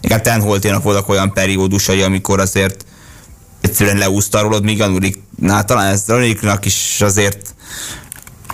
inkább 0.00 0.20
Tenholténak 0.20 0.82
voltak 0.82 1.08
olyan 1.08 1.32
periódusai, 1.32 2.02
amikor 2.02 2.40
azért 2.40 2.84
egyszerűen 3.60 3.96
leúszta 3.96 4.40
rólad, 4.40 4.64
míg 4.64 4.82
a 4.82 4.86
Nuriknál 4.86 5.64
talán 5.64 5.92
ez 5.92 6.04
a 6.08 6.12
Nuriknak 6.12 6.64
is 6.64 7.00
azért 7.00 7.54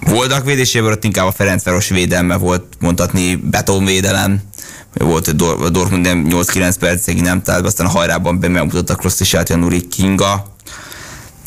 voltak 0.07 0.45
védéséből, 0.45 0.93
ott 0.93 1.05
inkább 1.05 1.27
a 1.27 1.33
Ferencváros 1.33 1.89
védelme 1.89 2.37
volt 2.37 2.65
mondhatni 2.79 3.35
betonvédelem, 3.35 4.43
volt 4.95 5.29
a 5.29 5.33
Dortmund 5.69 6.07
8-9 6.07 6.75
percig 6.81 7.21
nem 7.21 7.43
talált, 7.43 7.67
aztán 7.67 7.87
a 7.87 7.91
hajrában 7.91 8.41
bemutattak 8.41 9.03
rossz 9.03 9.21
is 9.21 9.35
át 9.35 9.57
Nuri 9.57 9.87
Kinga. 9.87 10.57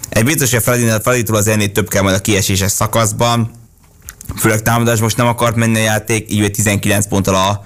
Egy 0.09 0.25
biztos, 0.25 0.51
hogy 0.51 0.89
a 0.89 0.99
Freditől 0.99 1.35
az 1.35 1.47
ennél 1.47 1.71
több 1.71 1.87
kell 1.87 2.01
majd 2.01 2.15
a 2.15 2.21
kieséses 2.21 2.71
szakaszban, 2.71 3.51
főleg 4.37 4.61
támadás 4.61 4.99
most 4.99 5.17
nem 5.17 5.27
akart 5.27 5.55
menni 5.55 5.79
a 5.79 5.83
játék, 5.83 6.31
így 6.31 6.51
19 6.51 7.07
ponttal 7.07 7.35
a 7.35 7.65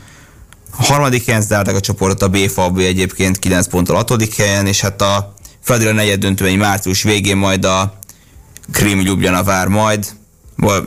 a 0.78 0.84
harmadik 0.84 1.26
helyen 1.26 1.42
zárták 1.42 1.76
a 1.76 1.80
csoportot, 1.80 2.22
a 2.22 2.30
BFAB 2.30 2.78
egyébként 2.78 3.40
9 3.40 3.68
ponttal 3.68 3.96
a 3.96 3.98
hatodik 3.98 4.36
helyen, 4.36 4.68
és 4.68 4.82
hát 4.82 5.02
a 5.02 5.34
Fradira 5.62 5.92
negyed 5.92 6.20
döntőben 6.20 6.58
március 6.58 7.04
végén 7.04 7.38
majd 7.38 7.66
a 7.66 7.98
Krim 8.72 9.02
Ljubljana 9.02 9.44
vár 9.44 9.68
majd, 9.68 10.06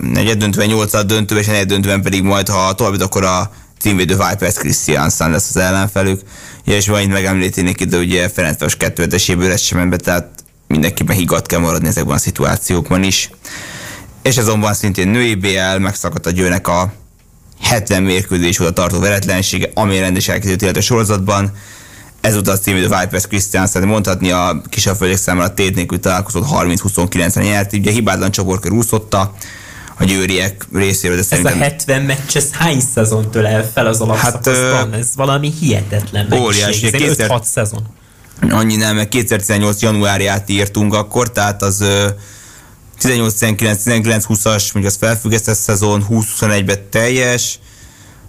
negyed 0.00 0.38
döntőben, 0.38 0.68
nyolcad 0.68 1.06
döntőben, 1.06 1.42
és 1.42 1.48
a 1.48 1.52
negyed 1.52 1.68
döntőben 1.68 2.02
pedig 2.02 2.22
majd, 2.22 2.48
ha 2.48 2.72
tovább 2.72 3.00
akkor 3.00 3.24
a 3.24 3.50
címvédő 3.78 4.16
Vipers 4.16 4.54
Christiansen 4.54 5.30
lesz 5.30 5.48
az 5.48 5.56
ellenfelük. 5.56 6.20
Ja, 6.64 6.74
és 6.74 6.88
majd 6.88 7.08
megemlítenék 7.08 7.80
ide, 7.80 7.96
ugye 7.96 8.28
Ferencváros 8.28 8.76
2 8.76 9.06
ez 9.50 9.60
sem 9.60 9.78
ember, 9.78 10.00
tehát 10.00 10.28
mindenképpen 10.66 11.16
higat 11.16 11.46
kell 11.46 11.60
maradni 11.60 11.88
ezekben 11.88 12.14
a 12.14 12.18
szituációkban 12.18 13.02
is. 13.02 13.30
És 14.22 14.36
azonban 14.36 14.74
szintén 14.74 15.08
női 15.08 15.34
BL 15.34 15.78
megszakadt 15.78 16.26
a 16.26 16.30
győnek 16.30 16.68
a 16.68 16.92
70 17.60 18.02
mérkőzés 18.02 18.60
óta 18.60 18.72
tartó 18.72 18.98
veretlensége, 18.98 19.70
ami 19.74 19.98
rendes 19.98 20.28
elkezdődött 20.28 20.62
illetve 20.62 20.80
sorozatban. 20.80 21.52
Ezúttal 22.20 22.54
a 22.54 22.58
című 22.58 22.80
Vipers 22.80 23.26
Christiansen 23.26 23.82
mondhatni 23.82 24.30
a 24.30 24.62
kisebb 24.68 24.96
földek 24.96 25.16
számára 25.16 25.46
a 25.46 25.54
tét 25.54 25.74
nélkül 25.74 26.00
találkozott 26.00 26.44
30-29-re 26.52 27.42
nyert, 27.42 27.72
ugye 27.72 27.90
hibátlan 27.90 28.30
csoportkör 28.30 28.72
úszotta, 28.72 29.34
a 29.98 30.04
győriek 30.04 30.66
részéről. 30.72 31.16
De 31.16 31.22
ez 31.22 31.28
szerintem... 31.28 31.60
a 31.60 31.62
70 31.62 32.02
meccs, 32.02 32.36
ez 32.36 32.50
hány 32.52 32.80
szezon 32.94 33.28
el 33.32 33.70
fel 33.74 33.86
az 33.86 34.00
alapszakaszban? 34.00 34.90
Hát, 34.90 34.94
ez 34.94 35.08
valami 35.14 35.52
hihetetlen 35.60 36.32
óriási, 36.32 36.90
mennyiség. 36.90 37.26
5-6 37.28 37.42
szezon. 37.42 37.86
Annyi 38.50 38.76
nem, 38.76 38.96
mert 38.96 39.08
2018 39.08 39.82
januárját 39.82 40.48
írtunk 40.48 40.94
akkor, 40.94 41.32
tehát 41.32 41.62
az 41.62 41.84
18-19-19-20-as, 43.00 44.72
mondjuk 44.72 44.84
az 44.84 44.96
felfüggesztett 45.00 45.56
szezon, 45.56 46.06
20-21-ben 46.10 46.78
teljes, 46.90 47.58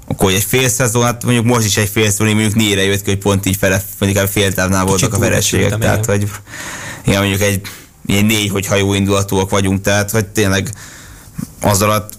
akkor 0.08 0.32
egy 0.32 0.44
fél 0.44 0.70
szezon, 0.70 1.04
hát 1.04 1.24
mondjuk 1.24 1.46
most 1.46 1.66
is 1.66 1.78
egy 1.78 1.90
fél 1.90 2.10
szezon, 2.10 2.28
mondjuk 2.28 2.56
négyre 2.56 2.84
jött 2.84 3.02
ki, 3.02 3.10
hogy 3.10 3.20
pont 3.20 3.46
így 3.46 3.56
fele, 3.56 3.84
mondjuk 4.00 4.24
a 4.24 4.28
fél 4.28 4.54
távnál 4.54 4.86
voltak 4.86 5.14
a 5.14 5.20
vereségek, 5.20 5.78
tehát 5.78 6.06
hogy 6.06 6.30
igen, 7.06 7.20
mondjuk 7.20 7.42
egy 7.42 7.62
ilyen 8.06 8.26
négy, 8.26 8.50
hogyha 8.50 8.76
jó 8.76 8.94
indulatúak 8.94 9.50
vagyunk, 9.50 9.82
tehát 9.82 10.12
hogy 10.12 10.26
tényleg 10.26 10.70
az 11.62 11.82
alatt 11.82 12.18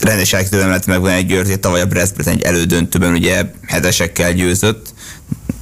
rendes 0.00 0.32
elkítően 0.32 0.66
lehet 0.66 0.86
megvenni 0.86 1.16
egy 1.16 1.26
győrt, 1.26 1.60
tavaly 1.60 1.80
a 1.80 1.86
Brest 1.86 2.26
egy 2.26 2.42
elődöntőben 2.42 3.12
ugye 3.12 3.44
hetesekkel 3.66 4.32
győzött, 4.32 4.94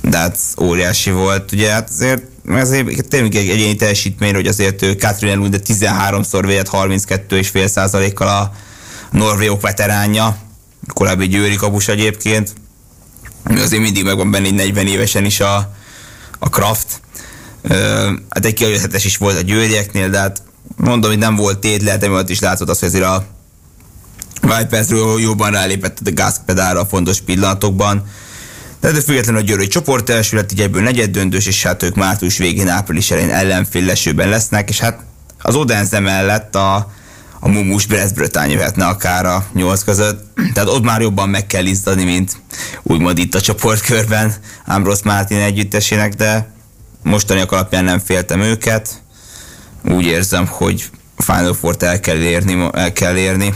de 0.00 0.16
hát 0.16 0.38
óriási 0.61 1.11
volt, 1.11 1.52
ugye 1.52 1.70
hát 1.70 1.90
azért 1.90 2.22
azért 2.51 3.09
tényleg 3.09 3.34
egy 3.34 3.49
egyéni 3.49 3.76
teljesítmény, 3.76 4.34
hogy 4.34 4.46
azért 4.46 4.99
Catherine 4.99 5.38
Lund 5.38 5.62
13-szor 5.66 6.42
védett 6.46 6.68
32,5 6.72 7.66
százalékkal 7.66 8.28
a 8.28 8.53
norvégok 9.11 9.61
veteránja, 9.61 10.36
korábbi 10.92 11.28
győri 11.28 11.57
kapus 11.57 11.88
egyébként, 11.88 12.55
azért 13.44 13.82
mindig 13.82 14.05
megvan 14.05 14.30
benne 14.30 14.51
40 14.51 14.86
évesen 14.86 15.24
is 15.24 15.40
a, 15.40 15.72
a 16.38 16.49
Kraft. 16.49 17.01
Hát 18.28 18.44
egy 18.44 18.55
kijöhetes 18.55 19.05
is 19.05 19.16
volt 19.16 19.38
a 19.38 19.42
győrieknél, 19.42 20.11
de 20.11 20.18
hát 20.18 20.42
mondom, 20.76 21.11
hogy 21.11 21.20
nem 21.20 21.36
volt 21.36 21.59
tét, 21.59 21.82
lehet 21.82 22.03
emiatt 22.03 22.28
is 22.28 22.40
látszott 22.40 22.68
az, 22.68 22.78
hogy 22.78 22.88
azért 22.88 23.05
a 23.05 23.26
Vipersről 24.40 25.20
jobban 25.20 25.51
rálépett 25.51 25.99
a 26.05 26.11
gázpedálra 26.11 26.80
a 26.80 26.86
fontos 26.86 27.20
pillanatokban. 27.20 28.07
De 28.81 28.93
de 28.93 29.01
függetlenül 29.01 29.41
a 29.41 29.45
Győri 29.45 29.66
csoport 29.66 30.11
első 30.11 30.37
lett, 30.37 30.53
így 30.53 30.61
ebből 30.61 30.83
negyed 30.83 31.11
döntős, 31.11 31.47
és 31.47 31.62
hát 31.62 31.83
ők 31.83 31.95
március 31.95 32.39
végén, 32.39 32.68
április 32.68 33.11
elején 33.11 33.31
ellenfél 33.31 33.97
lesznek, 34.14 34.68
és 34.68 34.79
hát 34.79 35.01
az 35.43 35.55
Odense 35.55 35.99
mellett 35.99 36.55
a, 36.55 36.93
a 37.41 37.49
Mumus 37.49 37.87
Brest 37.87 38.14
Bretagne 38.14 38.53
jöhetne 38.53 38.87
akár 38.87 39.26
a 39.26 39.47
nyolc 39.53 39.85
között. 39.85 40.24
Tehát 40.55 40.68
ott 40.68 40.85
már 40.85 41.01
jobban 41.01 41.29
meg 41.29 41.47
kell 41.47 41.64
izdani, 41.64 42.05
mint 42.05 42.37
úgymond 42.83 43.18
itt 43.18 43.35
a 43.35 43.41
csoportkörben 43.41 44.35
Ambros 44.66 45.03
Martin 45.03 45.41
együttesének, 45.41 46.14
de 46.14 46.51
mostani 47.03 47.41
alapján 47.41 47.85
nem 47.85 47.99
féltem 47.99 48.41
őket. 48.41 49.03
Úgy 49.85 50.05
érzem, 50.05 50.47
hogy 50.47 50.91
Final 51.16 51.55
Four-t 51.55 51.83
el 51.83 52.01
kell 52.01 52.16
érni, 52.16 52.68
el 52.72 52.93
kell 52.93 53.16
érni. 53.16 53.55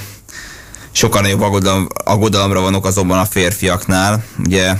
Sokkal 0.92 1.22
nagyobb 1.22 1.40
aggodalom, 1.40 1.86
aggodalomra 2.04 2.60
vanok 2.60 2.86
azonban 2.86 3.18
a 3.18 3.24
férfiaknál. 3.24 4.24
Ugye 4.44 4.74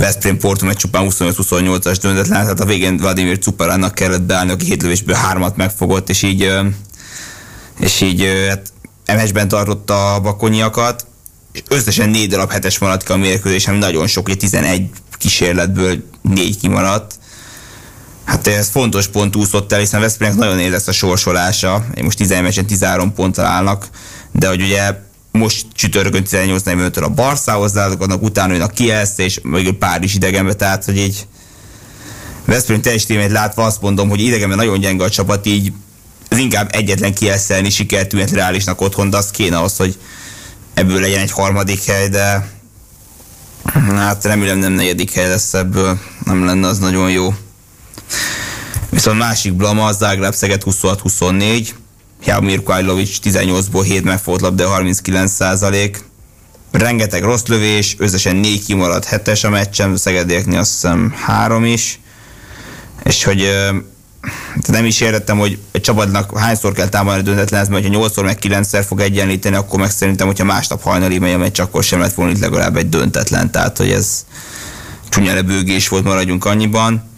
Veszprém 0.00 0.38
Porto 0.38 0.68
egy 0.68 0.76
csupán 0.76 1.06
25-28-as 1.10 1.96
döntetlen, 2.00 2.40
tehát 2.40 2.60
a 2.60 2.64
végén 2.64 2.96
Vladimir 2.96 3.38
Cuparának 3.38 3.94
kellett 3.94 4.22
beállni, 4.22 4.50
aki 4.50 4.64
hét 4.64 4.82
lövésből 4.82 5.14
hármat 5.14 5.56
megfogott, 5.56 6.08
és 6.08 6.22
így, 6.22 6.52
és 7.80 8.00
így 8.00 8.26
hát 8.48 8.72
emesben 9.04 9.48
tartotta 9.48 10.14
a 10.14 10.20
bakonyiakat, 10.20 11.06
és 11.52 11.62
összesen 11.68 12.08
négy 12.08 12.28
darab 12.28 12.50
hetes 12.50 12.78
maradt 12.78 13.02
ki 13.02 13.12
a 13.12 13.16
mérkőzés, 13.16 13.64
nagyon 13.64 14.06
sok, 14.06 14.26
hogy 14.26 14.36
11 14.36 14.90
kísérletből 15.18 16.04
négy 16.22 16.58
kimaradt. 16.58 17.14
Hát 18.24 18.46
ez 18.46 18.68
fontos 18.68 19.06
pont 19.06 19.36
úszott 19.36 19.72
el, 19.72 19.78
hiszen 19.78 20.00
Veszprémnek 20.00 20.38
nagyon 20.38 20.70
lesz 20.70 20.88
a 20.88 20.92
sorsolása. 20.92 21.84
Most 22.02 22.16
11 22.16 22.42
meccsen 22.42 22.66
13 22.66 23.14
ponttal 23.14 23.44
állnak, 23.44 23.88
de 24.32 24.48
hogy 24.48 24.62
ugye 24.62 25.08
most 25.32 25.66
csütörtökön 25.72 26.24
18.45-től 26.30 27.02
a 27.02 27.08
Barszához 27.08 27.74
látogatnak, 27.74 28.22
utána 28.22 28.52
jön 28.52 28.62
a 28.62 28.66
Kielce 28.66 29.22
és 29.22 29.40
még 29.42 29.72
Párizs 29.72 30.14
idegenbe, 30.14 30.54
tehát 30.54 30.84
hogy 30.84 30.96
így 30.96 31.26
Veszprém 32.44 32.80
teljesítményét 32.80 33.30
látva 33.30 33.64
azt 33.64 33.80
mondom, 33.80 34.08
hogy 34.08 34.20
idegenben 34.20 34.58
nagyon 34.58 34.80
gyenge 34.80 35.04
a 35.04 35.10
csapat, 35.10 35.46
így 35.46 35.72
ez 36.28 36.38
inkább 36.38 36.68
egyetlen 36.72 37.14
kieszelni 37.14 37.70
sikertűnet 37.70 38.30
reálisnak 38.30 38.80
otthon, 38.80 39.10
de 39.10 39.16
az 39.16 39.30
kéne 39.30 39.60
az, 39.60 39.76
hogy 39.76 39.98
ebből 40.74 41.00
legyen 41.00 41.20
egy 41.20 41.30
harmadik 41.30 41.84
hely, 41.84 42.08
de 42.08 42.48
hát 43.88 44.24
remélem 44.24 44.58
nem 44.58 44.72
negyedik 44.72 45.12
hely 45.12 45.28
lesz 45.28 45.54
ebből, 45.54 45.98
nem 46.24 46.44
lenne 46.44 46.66
az 46.66 46.78
nagyon 46.78 47.10
jó. 47.10 47.34
Viszont 48.90 49.18
másik 49.18 49.54
blama 49.54 49.84
a 49.84 49.92
Zágráb 49.92 50.34
Szeged 50.34 50.62
26-24, 50.66 51.68
Jaromir 52.24 52.62
Kajlovics 52.62 53.18
18-ból 53.22 53.82
7 53.84 54.04
megfogott 54.04 54.40
labda, 54.40 54.68
39 54.68 55.32
százalék. 55.32 56.04
Rengeteg 56.70 57.22
rossz 57.22 57.46
lövés, 57.46 57.94
összesen 57.98 58.36
4 58.36 58.64
kimaradt 58.64 59.04
hetes 59.04 59.44
a 59.44 59.50
meccsen, 59.50 59.96
Szegedieknél 59.96 60.58
azt 60.58 60.70
hiszem 60.70 61.14
3 61.16 61.64
is. 61.64 62.00
És 63.04 63.24
hogy 63.24 63.48
nem 64.66 64.84
is 64.84 65.00
értettem, 65.00 65.38
hogy 65.38 65.58
egy 65.72 65.80
csapatnak 65.80 66.38
hányszor 66.38 66.72
kell 66.72 66.88
támadni 66.88 67.22
döntetlen, 67.22 67.66
mert 67.70 67.86
ha 67.86 67.92
8-szor 67.92 68.24
meg 68.24 68.38
9-szer 68.40 68.84
fog 68.86 69.00
egyenlíteni, 69.00 69.56
akkor 69.56 69.80
meg 69.80 69.90
szerintem, 69.90 70.26
hogyha 70.26 70.44
másnap 70.44 70.82
hajnali 70.82 71.18
megy 71.18 71.32
a 71.32 71.38
meccs, 71.38 71.60
akkor 71.60 71.84
sem 71.84 72.00
lett 72.00 72.14
volna 72.14 72.32
itt 72.32 72.40
legalább 72.40 72.76
egy 72.76 72.88
döntetlen. 72.88 73.50
Tehát, 73.50 73.76
hogy 73.76 73.90
ez 73.90 74.24
csúnya 75.08 75.34
lebőgés 75.34 75.88
volt, 75.88 76.04
maradjunk 76.04 76.44
annyiban 76.44 77.09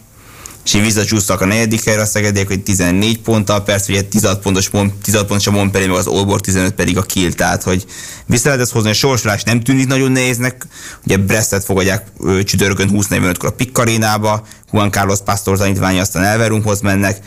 és 0.64 0.74
így 0.74 0.82
visszacsúsztak 0.82 1.40
a 1.40 1.44
negyedik 1.44 1.84
helyre 1.84 2.00
a 2.00 2.06
Szegediek, 2.06 2.46
hogy 2.46 2.62
14 2.62 3.18
ponttal, 3.18 3.62
persze 3.62 3.92
ugye 3.92 4.02
16 4.02 4.42
pontos, 4.42 4.70
16 5.02 5.26
pontos 5.26 5.46
a 5.46 5.50
Montpellier, 5.50 5.90
meg 5.90 5.98
az 5.98 6.06
Olbor 6.06 6.40
15 6.40 6.72
pedig 6.72 6.96
a 6.96 7.02
Kiel, 7.02 7.32
tehát 7.32 7.62
hogy 7.62 7.84
vissza 8.26 8.46
lehet 8.46 8.62
ezt 8.62 8.72
hozni, 8.72 8.90
a 8.90 8.92
sorsolás 8.92 9.42
nem 9.42 9.60
tűnik 9.60 9.86
nagyon 9.86 10.12
nehéznek, 10.12 10.66
ugye 11.04 11.16
Brestet 11.16 11.64
fogadják 11.64 12.06
csütörtökön 12.44 12.90
20-45-kor 12.92 13.48
a 13.48 13.52
Piccarénába, 13.52 14.46
Juan 14.72 14.90
Carlos 14.90 15.18
Pastor 15.24 15.58
tanítványa 15.58 16.00
aztán 16.00 16.24
Elverumhoz 16.24 16.80
mennek, 16.80 17.18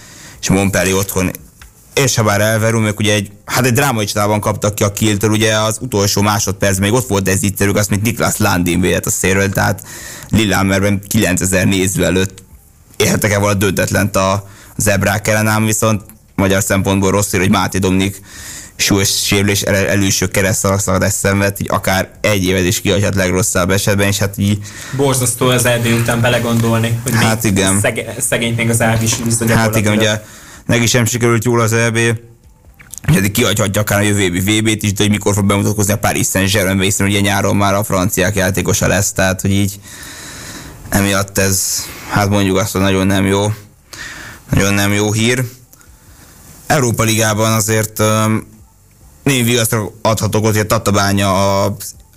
és 0.41 0.49
Montpellier 0.49 0.95
otthon. 0.95 1.31
És 1.93 2.15
ha 2.15 2.23
bár 2.23 2.41
Elverum, 2.41 2.85
ők 2.85 2.99
ugye 2.99 3.13
egy, 3.13 3.31
hát 3.45 3.65
egy 3.65 3.73
drámai 3.73 4.05
csatában 4.05 4.39
kaptak 4.39 4.75
ki 4.75 4.83
a 4.83 4.91
Kieltől, 4.91 5.29
ugye 5.29 5.57
az 5.57 5.77
utolsó 5.81 6.21
másodperc 6.21 6.77
még 6.77 6.93
ott 6.93 7.07
volt 7.07 7.29
ez 7.29 7.43
itt, 7.43 7.61
azt, 7.61 7.89
mint 7.89 8.01
Niklas 8.01 8.37
Landin 8.37 8.81
védett 8.81 9.05
a 9.05 9.09
szérről, 9.09 9.49
tehát 9.49 9.83
Lillehammerben 10.29 11.01
9000 11.07 11.65
néző 11.65 12.05
előtt 12.05 12.44
érhetek 12.97 13.31
el 13.31 13.39
volna 13.39 13.53
döntetlent 13.53 14.15
a 14.15 14.47
zebrák 14.77 15.27
ellen, 15.27 15.47
ám 15.47 15.65
viszont 15.65 16.01
magyar 16.35 16.63
szempontból 16.63 17.11
rossz 17.11 17.31
hogy 17.31 17.49
Máté 17.49 17.77
Domnik 17.77 18.21
súlyos 18.75 19.09
sérülés 19.25 19.61
el, 19.61 19.75
előső 19.75 20.27
keresztalszakadást 20.27 21.15
szenved, 21.15 21.55
így 21.61 21.67
akár 21.69 22.09
egy 22.21 22.43
évet 22.43 22.63
is 22.63 22.81
kiadhat 22.81 23.15
legrosszabb 23.15 23.69
esetben, 23.69 24.07
és 24.07 24.17
hát 24.17 24.37
így... 24.37 24.59
Borzasztó 24.95 25.47
az 25.47 25.65
erdő 25.65 25.99
után 25.99 26.21
belegondolni, 26.21 26.99
hogy 27.03 27.13
hát 27.13 27.43
még 27.43 27.51
igen. 27.51 27.79
Szeg, 27.79 28.13
szegényt 28.19 28.57
még 28.57 28.69
az 28.69 28.81
árv 28.81 29.03
is 29.03 29.13
a 29.39 29.51
Hát 29.55 29.75
igen, 29.75 29.97
ugye 29.97 30.21
neki 30.65 30.85
sem 30.85 31.05
sikerült 31.05 31.43
jól 31.43 31.61
az 31.61 31.73
EB, 31.73 31.99
Úgyhogy 33.07 33.31
kiadhatja 33.31 33.81
akár 33.81 33.99
a 33.99 34.01
jövő 34.01 34.29
VB-t 34.29 34.83
is, 34.83 34.93
de 34.93 35.03
hogy 35.03 35.11
mikor 35.11 35.33
fog 35.33 35.45
bemutatkozni 35.45 35.93
a 35.93 35.97
Paris 35.97 36.27
Saint-Germain, 36.27 36.79
hiszen 36.79 37.07
ugye 37.07 37.19
nyáron 37.19 37.55
már 37.55 37.73
a 37.73 37.83
franciák 37.83 38.35
játékosa 38.35 38.87
lesz, 38.87 39.11
tehát 39.11 39.41
hogy 39.41 39.51
így 39.51 39.79
emiatt 40.89 41.37
ez, 41.37 41.85
hát 42.09 42.29
mondjuk 42.29 42.57
azt, 42.57 42.71
hogy 42.71 42.81
nagyon 42.81 43.07
nem 43.07 43.25
jó, 43.25 43.53
nagyon 44.49 44.73
nem 44.73 44.93
jó 44.93 45.11
hír. 45.11 45.43
Európa 46.67 47.03
Ligában 47.03 47.51
azért 47.51 47.99
um, 47.99 48.47
némi 49.23 49.43
vigaszt 49.43 49.75
adhatok 50.01 50.43
ott, 50.43 50.51
hogy 50.51 50.61
a 50.61 50.65
Tatabánya 50.65 51.63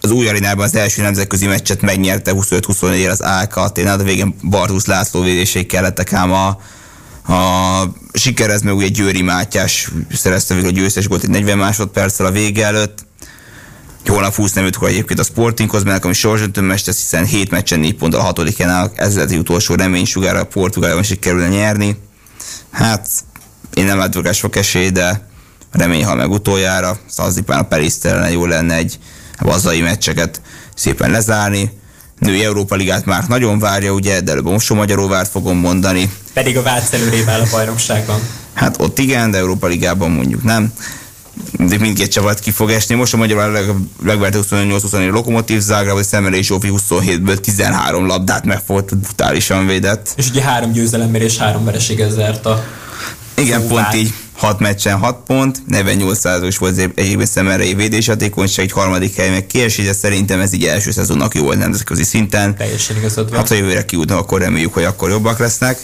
az 0.01 0.11
új 0.11 0.29
arénában 0.29 0.65
az 0.65 0.75
első 0.75 1.03
nemzetközi 1.03 1.47
meccset 1.47 1.81
megnyerte 1.81 2.33
25-24 2.35 3.11
az 3.11 3.21
AK 3.21 3.79
Én 3.79 3.87
a 3.87 3.97
végén 3.97 4.35
Bartusz 4.51 4.87
László 4.87 5.23
védéség 5.23 5.67
kellettek 5.67 6.13
ám 6.13 6.33
a, 6.33 6.47
a 7.33 7.93
sikerhez, 8.13 8.63
meg 8.63 8.75
ugye 8.75 8.89
Győri 8.89 9.23
Mátyás 9.23 9.91
szerezte 10.13 10.55
végül 10.55 10.69
a 10.69 10.73
győztes 10.73 11.07
volt 11.07 11.23
egy 11.23 11.31
40 11.31 11.59
másodperccel 11.59 12.27
a 12.27 12.31
vége 12.31 12.65
előtt 12.65 13.07
holnap 14.09 14.35
20 14.35 14.53
neműtkor 14.53 14.89
egyébként 14.89 15.19
a 15.19 15.23
Sportinghoz 15.23 15.83
mennek, 15.83 16.05
ami 16.05 16.15
sorsdöntőmester, 16.15 16.95
hiszen 16.95 17.25
7 17.25 17.51
meccsen 17.51 17.81
4 17.81 17.95
ponttal 17.95 18.21
a 18.21 18.23
hatodik 18.23 18.61
állnak, 18.61 18.99
ez 18.99 19.17
az 19.17 19.33
utolsó 19.33 19.75
reménysugára 19.75 20.39
a 20.39 20.45
Portugálban 20.45 21.03
is 21.03 21.17
kerülne 21.21 21.49
nyerni. 21.49 21.97
Hát 22.71 23.09
én 23.75 23.85
nem 23.85 23.99
látok 23.99 24.25
rá 24.25 24.33
sok 24.33 24.57
esély, 24.57 24.91
de 24.91 25.29
remény, 25.73 26.05
ha 26.05 26.15
meg 26.15 26.31
utoljára, 26.31 26.99
Szazipán 27.09 27.59
a 27.59 27.63
Perisztelen 27.63 28.31
jó 28.31 28.47
lenne 28.47 28.75
egy 28.75 28.99
hazai 29.39 29.81
meccseket 29.81 30.41
szépen 30.75 31.11
lezárni. 31.11 31.71
Női 32.19 32.45
Európa 32.45 32.75
Ligát 32.75 33.05
már 33.05 33.25
nagyon 33.29 33.59
várja, 33.59 33.93
ugye, 33.93 34.21
de 34.21 34.31
előbb 34.31 34.47
a 34.47 34.51
Mosó 34.51 34.75
Magyaróvárt 34.75 35.31
fogom 35.31 35.57
mondani. 35.57 36.13
Pedig 36.33 36.57
a 36.57 36.63
Vác 36.63 36.93
előrébb 36.93 37.29
áll 37.29 37.41
a 37.41 37.47
bajnokságban. 37.51 38.21
Hát 38.55 38.81
ott 38.81 38.99
igen, 38.99 39.31
de 39.31 39.39
Európa 39.39 39.67
Ligában 39.67 40.11
mondjuk 40.11 40.43
nem 40.43 40.73
de 41.59 41.79
mindkét 41.79 42.11
csapat 42.11 42.39
ki 42.39 42.51
fog 42.51 42.71
esni. 42.71 42.95
Most 42.95 43.15
a 43.15 43.17
magyar 43.17 43.51
legverte 44.05 44.39
28-24 44.51 45.11
Lokomotív 45.11 45.61
Zágráb, 45.61 45.95
vagy 45.95 46.05
Szemmelé 46.05 46.41
Zsófi 46.41 46.73
27-ből 46.73 47.37
13 47.37 48.07
labdát 48.07 48.45
megfogott, 48.45 48.97
brutálisan 48.97 49.67
védett. 49.67 50.13
És 50.17 50.29
ugye 50.29 50.43
három 50.43 50.73
győzelemmel 50.73 51.21
és 51.21 51.37
három 51.37 51.65
vereséggel 51.65 52.11
zárt 52.11 52.47
a 52.47 52.65
Igen, 53.35 53.61
szóval. 53.61 53.83
pont 53.83 53.95
így 53.95 54.13
6 54.37 54.59
meccsen 54.59 54.99
6 54.99 55.17
pont, 55.27 55.63
48%-os 55.71 56.59
volt 56.59 56.79
egyébként 56.79 57.27
Szemmelei 57.27 57.75
védéshatékonyság, 57.75 58.65
egy 58.65 58.73
harmadik 58.73 59.17
hely 59.17 59.31
meg 59.31 59.47
kiesés, 59.47 59.85
de 59.85 59.93
szerintem 59.93 60.41
ez 60.41 60.53
így 60.53 60.65
első 60.65 60.91
szezonnak 60.91 61.35
jó 61.35 61.43
volt 61.43 61.59
nemzetközi 61.59 62.05
szinten. 62.05 62.57
Teljesen 62.57 62.97
igazad 62.97 63.35
Hát 63.35 63.49
ha 63.49 63.55
jövőre 63.55 63.85
kiútnak, 63.85 64.19
akkor 64.19 64.41
reméljük, 64.41 64.75
hogy 64.75 64.85
akkor 64.85 65.11
jobbak 65.11 65.39
lesznek 65.39 65.79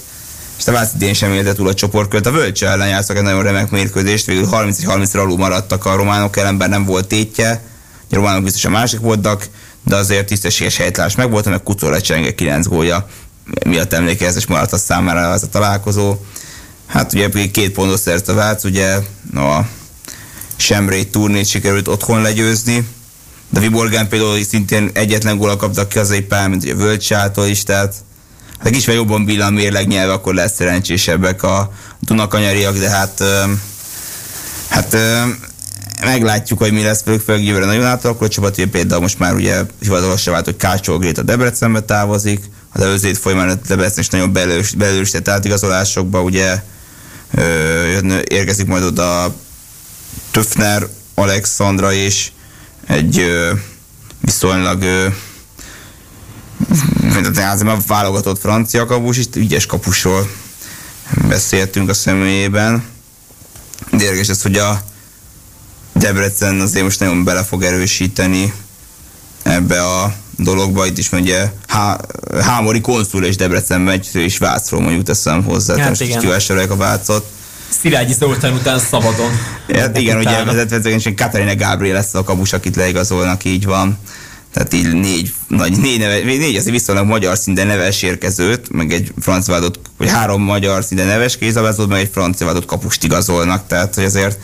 és 0.59 0.67
a 0.67 0.83
idén 0.95 1.15
sem 1.15 1.33
élte 1.33 1.53
túl 1.53 1.69
a 1.69 1.75
csoportkört. 1.75 2.27
A 2.27 2.31
Völcse 2.31 2.69
ellen 2.69 2.89
játszak 2.89 3.17
egy 3.17 3.23
nagyon 3.23 3.43
remek 3.43 3.71
mérkőzést, 3.71 4.27
végül 4.27 4.49
31-30-ra 4.51 5.19
alul 5.19 5.37
maradtak 5.37 5.85
a 5.85 5.97
románok 5.97 6.37
ellen, 6.37 6.59
bár 6.59 6.69
nem 6.69 6.85
volt 6.85 7.07
tétje. 7.07 7.63
A 8.11 8.15
románok 8.15 8.43
biztos 8.43 8.65
a 8.65 8.71
másik 8.71 9.01
voltak, 9.01 9.49
de 9.85 9.97
azért 9.97 10.27
tisztességes 10.27 10.77
helytlás 10.77 11.15
meg 11.15 11.31
volt, 11.31 11.49
meg 11.49 11.63
Kucor 11.63 11.91
lecsenge 11.91 12.35
9 12.35 12.67
gólja 12.67 13.07
miatt 13.67 13.93
emlékezés 13.93 14.47
maradt 14.47 14.73
a 14.73 14.77
számára 14.77 15.33
ez 15.33 15.43
a 15.43 15.49
találkozó. 15.49 16.17
Hát 16.87 17.13
ugye 17.13 17.51
két 17.51 17.73
pontot 17.73 18.01
szerzett 18.01 18.29
a 18.29 18.35
Vác, 18.35 18.65
ugye 18.65 18.99
no, 19.33 19.51
a 19.51 19.69
Semrét 20.57 21.11
turnét 21.11 21.47
sikerült 21.47 21.89
otthon 21.89 22.23
legyőzni, 22.23 22.89
de 23.51 23.61
Viborgán 23.61 24.09
például 24.09 24.45
szintén 24.45 24.91
egyetlen 24.93 25.37
góla 25.37 25.57
kaptak 25.57 25.89
ki 25.89 25.99
az 25.99 26.23
pár, 26.29 26.49
mint 26.49 26.63
ugye 26.63 26.75
Völcsától 26.75 27.47
is, 27.47 27.63
tehát 27.63 27.95
ha 28.59 28.71
kicsit 28.71 28.95
jobban 28.95 29.25
billan 29.25 29.53
mérleg 29.53 29.87
nyelv, 29.87 30.11
akkor 30.11 30.35
lesz 30.35 30.55
szerencsésebbek 30.55 31.43
a 31.43 31.73
Dunakanyariak, 32.01 32.79
de 32.79 32.89
hát 32.89 33.23
hát 34.69 34.97
meglátjuk, 36.05 36.59
hogy 36.59 36.73
mi 36.73 36.83
lesz 36.83 37.03
velük, 37.05 37.21
főleg 37.21 37.45
jövőre 37.45 37.65
nagyon 37.65 37.85
átalakuló 37.85 38.29
csapat, 38.29 38.59
ugye 38.59 38.67
például 38.67 39.01
most 39.01 39.19
már 39.19 39.35
ugye 39.35 39.61
hivatalosan 39.81 40.33
vált, 40.33 40.45
hogy 40.45 40.57
Kácsó 40.57 40.95
a 40.95 41.23
Debrecenbe 41.23 41.81
távozik, 41.81 42.51
az 42.73 42.81
előzét 42.81 43.19
folyamán 43.19 43.49
a 43.49 43.55
Debrecen 43.55 43.99
is 43.99 44.09
nagyon 44.09 44.33
belősített 44.77 45.29
átigazolásokba, 45.29 46.23
ugye 46.23 46.63
ö, 47.35 48.19
érkezik 48.25 48.67
majd 48.67 48.83
oda 48.83 49.35
Töfner, 50.31 50.87
Alexandra 51.15 51.93
és 51.93 52.31
egy 52.87 53.27
viszonylag 54.21 54.85
tehát 57.35 57.61
a 57.61 57.77
válogatott 57.87 58.41
francia 58.41 58.87
kapus, 58.87 59.19
itt 59.19 59.37
ügyes 59.37 59.67
kapusról 59.67 60.31
beszéltünk 61.29 61.89
a 61.89 61.95
személyében. 61.95 62.85
De 63.91 64.05
érdekes 64.05 64.29
ez, 64.29 64.43
hogy 64.43 64.57
a 64.57 64.81
Debrecen 65.93 66.61
azért 66.61 66.85
most 66.85 67.01
nagyon 67.01 67.25
bele 67.25 67.43
fog 67.43 67.63
erősíteni 67.63 68.53
ebbe 69.43 69.83
a 69.83 70.15
dologba. 70.37 70.87
Itt 70.87 70.99
is 70.99 71.11
mondja 71.11 71.53
Há, 71.67 72.01
Hámori 72.41 72.81
konszul 72.81 73.25
és 73.25 73.37
Debrecenben 73.37 73.95
egy 73.95 74.09
és 74.13 74.39
Vácról 74.39 74.81
mondjuk 74.81 75.03
teszem 75.03 75.45
hozzá. 75.45 75.77
Hát 75.77 75.89
most 75.89 76.71
a 76.71 76.77
Vácot. 76.77 77.27
Szilágyi 77.81 78.13
Zoltán 78.13 78.53
után 78.53 78.79
szabadon. 78.79 79.31
Hát 79.75 79.99
igen, 79.99 80.19
ugye 80.19 80.45
vezetőként 80.45 81.15
Katarina 81.15 81.57
Gabriel 81.57 81.95
lesz 81.95 82.15
a 82.15 82.25
kapus, 82.25 82.53
akit 82.53 82.77
leigazolnak, 82.77 83.45
így 83.45 83.65
van 83.65 83.99
tehát 84.55 84.73
így 84.73 84.93
négy, 84.93 85.33
nagy, 85.49 85.79
négy, 85.81 85.99
neve, 85.99 86.19
négy 86.25 86.57
azért 86.57 86.75
viszonylag 86.75 87.07
magyar 87.07 87.37
szinte 87.39 87.65
neves 87.65 88.03
érkezőt, 88.03 88.73
meg 88.73 88.93
egy 88.93 89.13
francia 89.21 89.55
vádott, 89.55 89.81
vagy 89.97 90.11
három 90.11 90.43
magyar 90.43 90.85
szinte 90.85 91.05
neves 91.05 91.37
kézabázót, 91.37 91.89
meg 91.89 92.01
egy 92.01 92.11
francia 92.13 92.47
vádott 92.47 92.65
kapust 92.65 93.05
igazolnak, 93.05 93.67
tehát 93.67 93.95
hogy 93.95 94.05
azért 94.05 94.39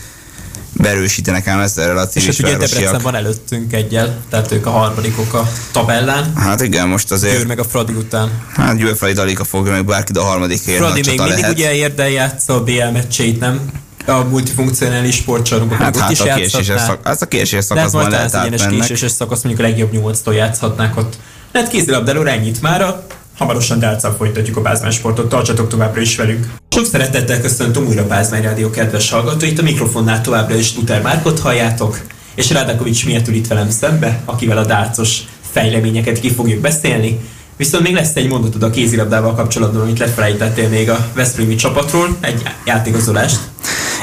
berősítenek 0.73 1.47
ám 1.47 1.65
erre 1.75 1.99
a 1.99 2.07
És 2.13 2.25
hát 2.25 2.39
ugye 2.39 2.57
Debrecen 2.57 3.01
van 3.01 3.15
előttünk 3.15 3.73
egyel, 3.73 4.17
tehát 4.29 4.51
ők 4.51 4.65
a 4.65 4.69
harmadikok 4.69 5.33
a 5.33 5.51
tabellán. 5.71 6.35
Hát 6.35 6.61
igen, 6.61 6.87
most 6.87 7.11
azért... 7.11 7.37
Győr 7.37 7.47
meg 7.47 7.59
a 7.59 7.63
Fradi 7.63 7.93
után. 7.93 8.29
Hát 8.53 8.77
Győr 8.77 8.95
Fradi 8.95 9.13
Dalika 9.13 9.43
fogja 9.43 9.71
meg 9.71 9.85
bárki, 9.85 10.11
de 10.11 10.19
a 10.19 10.23
harmadik 10.23 10.59
Fradi 10.61 10.93
még 10.93 11.05
mindig 11.05 11.39
lehet. 11.39 11.51
ugye 11.51 11.73
érdel 11.73 12.09
játszol 12.09 12.55
a 12.55 12.63
BL 12.63 12.91
meccseit, 12.93 13.39
nem? 13.39 13.59
A 14.07 14.23
multifunkcionális 14.23 15.15
sportcsarnokban 15.15 15.77
Hát, 15.77 15.95
ott 15.95 16.01
hát 16.01 16.11
is 16.11 16.19
a 16.19 16.33
késéses 16.33 16.81
szak, 16.81 16.99
az 17.03 17.21
a 17.21 17.25
késéses 17.25 17.65
szakaszban 17.65 18.09
lehet 18.09 18.25
az 18.25 18.35
egyenes 18.35 18.67
késéses 18.67 19.11
szakasz, 19.11 19.43
mondjuk 19.43 19.65
a 19.65 19.69
legjobb 19.69 19.91
nyolctól 19.91 20.33
játszhatnák 20.33 20.97
ott. 20.97 21.17
Lehet 21.51 21.69
kézilabdáról 21.69 22.29
ennyit 22.29 22.61
mára, 22.61 23.05
hamarosan 23.37 23.79
dálccal 23.79 24.15
folytatjuk 24.17 24.57
a 24.57 24.61
Pázmány 24.61 24.91
sportot, 24.91 25.29
tartsatok 25.29 25.67
továbbra 25.67 26.01
is 26.01 26.15
velünk. 26.15 26.47
Sok 26.69 26.85
szeretettel 26.85 27.41
köszöntöm 27.41 27.87
újra 27.87 28.01
a 28.01 28.05
Pázmány 28.05 28.41
Rádió 28.41 28.69
kedves 28.69 29.09
hallgatóit, 29.09 29.59
a 29.59 29.63
mikrofonnál 29.63 30.21
továbbra 30.21 30.55
is 30.55 30.75
Luther 30.75 31.01
Márkot 31.01 31.39
halljátok, 31.39 31.99
és 32.35 32.51
Rádakovics 32.51 33.05
miért 33.05 33.27
ül 33.27 33.33
itt 33.33 33.47
velem 33.47 33.69
szembe, 33.69 34.21
akivel 34.25 34.57
a 34.57 34.65
dárcos 34.65 35.17
fejleményeket 35.51 36.19
ki 36.19 36.31
fogjuk 36.31 36.61
beszélni. 36.61 37.19
Viszont 37.57 37.83
még 37.83 37.93
lesz 37.93 38.15
egy 38.15 38.27
mondatod 38.27 38.63
a 38.63 38.69
kézilabdával 38.69 39.35
kapcsolatban, 39.35 39.81
amit 39.81 39.99
lefelejtettél 39.99 40.69
még 40.69 40.89
a 40.89 41.07
Veszprémi 41.13 41.55
csapatról, 41.55 42.17
egy 42.19 42.41
játékozolást. 42.65 43.39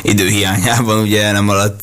Időhiányában 0.03 0.99
ugye 0.99 1.33
nem 1.33 1.49
alatt 1.49 1.81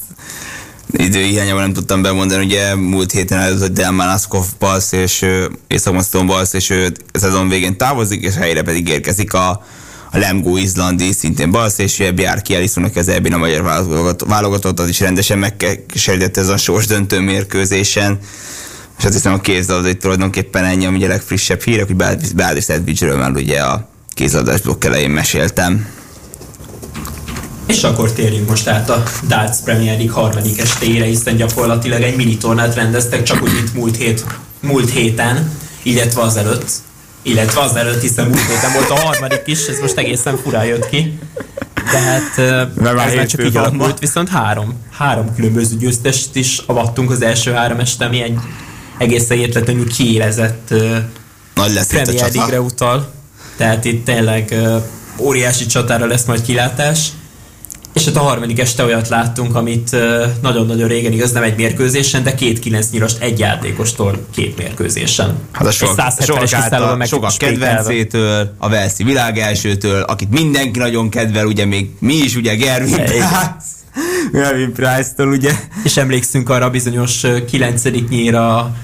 időhiányában 0.92 1.62
nem 1.62 1.74
tudtam 1.74 2.02
bemondani, 2.02 2.46
ugye 2.46 2.76
múlt 2.76 3.12
héten 3.12 3.40
előtt, 3.40 3.60
hogy 3.60 3.72
Delman 3.72 4.10
Askov 4.10 4.46
Balsz 4.60 4.92
és 4.92 5.26
Észak 5.68 6.26
Balsz 6.26 6.54
és 6.54 6.70
ő 6.70 6.92
szezon 7.14 7.50
végén 7.50 7.78
távozik, 7.78 8.24
és 8.24 8.36
helyre 8.36 8.62
pedig 8.62 8.88
érkezik 8.88 9.34
a, 9.34 9.50
a 10.12 10.18
Lemgo 10.18 10.58
izlandi, 10.58 11.12
szintén 11.12 11.52
Balsz, 11.52 11.78
és 11.78 12.00
ugye 12.00 12.12
Bjárki 12.12 12.56
Elissonnak 12.56 12.96
az 12.96 13.08
a 13.08 13.38
magyar 13.38 13.64
válogatott- 13.64 14.30
válogatottat 14.30 14.90
is 14.90 15.00
rendesen 15.00 15.38
megkeserített 15.38 16.38
ez 16.38 16.50
a 16.50 16.58
sorsdöntő 16.58 17.20
mérkőzésen. 17.20 18.20
És 18.98 19.04
azt 19.04 19.14
hiszem 19.14 19.34
a 19.34 19.40
kézlabda 19.40 19.90
itt 19.90 20.02
tulajdonképpen 20.02 20.64
ennyi, 20.64 20.86
ami 20.86 21.06
a 21.06 21.08
legfrissebb 21.08 21.62
hírek, 21.62 21.86
hogy 21.86 21.96
Beatrice 22.36 22.74
Edvicsről 22.74 23.18
már 23.18 23.32
ugye 23.32 23.60
a 23.60 23.90
kézlabdás 24.14 24.62
blokk 24.62 24.84
elején 24.84 25.10
meséltem. 25.10 25.88
És 27.66 27.84
akkor 27.84 28.12
térjünk 28.12 28.50
most 28.50 28.68
át 28.68 28.90
a 28.90 29.04
Darts 29.28 29.58
Premier 29.64 29.98
League 29.98 30.14
harmadik 30.14 30.60
estére, 30.60 31.06
hiszen 31.06 31.36
gyakorlatilag 31.36 32.02
egy 32.02 32.16
mini 32.16 32.38
tornát 32.38 32.76
rendeztek, 32.76 33.24
csak 33.24 33.44
úgy, 33.44 33.54
mint 33.54 33.74
múlt, 33.74 33.96
hét, 33.98 34.26
múlt 34.60 34.90
héten, 34.90 35.52
illetve 35.84 36.22
az 36.22 36.38
előtt. 36.38 36.72
Illetve 37.22 37.62
az 37.62 37.76
előtt, 37.76 38.02
hiszen 38.02 38.26
múlt 38.26 38.48
héten 38.48 38.74
volt 38.74 38.90
a 38.90 39.00
harmadik 39.00 39.42
is, 39.46 39.66
ez 39.66 39.80
most 39.80 39.98
egészen 39.98 40.38
furán 40.38 40.66
jött 40.66 40.90
ki. 40.90 41.20
Tehát 41.92 42.38
ö, 42.38 42.82
Mert 42.84 43.00
ez 43.00 43.14
már 43.14 43.26
csak 43.26 43.46
így 43.46 43.58
alakult, 43.58 44.00
viszont 44.00 44.30
három, 44.30 44.74
három 44.92 45.36
különböző 45.36 45.78
győztest 45.78 46.36
is 46.36 46.62
avattunk 46.66 47.12
az 47.12 47.22
első 47.22 47.52
három 47.52 47.80
este, 47.80 48.06
ami 48.06 48.22
egy 48.22 48.38
egészen 48.98 49.38
értetlenül 49.38 49.94
kiélezett 49.94 50.74
Nagy 51.56 51.74
lesz 51.74 51.88
Premier 51.88 52.16
League-re 52.16 52.56
csata. 52.56 52.62
utal. 52.62 53.12
Tehát 53.58 53.86
itt 53.86 54.06
tényleg 54.06 54.56
óriási 55.20 55.66
csatára 55.66 56.06
lesz 56.06 56.26
majd 56.26 56.42
kilátás. 56.42 57.10
És 57.96 58.06
hát 58.06 58.16
a 58.16 58.20
harmadik 58.20 58.60
este 58.60 58.84
olyat 58.84 59.08
láttunk, 59.08 59.56
amit 59.56 59.96
nagyon-nagyon 60.42 60.88
régen 60.88 61.12
igaz, 61.12 61.32
nem 61.32 61.44
egy 61.44 61.56
mérkőzésen, 61.56 62.24
de 62.24 62.36
két 62.36 62.60
kilenc 62.60 62.90
nyirast 62.92 63.22
egy 63.22 63.40
játékostól 63.40 64.26
két 64.34 64.58
mérkőzésen. 64.58 65.36
Hát 65.52 65.68
a 65.68 65.72
sok, 65.72 65.94
170-es 65.98 66.26
sokak, 66.26 66.54
által, 66.54 67.06
sokak 67.06 67.32
spékelve. 67.32 67.66
kedvencétől, 67.66 68.56
a 68.58 68.70
Velszi 68.70 69.04
világ 69.04 69.38
elsőtől, 69.38 70.02
akit 70.02 70.30
mindenki 70.30 70.80
nagyon 70.80 71.10
kedvel, 71.10 71.46
ugye 71.46 71.66
még 71.66 71.90
mi 72.00 72.14
is, 72.14 72.36
ugye 72.36 72.56
Gervin. 72.56 72.96
Price. 72.96 73.56
Gervin 74.32 74.74
Price-tól, 74.74 75.28
ugye. 75.28 75.52
És 75.84 75.98
emlékszünk 75.98 76.50
arra 76.50 76.66
a 76.66 76.70
bizonyos 76.70 77.22
kilencedik 77.50 78.10
nyíra 78.10 78.58
a 78.58 78.76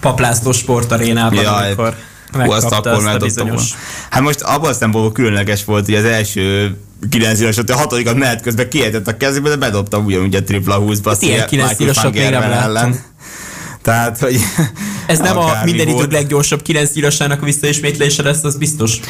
Paplászló 0.00 0.52
sportarénában, 0.52 1.42
Jaj, 1.42 1.66
amikor 1.66 1.96
Hú, 2.32 2.50
azt 2.50 2.72
akkor 2.72 3.18
bizonyos... 3.18 3.54
volna. 3.54 3.64
Hát 4.10 4.22
most 4.22 4.40
abban 4.40 4.70
a 4.70 4.72
szempontból 4.72 5.12
különleges 5.12 5.64
volt, 5.64 5.84
hogy 5.84 5.94
az 5.94 6.04
első 6.04 6.76
9 7.10 7.40
éves, 7.40 7.56
a 7.56 7.76
hatodikat 7.76 8.16
menet 8.16 8.42
közben 8.42 8.68
kiejtett 8.68 9.08
a 9.08 9.16
kezébe, 9.16 9.48
de 9.48 9.56
bedobtam 9.56 10.04
ugyanúgy 10.04 10.34
a 10.34 10.42
tripla 10.42 10.82
20-ba. 10.82 11.04
Hát 11.04 11.22
ilyen 11.22 11.46
kilenc 11.46 11.78
nyilasat 11.78 12.14
még 12.14 12.30
nem 12.30 12.50
láttunk. 12.50 13.02
Tehát, 13.82 14.18
hogy 14.18 14.36
Ez 15.06 15.18
nem 15.18 15.38
a 15.38 15.52
minden 15.64 15.88
idők 15.88 16.12
leggyorsabb 16.12 16.62
kilenc 16.62 16.92
nyilasának 16.94 17.42
a 17.42 17.44
visszaismétlése 17.44 18.22
lesz, 18.22 18.44
az 18.44 18.56
biztos. 18.56 19.00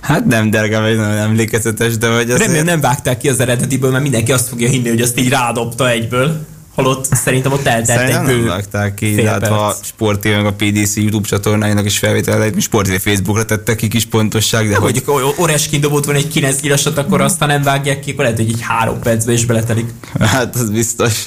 Hát 0.00 0.24
nem, 0.24 0.50
de 0.50 0.60
legalább 0.60 0.88
egy 0.88 0.96
nagyon 0.96 1.16
emlékezetes, 1.16 1.98
de 1.98 2.08
hogy 2.08 2.30
azért... 2.30 2.40
Remélem 2.40 2.64
nem 2.64 2.80
vágták 2.80 3.18
ki 3.18 3.28
az 3.28 3.40
eredetiből, 3.40 3.90
mert 3.90 4.02
mindenki 4.02 4.32
azt 4.32 4.48
fogja 4.48 4.68
hinni, 4.68 4.88
hogy 4.88 5.00
azt 5.00 5.18
így 5.18 5.28
rádobta 5.28 5.90
egyből. 5.90 6.46
Holott 6.76 7.04
szerintem 7.04 7.52
ott 7.52 7.66
eltelt 7.66 8.00
egy 8.00 8.12
nem 8.12 8.24
bő 8.24 8.46
vágták 8.46 8.94
ki, 8.94 9.14
de 9.14 9.30
hát 9.30 9.42
a 9.42 9.66
perc. 9.66 9.86
Sport 9.86 10.20
TV 10.20 10.26
meg 10.26 10.46
a 10.46 10.52
PDC 10.52 10.96
YouTube 10.96 11.28
csatornáinak 11.28 11.84
is 11.84 11.98
felvételeit, 11.98 12.54
mi 12.54 12.60
Sport 12.60 12.86
TV 12.86 12.92
Facebookra 12.92 13.44
tettek 13.44 13.76
ki 13.76 13.88
kis 13.88 14.04
pontosság, 14.04 14.68
de 14.68 14.76
hogy 14.76 15.02
hogy 15.06 15.22
Oreskin 15.36 15.80
dobott 15.80 16.04
volna 16.04 16.20
egy 16.20 16.28
9 16.28 16.60
nyilasat, 16.60 16.98
akkor 16.98 17.20
azt, 17.20 17.38
ha 17.38 17.46
nem 17.46 17.62
vágják 17.62 18.00
ki, 18.00 18.10
akkor 18.10 18.24
lehet, 18.24 18.38
hogy 18.38 18.48
egy 18.48 18.60
három 18.60 19.00
percbe 19.00 19.32
is 19.32 19.44
beletelik. 19.44 19.90
hát 20.18 20.54
az 20.54 20.70
biztos. 20.70 21.26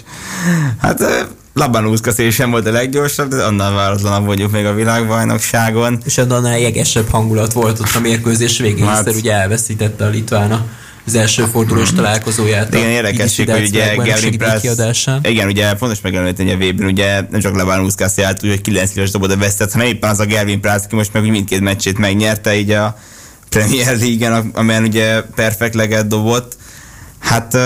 Hát 0.78 1.02
ö, 1.02 1.22
Labanúzka 1.54 2.12
sem 2.32 2.52
volt 2.52 2.68
a 2.68 2.72
leggyorsabb, 2.72 3.30
de 3.30 3.44
annál 3.44 3.74
váratlanabb 3.74 4.26
vagyunk 4.26 4.52
még 4.52 4.66
a 4.66 4.74
világbajnokságon. 4.74 6.02
És 6.06 6.18
annál 6.18 6.60
jegesebb 6.60 7.10
hangulat 7.10 7.54
volt 7.54 7.80
ott 7.80 7.96
a 7.96 8.00
mérkőzés 8.00 8.58
végén, 8.58 8.86
Hát- 8.86 9.04
hiszen 9.04 9.20
ugye 9.20 9.34
elveszítette 9.34 10.06
a 10.06 10.10
Litvána 10.10 10.66
az 11.06 11.16
első 11.16 11.46
fordulós 11.46 11.94
találkozóját. 11.94 12.74
Igen, 12.74 12.90
érdekesség, 12.90 13.46
BBC 13.46 13.54
hogy 13.54 13.68
ugye 13.68 13.96
Gavin 13.96 14.38
Price, 14.38 14.60
kiadásán. 14.62 15.20
igen, 15.24 15.48
ugye 15.48 15.76
fontos 15.76 16.02
megemlíteni, 16.02 16.52
a 16.52 16.58
vb 16.58 16.84
ugye 16.84 17.22
nem 17.30 17.40
csak 17.40 17.56
Labanúzka 17.56 18.08
járt, 18.16 18.44
úgy, 18.44 18.50
hogy 18.50 18.62
9 18.62 18.96
éves 18.96 19.12
dobott 19.12 19.32
a 19.32 19.38
vesztett, 19.38 19.72
hanem 19.72 19.88
éppen 19.88 20.10
az 20.10 20.20
a 20.20 20.26
Gavin 20.26 20.62
Price, 20.62 20.82
aki 20.86 20.96
most 20.96 21.14
meg 21.14 21.24
úgy 21.24 21.30
mindkét 21.30 21.60
meccsét 21.60 21.98
megnyerte 21.98 22.58
így 22.58 22.72
a 22.72 22.98
Premier 23.50 23.98
League-en, 23.98 24.52
amelyen 24.54 24.84
ugye 24.84 25.22
perfect 25.22 25.74
leget 25.74 26.08
dobott. 26.08 26.58
Hát 27.20 27.58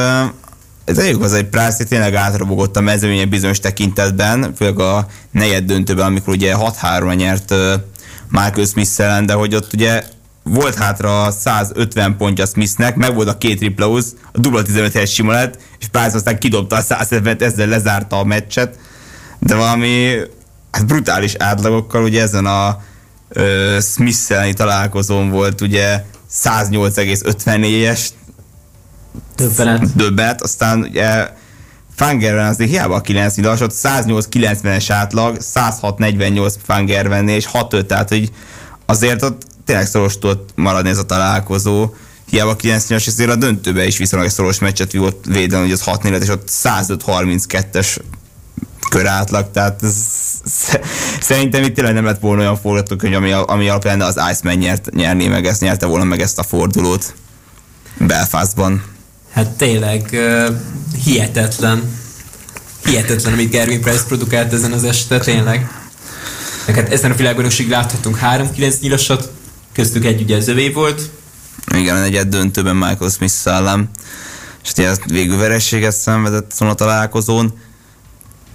ez 0.85 0.97
elég 0.97 1.15
az 1.15 1.33
egy 1.33 1.45
Price 1.45 1.75
hogy 1.77 1.87
tényleg 1.87 2.15
átrobogott 2.15 2.77
a 2.77 2.81
mezőnye 2.81 3.25
bizonyos 3.25 3.59
tekintetben, 3.59 4.53
főleg 4.57 4.79
a 4.79 5.07
negyed 5.31 5.63
döntőben, 5.63 6.05
amikor 6.05 6.33
ugye 6.33 6.53
6-3-ra 6.57 7.15
nyert 7.15 7.53
Michael 8.29 8.65
smith 8.65 9.25
de 9.25 9.33
hogy 9.33 9.55
ott 9.55 9.73
ugye 9.73 10.03
volt 10.43 10.75
hátra 10.75 11.31
150 11.31 12.17
pontja 12.17 12.45
Smithnek, 12.45 12.95
meg 12.95 13.15
volt 13.15 13.27
a 13.27 13.37
két 13.37 13.57
triplauz, 13.57 14.15
a 14.31 14.39
dupla 14.39 14.61
15 14.61 14.93
helyes 14.93 15.13
sima 15.13 15.31
lett, 15.31 15.57
és 15.79 15.87
Price 15.87 16.15
aztán 16.15 16.39
kidobta 16.39 16.75
a 16.75 16.81
170-et, 16.81 17.41
ezzel 17.41 17.67
lezárta 17.67 18.19
a 18.19 18.23
meccset, 18.23 18.77
de 19.39 19.55
valami 19.55 20.15
hát 20.71 20.85
brutális 20.85 21.35
átlagokkal, 21.37 22.03
ugye 22.03 22.21
ezen 22.21 22.45
a 22.45 22.81
ö, 23.29 23.77
Smith 23.81 24.53
találkozón 24.53 25.29
volt 25.29 25.61
ugye 25.61 26.05
108,54-es 26.31 28.07
Döbbenet. 29.35 29.95
döbbet, 29.95 30.41
aztán 30.41 30.79
ugye 30.79 31.29
Fangerven 31.95 32.47
azért 32.47 32.69
hiába 32.69 32.95
a 32.95 33.01
9 33.01 33.35
nyilasot, 33.35 33.73
108-90-es 33.83 34.85
átlag, 34.89 35.37
106-48 35.39 36.53
Fangervennél, 36.63 37.35
és 37.35 37.45
6 37.45 37.85
tehát 37.85 38.09
hogy 38.09 38.31
azért 38.85 39.23
ott 39.23 39.52
tényleg 39.65 39.85
szoros 39.85 40.17
tudott 40.17 40.49
maradni 40.55 40.89
ez 40.89 40.97
a 40.97 41.03
találkozó. 41.03 41.93
Hiába 42.29 42.49
a 42.49 42.55
9 42.55 42.87
nyilas, 42.87 43.07
azért 43.07 43.29
a 43.29 43.35
döntőbe 43.35 43.85
is 43.85 43.97
viszonylag 43.97 44.29
szoros 44.29 44.59
meccset 44.59 44.91
vívott 44.91 45.25
védelem, 45.25 45.63
hogy 45.63 45.73
az 45.73 45.83
6 45.83 46.03
4 46.03 46.21
és 46.21 46.29
ott 46.29 46.49
105-32-es 46.63 47.97
kör 48.89 49.05
átlag, 49.07 49.51
tehát 49.51 49.83
ez, 49.83 49.95
sz- 50.45 50.79
szerintem 51.29 51.63
itt 51.63 51.75
tényleg 51.75 51.93
nem 51.93 52.05
lett 52.05 52.19
volna 52.19 52.41
olyan 52.41 52.57
forgatókönyv, 52.57 53.15
ami, 53.15 53.31
ami 53.31 53.69
alapján 53.69 54.01
az 54.01 54.19
Iceman 54.31 54.55
nyert, 54.55 54.89
nyerné 54.93 55.27
meg 55.27 55.45
ezt, 55.45 55.61
nyerte 55.61 55.85
volna 55.85 56.03
meg 56.03 56.21
ezt 56.21 56.39
a 56.39 56.43
fordulót 56.43 57.13
Belfastban. 57.97 58.83
Hát 59.33 59.49
tényleg 59.49 60.09
uh, 60.11 60.55
hihetetlen. 61.03 62.01
Hihetetlen, 62.85 63.33
amit 63.33 63.49
Gervin 63.49 63.81
Price 63.81 64.03
produkált 64.07 64.53
ezen 64.53 64.71
az 64.71 64.83
este, 64.83 65.19
tényleg. 65.19 65.71
Hát 66.65 66.91
ezen 66.91 67.11
a 67.11 67.15
világbajnokság 67.15 67.69
láthatunk 67.69 68.17
három 68.17 68.51
9 68.51 68.79
nyilasat, 68.79 69.31
köztük 69.73 70.05
egy 70.05 70.21
ugye 70.21 70.35
az 70.35 70.47
övé 70.47 70.69
volt. 70.69 71.09
Igen, 71.75 71.95
a 71.95 71.99
negyed 71.99 72.27
döntőben 72.27 72.75
Michael 72.75 73.09
Smith 73.09 73.33
szellem, 73.33 73.89
és 74.63 74.71
ugye 74.71 74.87
ezt 74.87 75.03
végül 75.05 75.37
verességet 75.37 75.95
szenvedett 75.95 76.51
azon 76.51 76.67
a 76.67 76.73
találkozón, 76.73 77.53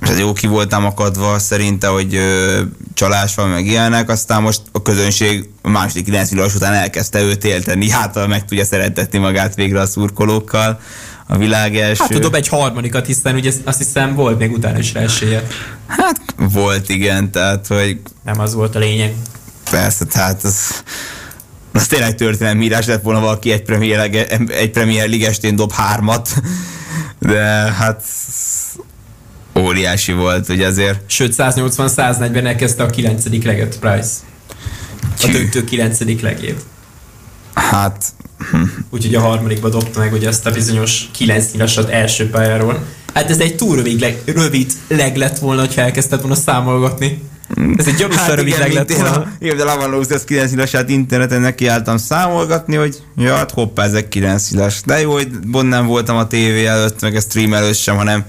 és 0.03 0.19
jó 0.19 0.33
ki 0.33 0.47
voltam 0.47 0.85
akadva 0.85 1.39
szerinte, 1.39 1.87
hogy 1.87 2.15
ö, 2.15 2.61
csalás 2.95 3.35
van, 3.35 3.49
meg 3.49 3.67
ilyenek, 3.67 4.09
aztán 4.09 4.43
most 4.43 4.61
a 4.73 4.83
közönség 4.83 5.49
a 5.63 5.69
második 5.69 6.05
9 6.05 6.31
nyilas 6.31 6.55
után 6.55 6.73
elkezdte 6.73 7.23
őt 7.23 7.45
élteni, 7.45 7.91
hát 7.91 8.27
meg 8.27 8.45
tudja 8.45 8.65
szeretetni 8.65 9.19
magát 9.19 9.55
végre 9.55 9.81
a 9.81 9.87
szurkolókkal. 9.87 10.81
A 11.27 11.37
világ 11.37 11.77
első... 11.77 12.05
Hát 12.09 12.19
dob 12.19 12.35
egy 12.35 12.49
harmadikat, 12.49 13.07
hiszen 13.07 13.35
ugye 13.35 13.53
azt 13.65 13.79
hiszem 13.79 14.15
volt 14.15 14.39
még 14.39 14.53
utána 14.53 14.79
is 14.79 14.95
esélye. 14.95 15.47
Hát 15.87 16.21
volt, 16.37 16.89
igen, 16.89 17.31
tehát, 17.31 17.67
hogy 17.67 18.01
Nem 18.25 18.41
az 18.41 18.55
volt 18.55 18.75
a 18.75 18.79
lényeg. 18.79 19.15
Persze, 19.71 20.05
tehát 20.05 20.45
az, 20.45 20.83
az 21.73 21.87
tényleg 21.87 22.15
történelmi 22.15 22.65
írás 22.65 22.87
lett 22.87 23.03
volna 23.03 23.21
valaki 23.21 23.53
egy 23.53 23.63
Premier, 23.63 24.11
egy 24.49 24.71
Premier 24.71 25.09
League 25.09 25.29
estén 25.29 25.57
dob 25.57 25.73
hármat, 25.73 26.43
de 27.19 27.43
hát 27.73 28.03
óriási 29.59 30.13
volt, 30.13 30.49
ugye 30.49 30.67
azért 30.67 31.11
Sőt, 31.11 31.35
180-140-nel 31.39 32.55
kezdte 32.57 32.83
a 32.83 32.87
9. 32.87 33.45
leget 33.45 33.79
Price. 33.79 34.11
A 35.23 35.29
döntő 35.33 35.65
9. 35.65 36.21
legét. 36.21 36.65
Hát, 37.55 38.05
Úgyhogy 38.91 39.15
a 39.15 39.21
harmadikba 39.21 39.69
dobta 39.69 39.99
meg 39.99 40.13
ugye 40.13 40.29
ezt 40.29 40.47
a 40.47 40.51
bizonyos 40.51 41.09
9 41.13 41.53
nyilasat 41.53 41.91
első 41.91 42.31
pályáról. 42.31 42.85
Hát 43.15 43.31
ez 43.31 43.39
egy 43.39 43.57
túl 43.57 43.77
rövid 43.77 44.01
leg, 44.01 44.23
rövid 44.25 44.73
leg 44.89 45.17
lett 45.17 45.39
volna, 45.39 45.67
ha 45.75 45.81
elkezdted 45.81 46.21
volna 46.21 46.35
számolgatni. 46.35 47.23
Ez 47.77 47.87
egy 47.87 47.95
gyanúsan 47.95 48.23
hát 48.23 48.35
rövid 48.35 48.59
lett 48.59 48.91
én 48.91 48.97
volna. 48.97 49.17
a 49.17 49.29
Év, 49.39 49.55
de 49.55 49.65
Lavanlóz, 49.65 50.13
ez 50.13 50.25
9 50.25 50.51
nyilasát 50.51 50.89
interneten 50.89 51.41
nekiálltam 51.41 51.97
számolgatni, 51.97 52.77
hogy 52.77 53.03
ja, 53.17 53.35
hát 53.35 53.51
hoppá, 53.51 53.85
ezek 53.85 54.09
9 54.09 54.51
nyilas. 54.51 54.81
De 54.85 55.01
jó, 55.01 55.13
hogy 55.13 55.29
pont 55.51 55.69
nem 55.69 55.87
voltam 55.87 56.17
a 56.17 56.27
tévé 56.27 56.67
előtt, 56.67 57.01
meg 57.01 57.17
a 57.17 57.21
stream 57.21 57.55
előtt 57.55 57.77
sem, 57.77 57.97
hanem 57.97 58.25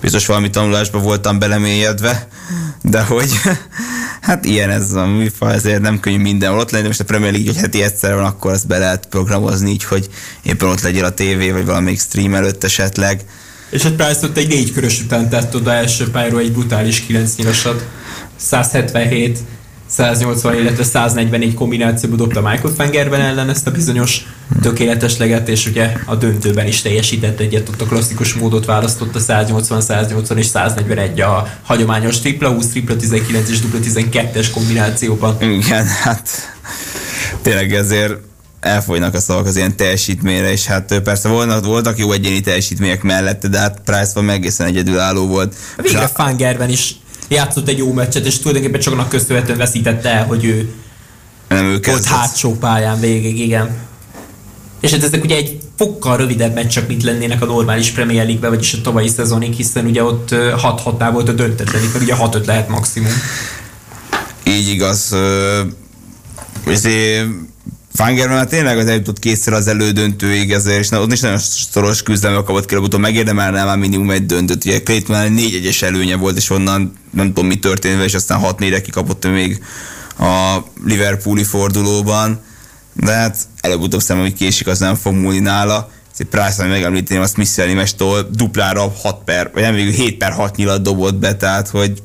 biztos 0.00 0.26
valami 0.26 0.50
tanulásba 0.50 0.98
voltam 0.98 1.38
belemélyedve, 1.38 2.28
de 2.82 3.02
hogy 3.02 3.30
hát 4.20 4.44
ilyen 4.44 4.70
ez 4.70 4.92
a 4.92 5.06
műfaj, 5.06 5.54
ezért 5.54 5.80
nem 5.80 6.00
könnyű 6.00 6.18
mindenhol 6.18 6.58
ott 6.58 6.70
lenni, 6.70 6.86
most 6.86 7.00
a 7.00 7.04
Premier 7.04 7.32
League, 7.32 7.52
hogy 7.52 7.60
heti 7.60 7.82
egyszer 7.82 8.14
van, 8.14 8.24
akkor 8.24 8.52
azt 8.52 8.66
be 8.66 8.78
lehet 8.78 9.06
programozni 9.06 9.70
így, 9.70 9.84
hogy 9.84 10.08
éppen 10.42 10.68
ott 10.68 10.80
legyél 10.80 11.04
a 11.04 11.10
tévé, 11.10 11.50
vagy 11.50 11.64
valamelyik 11.64 12.00
stream 12.00 12.34
előtt 12.34 12.64
esetleg. 12.64 13.24
És 13.70 13.84
egy 13.84 13.94
Price 13.94 14.18
ott 14.22 14.36
egy 14.36 14.48
négy 14.48 14.72
körös 14.72 15.00
után 15.00 15.28
tett 15.28 15.54
oda 15.54 15.72
első 15.72 16.10
pályáról 16.10 16.40
egy 16.40 16.52
brutális 16.52 17.00
9 17.00 17.36
nyilasat. 17.36 17.84
177, 18.42 19.38
180, 19.88 20.54
illetve 20.54 20.82
144 20.84 21.54
kombinációba 21.54 22.16
dobta 22.16 22.40
Michael 22.40 22.74
Fengerben 22.76 23.20
ellen 23.20 23.48
ezt 23.50 23.66
a 23.66 23.70
bizonyos 23.70 24.26
tökéletes 24.62 25.16
leget, 25.18 25.48
és 25.48 25.66
ugye 25.66 25.92
a 26.04 26.14
döntőben 26.14 26.66
is 26.66 26.82
teljesített 26.82 27.40
egyet, 27.40 27.68
ott 27.68 27.80
a 27.80 27.84
klasszikus 27.84 28.34
módot 28.34 28.64
választotta 28.64 29.18
180, 29.20 29.80
180 29.80 30.38
és 30.38 30.46
141 30.46 31.20
a 31.20 31.48
hagyományos 31.62 32.20
tripla 32.20 32.48
20, 32.50 32.66
tripla 32.66 32.96
19 32.96 33.50
és 33.50 33.60
dupla 33.60 33.78
12-es 33.82 34.46
kombinációban. 34.54 35.36
Igen, 35.40 35.86
hát 35.86 36.28
tényleg 37.42 37.74
ezért 37.74 38.14
elfogynak 38.60 39.14
a 39.14 39.20
szavak 39.20 39.46
az 39.46 39.56
ilyen 39.56 39.76
teljesítményre, 39.76 40.52
és 40.52 40.66
hát 40.66 41.00
persze 41.04 41.28
voltak, 41.28 41.64
voltak 41.64 41.98
jó 41.98 42.12
egyéni 42.12 42.40
teljesítmények 42.40 43.02
mellette, 43.02 43.48
de 43.48 43.58
hát 43.58 43.80
Price 43.84 44.10
van 44.14 44.30
egészen 44.30 44.66
egyedülálló 44.66 45.26
volt. 45.26 45.54
Végre 45.76 46.00
a- 46.00 46.08
Fangerben 46.08 46.68
is 46.68 46.94
játszott 47.32 47.68
egy 47.68 47.78
jó 47.78 47.92
meccset, 47.92 48.26
és 48.26 48.38
tulajdonképpen 48.38 48.80
csak 48.80 48.92
annak 48.92 49.08
köszönhetően 49.08 49.58
veszítette 49.58 50.08
el, 50.08 50.26
hogy 50.26 50.44
ő 50.44 50.72
nem 51.48 51.64
ő 51.64 51.80
kezdett. 51.80 52.04
hátsó 52.04 52.56
pályán 52.56 53.00
végig, 53.00 53.38
igen. 53.38 53.76
És 54.80 54.90
hát 54.90 55.02
ezek 55.02 55.24
ugye 55.24 55.36
egy 55.36 55.58
fokkal 55.76 56.16
rövidebb 56.16 56.54
meccsek, 56.54 56.88
mint 56.88 57.02
lennének 57.02 57.42
a 57.42 57.46
normális 57.46 57.90
Premier 57.90 58.24
League-ben, 58.24 58.50
vagyis 58.50 58.72
a 58.72 58.80
tavalyi 58.80 59.08
szezonig, 59.08 59.52
hiszen 59.52 59.86
ugye 59.86 60.04
ott 60.04 60.28
6-6-nál 60.32 61.10
volt 61.12 61.28
a 61.28 61.32
döntetlen, 61.32 61.82
itt 61.82 61.92
meg 61.92 62.02
ugye 62.02 62.14
6-5 62.18 62.46
lehet 62.46 62.68
maximum. 62.68 63.12
Így 64.44 64.68
igaz. 64.68 65.16
Ezért 66.66 67.26
Fangerben 67.94 68.36
már 68.36 68.46
tényleg 68.46 68.78
az 68.78 68.86
eljutott 68.86 69.18
kétszer 69.18 69.52
az 69.52 69.66
elődöntőig, 69.66 70.52
ezért, 70.52 70.78
és 70.78 70.90
ott 70.90 71.12
is 71.12 71.20
nagyon 71.20 71.38
szoros 71.70 72.02
küzdelme 72.02 72.36
kapott 72.36 72.66
ki, 72.66 72.76
utóbb 72.76 73.00
megérdemelne 73.00 73.64
már 73.64 73.78
minimum 73.78 74.10
egy 74.10 74.26
döntőt. 74.26 74.64
Ugye 74.64 74.82
Clayton 74.82 75.32
négy 75.32 75.54
egyes 75.54 75.82
előnye 75.82 76.16
volt, 76.16 76.36
és 76.36 76.50
onnan 76.50 76.96
nem 77.10 77.26
tudom 77.26 77.46
mi 77.46 77.58
történt 77.58 78.02
és 78.02 78.14
aztán 78.14 78.38
6 78.38 78.58
4 78.58 78.80
kikapott 78.80 79.28
még 79.28 79.62
a 80.18 80.58
Liverpooli 80.84 81.44
fordulóban. 81.44 82.40
De 82.92 83.12
hát 83.12 83.36
előbb-utóbb 83.60 84.00
szerintem, 84.00 84.30
hogy 84.30 84.40
késik, 84.40 84.66
az 84.66 84.78
nem 84.78 84.94
fog 84.94 85.14
múlni 85.14 85.38
nála. 85.38 85.90
Ezért 86.12 86.30
Price-on 86.30 86.68
megemlíteném, 86.68 87.22
azt 87.22 87.36
Misseli 87.36 87.74
mestől 87.74 88.28
duplára 88.30 88.92
6 89.02 89.24
per, 89.24 89.50
vagy 89.54 89.62
nem 89.62 89.74
végül 89.74 89.92
7 89.92 90.16
per 90.16 90.32
6 90.32 90.56
nyilat 90.56 90.82
dobott 90.82 91.14
be, 91.14 91.36
tehát 91.36 91.68
hogy 91.68 92.02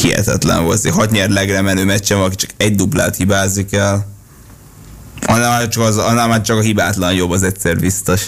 hihetetlen 0.00 0.64
volt. 0.64 0.84
Egy 0.84 0.92
hat 0.92 1.10
nyerlegre 1.10 1.60
menő 1.60 1.84
meccsen 1.84 2.16
valaki 2.16 2.36
csak 2.36 2.50
egy 2.56 2.74
duplát 2.74 3.16
hibázik 3.16 3.72
el. 3.72 4.12
Annál 5.26 5.50
már 5.50 5.68
csak, 5.68 5.82
az, 5.82 5.96
annál 5.96 6.28
már 6.28 6.40
csak 6.40 6.56
a 6.58 6.60
hibátlan 6.60 7.12
jobb, 7.14 7.30
az 7.30 7.42
egyszer 7.42 7.78
biztos. 7.78 8.22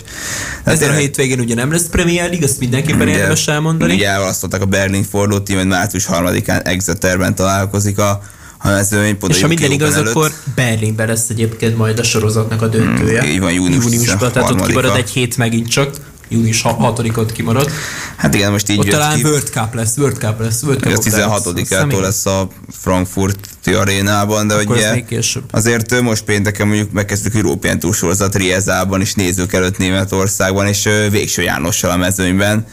Hát 0.64 0.74
Ezen 0.74 0.90
a 0.90 0.92
hétvégén 0.92 1.40
ugye 1.40 1.54
nem 1.54 1.70
lesz 1.72 1.86
Premier 1.90 2.28
League, 2.28 2.46
azt 2.46 2.58
mindenképpen 2.60 3.00
ugye- 3.00 3.16
érdemes 3.16 3.48
elmondani. 3.48 3.94
Ugye 3.94 4.08
elválasztották 4.08 4.60
a 4.62 4.64
Berlin 4.64 5.02
fordulót, 5.04 5.48
így 5.48 5.54
majd 5.56 5.68
március 5.68 6.06
3-án 6.12 6.66
Exeterben 6.66 7.34
találkozik 7.34 7.98
a, 7.98 8.10
a 8.58 8.68
mezőny. 8.68 9.18
pont 9.18 9.34
és 9.34 9.40
ha 9.40 9.48
minden 9.48 9.70
igaz, 9.70 9.94
előtt. 9.94 10.08
akkor 10.08 10.32
Berlinben 10.54 11.06
lesz 11.06 11.28
egyébként 11.28 11.76
majd 11.76 11.98
a 11.98 12.02
sorozatnak 12.02 12.62
a 12.62 12.66
döntője. 12.68 13.22
Mm, 13.24 13.28
így 13.28 13.40
van, 13.40 13.52
június 13.52 13.84
Júniusban, 13.84 14.32
tehát 14.32 14.50
ott 14.50 14.58
13-a. 14.58 14.64
kimarad 14.66 14.96
egy 14.96 15.10
hét 15.10 15.36
megint 15.36 15.68
csak. 15.68 15.90
Június 16.28 16.62
6-ot 16.64 17.30
kimarad. 17.32 17.70
Hát 18.16 18.34
igen, 18.34 18.50
most 18.50 18.70
így 18.70 18.78
Ott 18.78 18.84
jött 18.84 18.94
talán 18.94 19.16
ki. 19.16 19.22
World 19.22 19.48
Cup 19.48 19.74
lesz, 19.74 19.96
World 19.96 20.16
Cup 20.16 20.40
lesz, 20.40 20.62
World 20.62 20.80
Cup 20.80 20.92
Az 20.92 21.04
Darts. 21.04 21.44
16-ától 21.46 21.92
Azt 21.92 22.00
lesz 22.00 22.26
a 22.26 22.48
Frankfurti 22.80 23.72
arénában, 23.72 24.46
de 24.46 24.54
Akkor 24.54 24.78
ez 24.78 24.92
ugye 24.92 25.24
azért 25.50 26.00
most 26.00 26.22
pénteken 26.22 26.66
mondjuk 26.66 26.92
megkezdtük 26.92 27.34
European 27.34 27.78
Tour 27.78 27.94
sorozat 27.94 28.34
Riezában 28.34 29.00
és 29.00 29.14
nézők 29.14 29.52
előtt 29.52 29.78
Németországban, 29.78 30.66
és 30.66 30.88
Végső 31.10 31.42
Jánossal 31.42 31.90
a 31.90 31.96
mezőnyben, 31.96 32.66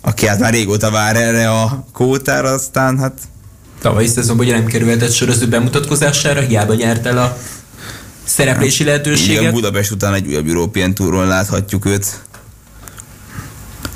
aki 0.00 0.26
hát 0.26 0.38
már 0.38 0.52
régóta 0.52 0.90
vár 0.90 1.16
erre 1.16 1.50
a 1.50 1.84
kótára, 1.92 2.48
aztán 2.48 2.98
hát 2.98 3.18
Tavalyi 3.80 4.06
szezonban 4.06 4.46
ugye 4.46 4.54
nem 4.54 4.66
kerülhetett 4.66 5.12
söröző 5.12 5.46
bemutatkozására, 5.48 6.40
hiába 6.40 6.74
nyert 6.74 7.06
el 7.06 7.18
a 7.18 7.36
szereplési 8.24 8.82
a 8.82 8.86
lehetőséget. 8.86 9.52
Budapest 9.52 9.90
után 9.90 10.14
egy 10.14 10.26
újabb 10.26 10.46
European 10.46 10.94
Touron 10.94 11.26
láthatjuk 11.26 11.86
őt. 11.86 12.20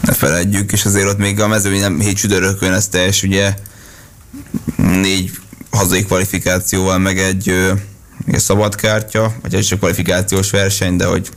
Ne 0.03 0.13
feledjük, 0.13 0.73
és 0.73 0.85
azért 0.85 1.07
ott 1.07 1.19
még 1.19 1.41
a 1.41 1.49
mezőny 1.49 1.81
nem 1.81 2.01
hét 2.01 2.17
csütörtökön 2.17 2.71
lesz 2.71 2.89
teljes, 2.89 3.23
ugye 3.23 3.55
négy 4.77 5.31
hazai 5.71 6.05
kvalifikációval, 6.05 6.99
meg 6.99 7.19
egy, 7.19 7.49
egy 8.27 8.41
szabadkártya, 8.41 9.35
vagy 9.43 9.55
egy 9.55 9.77
kvalifikációs 9.79 10.51
verseny, 10.51 10.97
de 10.97 11.05
hogy 11.05 11.31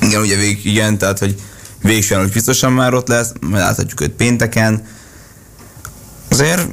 igen, 0.00 0.20
ugye 0.20 0.36
vég, 0.36 0.66
igen, 0.66 0.98
tehát 0.98 1.18
hogy 1.18 1.40
végsően, 1.82 2.20
hogy 2.20 2.32
biztosan 2.32 2.72
már 2.72 2.94
ott 2.94 3.08
lesz, 3.08 3.32
majd 3.40 3.62
láthatjuk 3.62 4.00
őt 4.00 4.10
pénteken. 4.10 4.86
Azért 6.28 6.68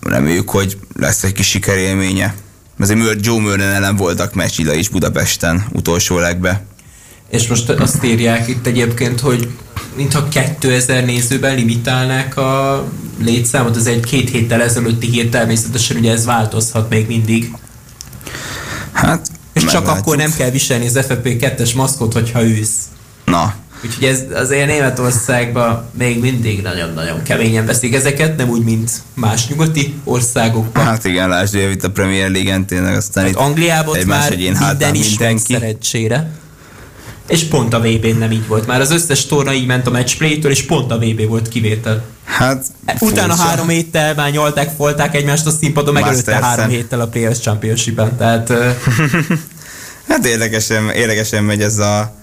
reméljük, 0.00 0.50
hogy 0.50 0.78
lesz 0.96 1.22
egy 1.22 1.32
kis 1.32 1.48
sikerélménye. 1.48 2.34
Azért 2.78 2.98
Mur- 2.98 3.26
Joe 3.26 3.40
Murden 3.40 3.72
ellen 3.72 3.96
voltak 3.96 4.34
meccsida 4.34 4.74
is 4.74 4.88
Budapesten 4.88 5.66
utolsó 5.72 6.18
legbe. 6.18 6.64
És 7.30 7.48
most 7.48 7.68
azt 7.68 8.04
írják 8.04 8.48
itt 8.48 8.66
egyébként, 8.66 9.20
hogy 9.20 9.48
mintha 9.96 10.28
2000 10.28 11.04
nézőben 11.04 11.54
limitálnák 11.54 12.36
a 12.36 12.84
létszámot, 13.22 13.76
az 13.76 13.86
egy 13.86 14.04
két 14.04 14.30
héttel 14.30 14.62
ezelőtti 14.62 15.06
hír, 15.10 15.28
természetesen 15.28 15.96
ugye 15.96 16.12
ez 16.12 16.24
változhat 16.24 16.88
még 16.90 17.06
mindig. 17.06 17.52
Hát, 18.92 19.26
És 19.52 19.64
csak 19.64 19.88
akkor 19.88 20.16
nem 20.16 20.32
kell 20.36 20.50
viselni 20.50 20.86
az 20.86 20.98
FFP 20.98 21.26
2-es 21.26 21.74
maszkot, 21.74 22.12
hogyha 22.12 22.42
ősz. 22.42 22.76
Na, 23.24 23.54
Úgyhogy 23.84 24.04
ez 24.04 24.22
azért 24.34 24.66
Németországban 24.66 25.84
még 25.98 26.20
mindig 26.20 26.62
nagyon-nagyon 26.62 27.22
keményen 27.22 27.66
veszik 27.66 27.94
ezeket, 27.94 28.36
nem 28.36 28.48
úgy, 28.48 28.62
mint 28.64 28.90
más 29.14 29.48
nyugati 29.48 29.94
országokban. 30.04 30.84
hát 30.84 31.04
igen, 31.04 31.28
lásd, 31.28 31.52
hogy 31.54 31.70
itt 31.70 31.84
a 31.84 31.90
Premier 31.90 32.30
League-en 32.30 32.66
tényleg 32.66 32.96
aztán 32.96 33.26
itt 33.26 33.36
Hát 33.38 33.46
Angliában 33.48 33.88
ott 33.88 33.96
egymás 33.96 34.28
már 34.28 34.36
minden 34.38 34.94
is 34.94 35.08
mindenki. 35.08 35.52
szerencsére. 35.52 36.30
És 37.26 37.44
pont 37.44 37.74
a 37.74 37.80
VB-n 37.80 38.18
nem 38.18 38.30
így 38.30 38.46
volt. 38.46 38.66
Már 38.66 38.80
az 38.80 38.90
összes 38.90 39.26
torna 39.26 39.52
így 39.52 39.66
ment 39.66 39.86
a 39.86 39.90
matchplay-től, 39.90 40.50
és 40.50 40.62
pont 40.62 40.90
a 40.90 40.98
VB 40.98 41.26
volt 41.28 41.48
kivétel. 41.48 42.04
Hát, 42.24 42.64
Utána 43.00 43.34
furcsa. 43.34 43.48
három 43.48 43.68
héttel 43.68 44.14
már 44.14 44.30
nyolták, 44.30 44.74
folták 44.76 45.14
egymást 45.14 45.46
a 45.46 45.50
színpadon, 45.50 45.94
meg 45.94 46.02
előtte 46.02 46.44
három 46.44 46.68
héttel 46.68 47.00
a 47.00 47.06
Players 47.06 47.38
Championship-en. 47.38 48.16
Tehát 48.16 48.52
Hát 50.08 50.26
érdekesen, 50.26 50.90
érdekesen 50.90 51.44
megy 51.44 51.62
ez 51.62 51.78
a 51.78 52.14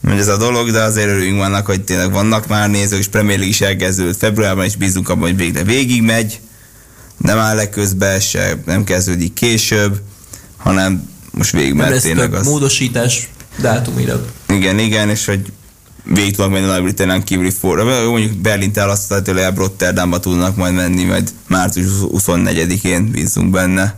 megy 0.00 0.18
ez 0.18 0.28
a 0.28 0.36
dolog, 0.36 0.70
de 0.70 0.82
azért 0.82 1.08
örülünk 1.08 1.36
vannak, 1.36 1.66
hogy 1.66 1.84
tényleg 1.84 2.12
vannak 2.12 2.46
már 2.46 2.70
nézők, 2.70 2.98
és 2.98 3.06
Premier 3.06 3.38
League 3.38 3.54
is 3.54 3.60
elkezdődött 3.60 4.16
februárban, 4.16 4.64
és 4.64 4.76
bízunk 4.76 5.08
abban, 5.08 5.22
hogy 5.22 5.36
végre 5.36 5.62
végig 5.62 6.02
megy, 6.02 6.40
nem 7.16 7.38
áll 7.38 7.54
le 7.56 7.68
közben, 7.68 8.20
se 8.20 8.56
nem 8.66 8.84
kezdődik 8.84 9.32
később, 9.32 10.00
hanem 10.56 11.10
most 11.30 11.52
végig 11.52 11.74
megy 11.74 12.00
tényleg 12.00 12.34
az. 12.34 12.46
módosítás 12.46 13.28
dátumira. 13.60 14.24
Igen, 14.48 14.78
igen, 14.78 15.08
és 15.08 15.26
hogy 15.26 15.52
tudnak 16.14 16.50
menni 16.50 16.66
Nagy-Britannián 16.66 17.24
kívüli 17.24 17.50
for. 17.50 17.84
Mondjuk 17.84 18.32
Berlint 18.32 18.76
elasztották, 18.76 19.24
hogy 19.24 19.34
legalább 19.34 19.56
Rotterdamba 19.56 20.20
tudnak 20.20 20.56
majd 20.56 20.74
menni, 20.74 21.04
majd 21.04 21.30
március 21.48 21.86
24-én 22.02 23.10
bízunk 23.10 23.50
benne. 23.50 23.94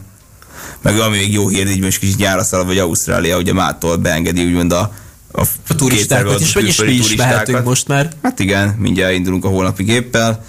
Meg 0.83 0.97
valami 0.97 1.17
még 1.17 1.33
jó 1.33 1.49
hír, 1.49 1.67
így 1.67 1.83
most 1.83 1.99
kicsit 1.99 2.17
nyára 2.17 2.45
szalad, 2.45 2.67
vagy 2.67 2.79
Ausztrália, 2.79 3.39
ugye 3.39 3.53
mától 3.53 3.97
beengedi 3.97 4.45
úgymond 4.45 4.73
a, 4.73 4.93
a, 5.33 5.41
A 5.69 5.75
turistákat 5.75 6.41
is, 6.41 6.55
vagyis 6.55 6.81
mi 6.81 6.93
is 6.93 7.15
mehetünk 7.15 7.65
most 7.65 7.89
már. 7.89 8.09
Hát 8.23 8.39
igen, 8.39 8.69
mindjárt 8.69 9.15
indulunk 9.15 9.45
a 9.45 9.49
holnapi 9.49 9.83
géppel. 9.83 10.45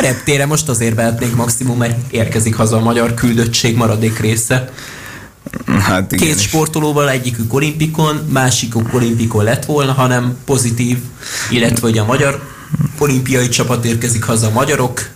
Reptére 0.00 0.46
most 0.46 0.68
azért 0.68 0.94
vehetnénk 0.94 1.34
maximum, 1.36 1.78
mert 1.78 2.12
érkezik 2.12 2.54
haza 2.54 2.76
a 2.76 2.80
magyar 2.80 3.14
küldöttség 3.14 3.76
maradék 3.76 4.18
része. 4.18 4.72
Hát 5.80 6.12
igen. 6.12 6.26
Két 6.26 6.36
és- 6.36 6.42
sportolóval 6.42 7.10
egyikük 7.10 7.54
olimpikon, 7.54 8.16
másikuk 8.32 8.94
olimpikon 8.94 9.44
lett 9.44 9.64
volna, 9.64 9.92
hanem 9.92 10.36
pozitív, 10.44 10.98
illetve 11.50 11.86
hogy 11.86 11.98
a 11.98 12.04
magyar 12.04 12.42
olimpiai 12.98 13.48
csapat 13.48 13.84
érkezik 13.84 14.24
haza 14.24 14.46
a 14.46 14.50
magyarok. 14.50 15.10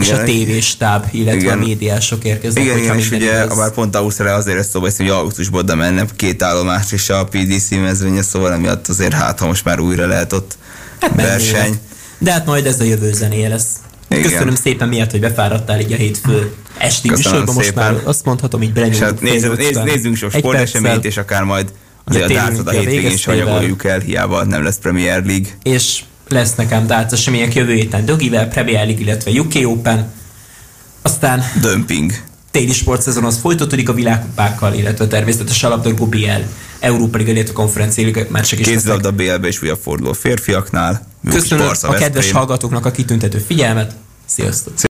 és 0.00 0.10
a 0.10 0.12
Igen. 0.12 0.24
tévéstáb, 0.24 1.06
illetve 1.10 1.40
Igen. 1.40 1.58
a 1.58 1.64
médiások 1.64 2.24
érkeznek. 2.24 2.64
Igen, 2.64 2.78
igen, 2.78 2.98
és 2.98 3.10
ugye 3.10 3.44
igaz. 3.44 3.58
bár 3.58 3.70
pont 3.70 3.96
Ausztrália 3.96 4.34
azért 4.34 4.56
lesz 4.56 4.68
szóba, 4.68 4.88
hogy 4.96 5.08
augusztusban 5.08 5.60
oda 5.60 5.74
menne 5.74 6.04
két 6.16 6.42
állomás 6.42 6.92
is 6.92 7.10
a 7.10 7.24
PDC 7.24 7.70
mezőnye, 7.70 8.22
szóval 8.22 8.52
emiatt 8.52 8.88
azért 8.88 9.12
hát, 9.12 9.38
ha 9.38 9.46
most 9.46 9.64
már 9.64 9.80
újra 9.80 10.06
lehet 10.06 10.32
ott 10.32 10.56
Hát 11.00 11.14
verseny. 11.14 11.68
van. 11.68 11.80
De 12.18 12.32
hát 12.32 12.46
majd 12.46 12.66
ez 12.66 12.80
a 12.80 12.84
jövő 12.84 13.12
zenéje 13.12 13.48
lesz. 13.48 13.66
Igen. 14.10 14.22
Köszönöm 14.22 14.54
szépen 14.54 14.88
miatt, 14.88 15.10
hogy 15.10 15.20
befáradtál 15.20 15.80
így 15.80 15.92
a 15.92 15.96
hétfő 15.96 16.54
esti 16.78 17.08
Köszönöm 17.08 17.38
műsorba. 17.38 17.52
Most 17.52 17.66
szépen. 17.66 17.92
már 17.92 18.02
azt 18.04 18.24
mondhatom, 18.24 18.62
így 18.62 18.72
belenyúlunk. 18.72 19.04
hát 19.04 19.20
nézz, 19.20 19.44
fél 19.44 19.54
nézz, 19.54 19.76
nézzünk 19.76 20.16
sok 20.16 20.30
sporteseményt, 20.30 21.04
és 21.04 21.16
akár 21.16 21.42
majd 21.42 21.72
azért 22.04 22.24
a 22.24 22.26
térjünk 22.26 22.48
dárcot 22.48 22.66
a 22.66 22.70
a 22.70 22.72
hétvégén 22.72 23.10
is 23.10 23.24
hanyagoljuk 23.24 23.84
el, 23.84 23.98
hiába 23.98 24.44
nem 24.44 24.62
lesz 24.62 24.78
Premier 24.78 25.24
League. 25.24 25.48
és 25.62 26.02
lesz 26.28 26.54
nekem 26.54 26.86
dárc 26.86 27.12
események 27.12 27.54
jövő 27.54 27.74
héten 27.74 28.04
Dögivel, 28.04 28.48
Premier 28.48 28.86
League, 28.86 29.02
illetve 29.02 29.30
UK 29.30 29.54
Open. 29.64 30.12
Aztán 31.02 31.42
Dömping. 31.60 32.12
Téli 32.50 32.72
sportszezon 32.72 33.24
az 33.24 33.38
folytatódik 33.38 33.88
a 33.88 33.92
világkupákkal, 33.92 34.74
illetve 34.74 35.06
természetesen 35.06 35.70
a 35.70 35.74
labdarúgó 35.74 36.06
BL, 36.06 36.40
Európa 36.80 37.18
Liga, 37.18 37.30
illetve 37.30 37.52
konferencia 37.52 38.26
meccsek 38.28 38.58
is. 38.58 38.66
Kézilabda 38.66 39.12
BL-be 39.12 39.48
is 39.48 39.62
újabb 39.62 39.78
forduló 39.82 40.10
a 40.10 40.14
férfiaknál. 40.14 41.06
Köszönöm 41.30 41.68
a 41.82 41.92
kedves 41.92 42.30
hallgatóknak 42.30 42.86
a 42.86 42.90
kitüntető 42.90 43.38
figyelmet. 43.38 43.94
Sziasztok! 44.26 44.74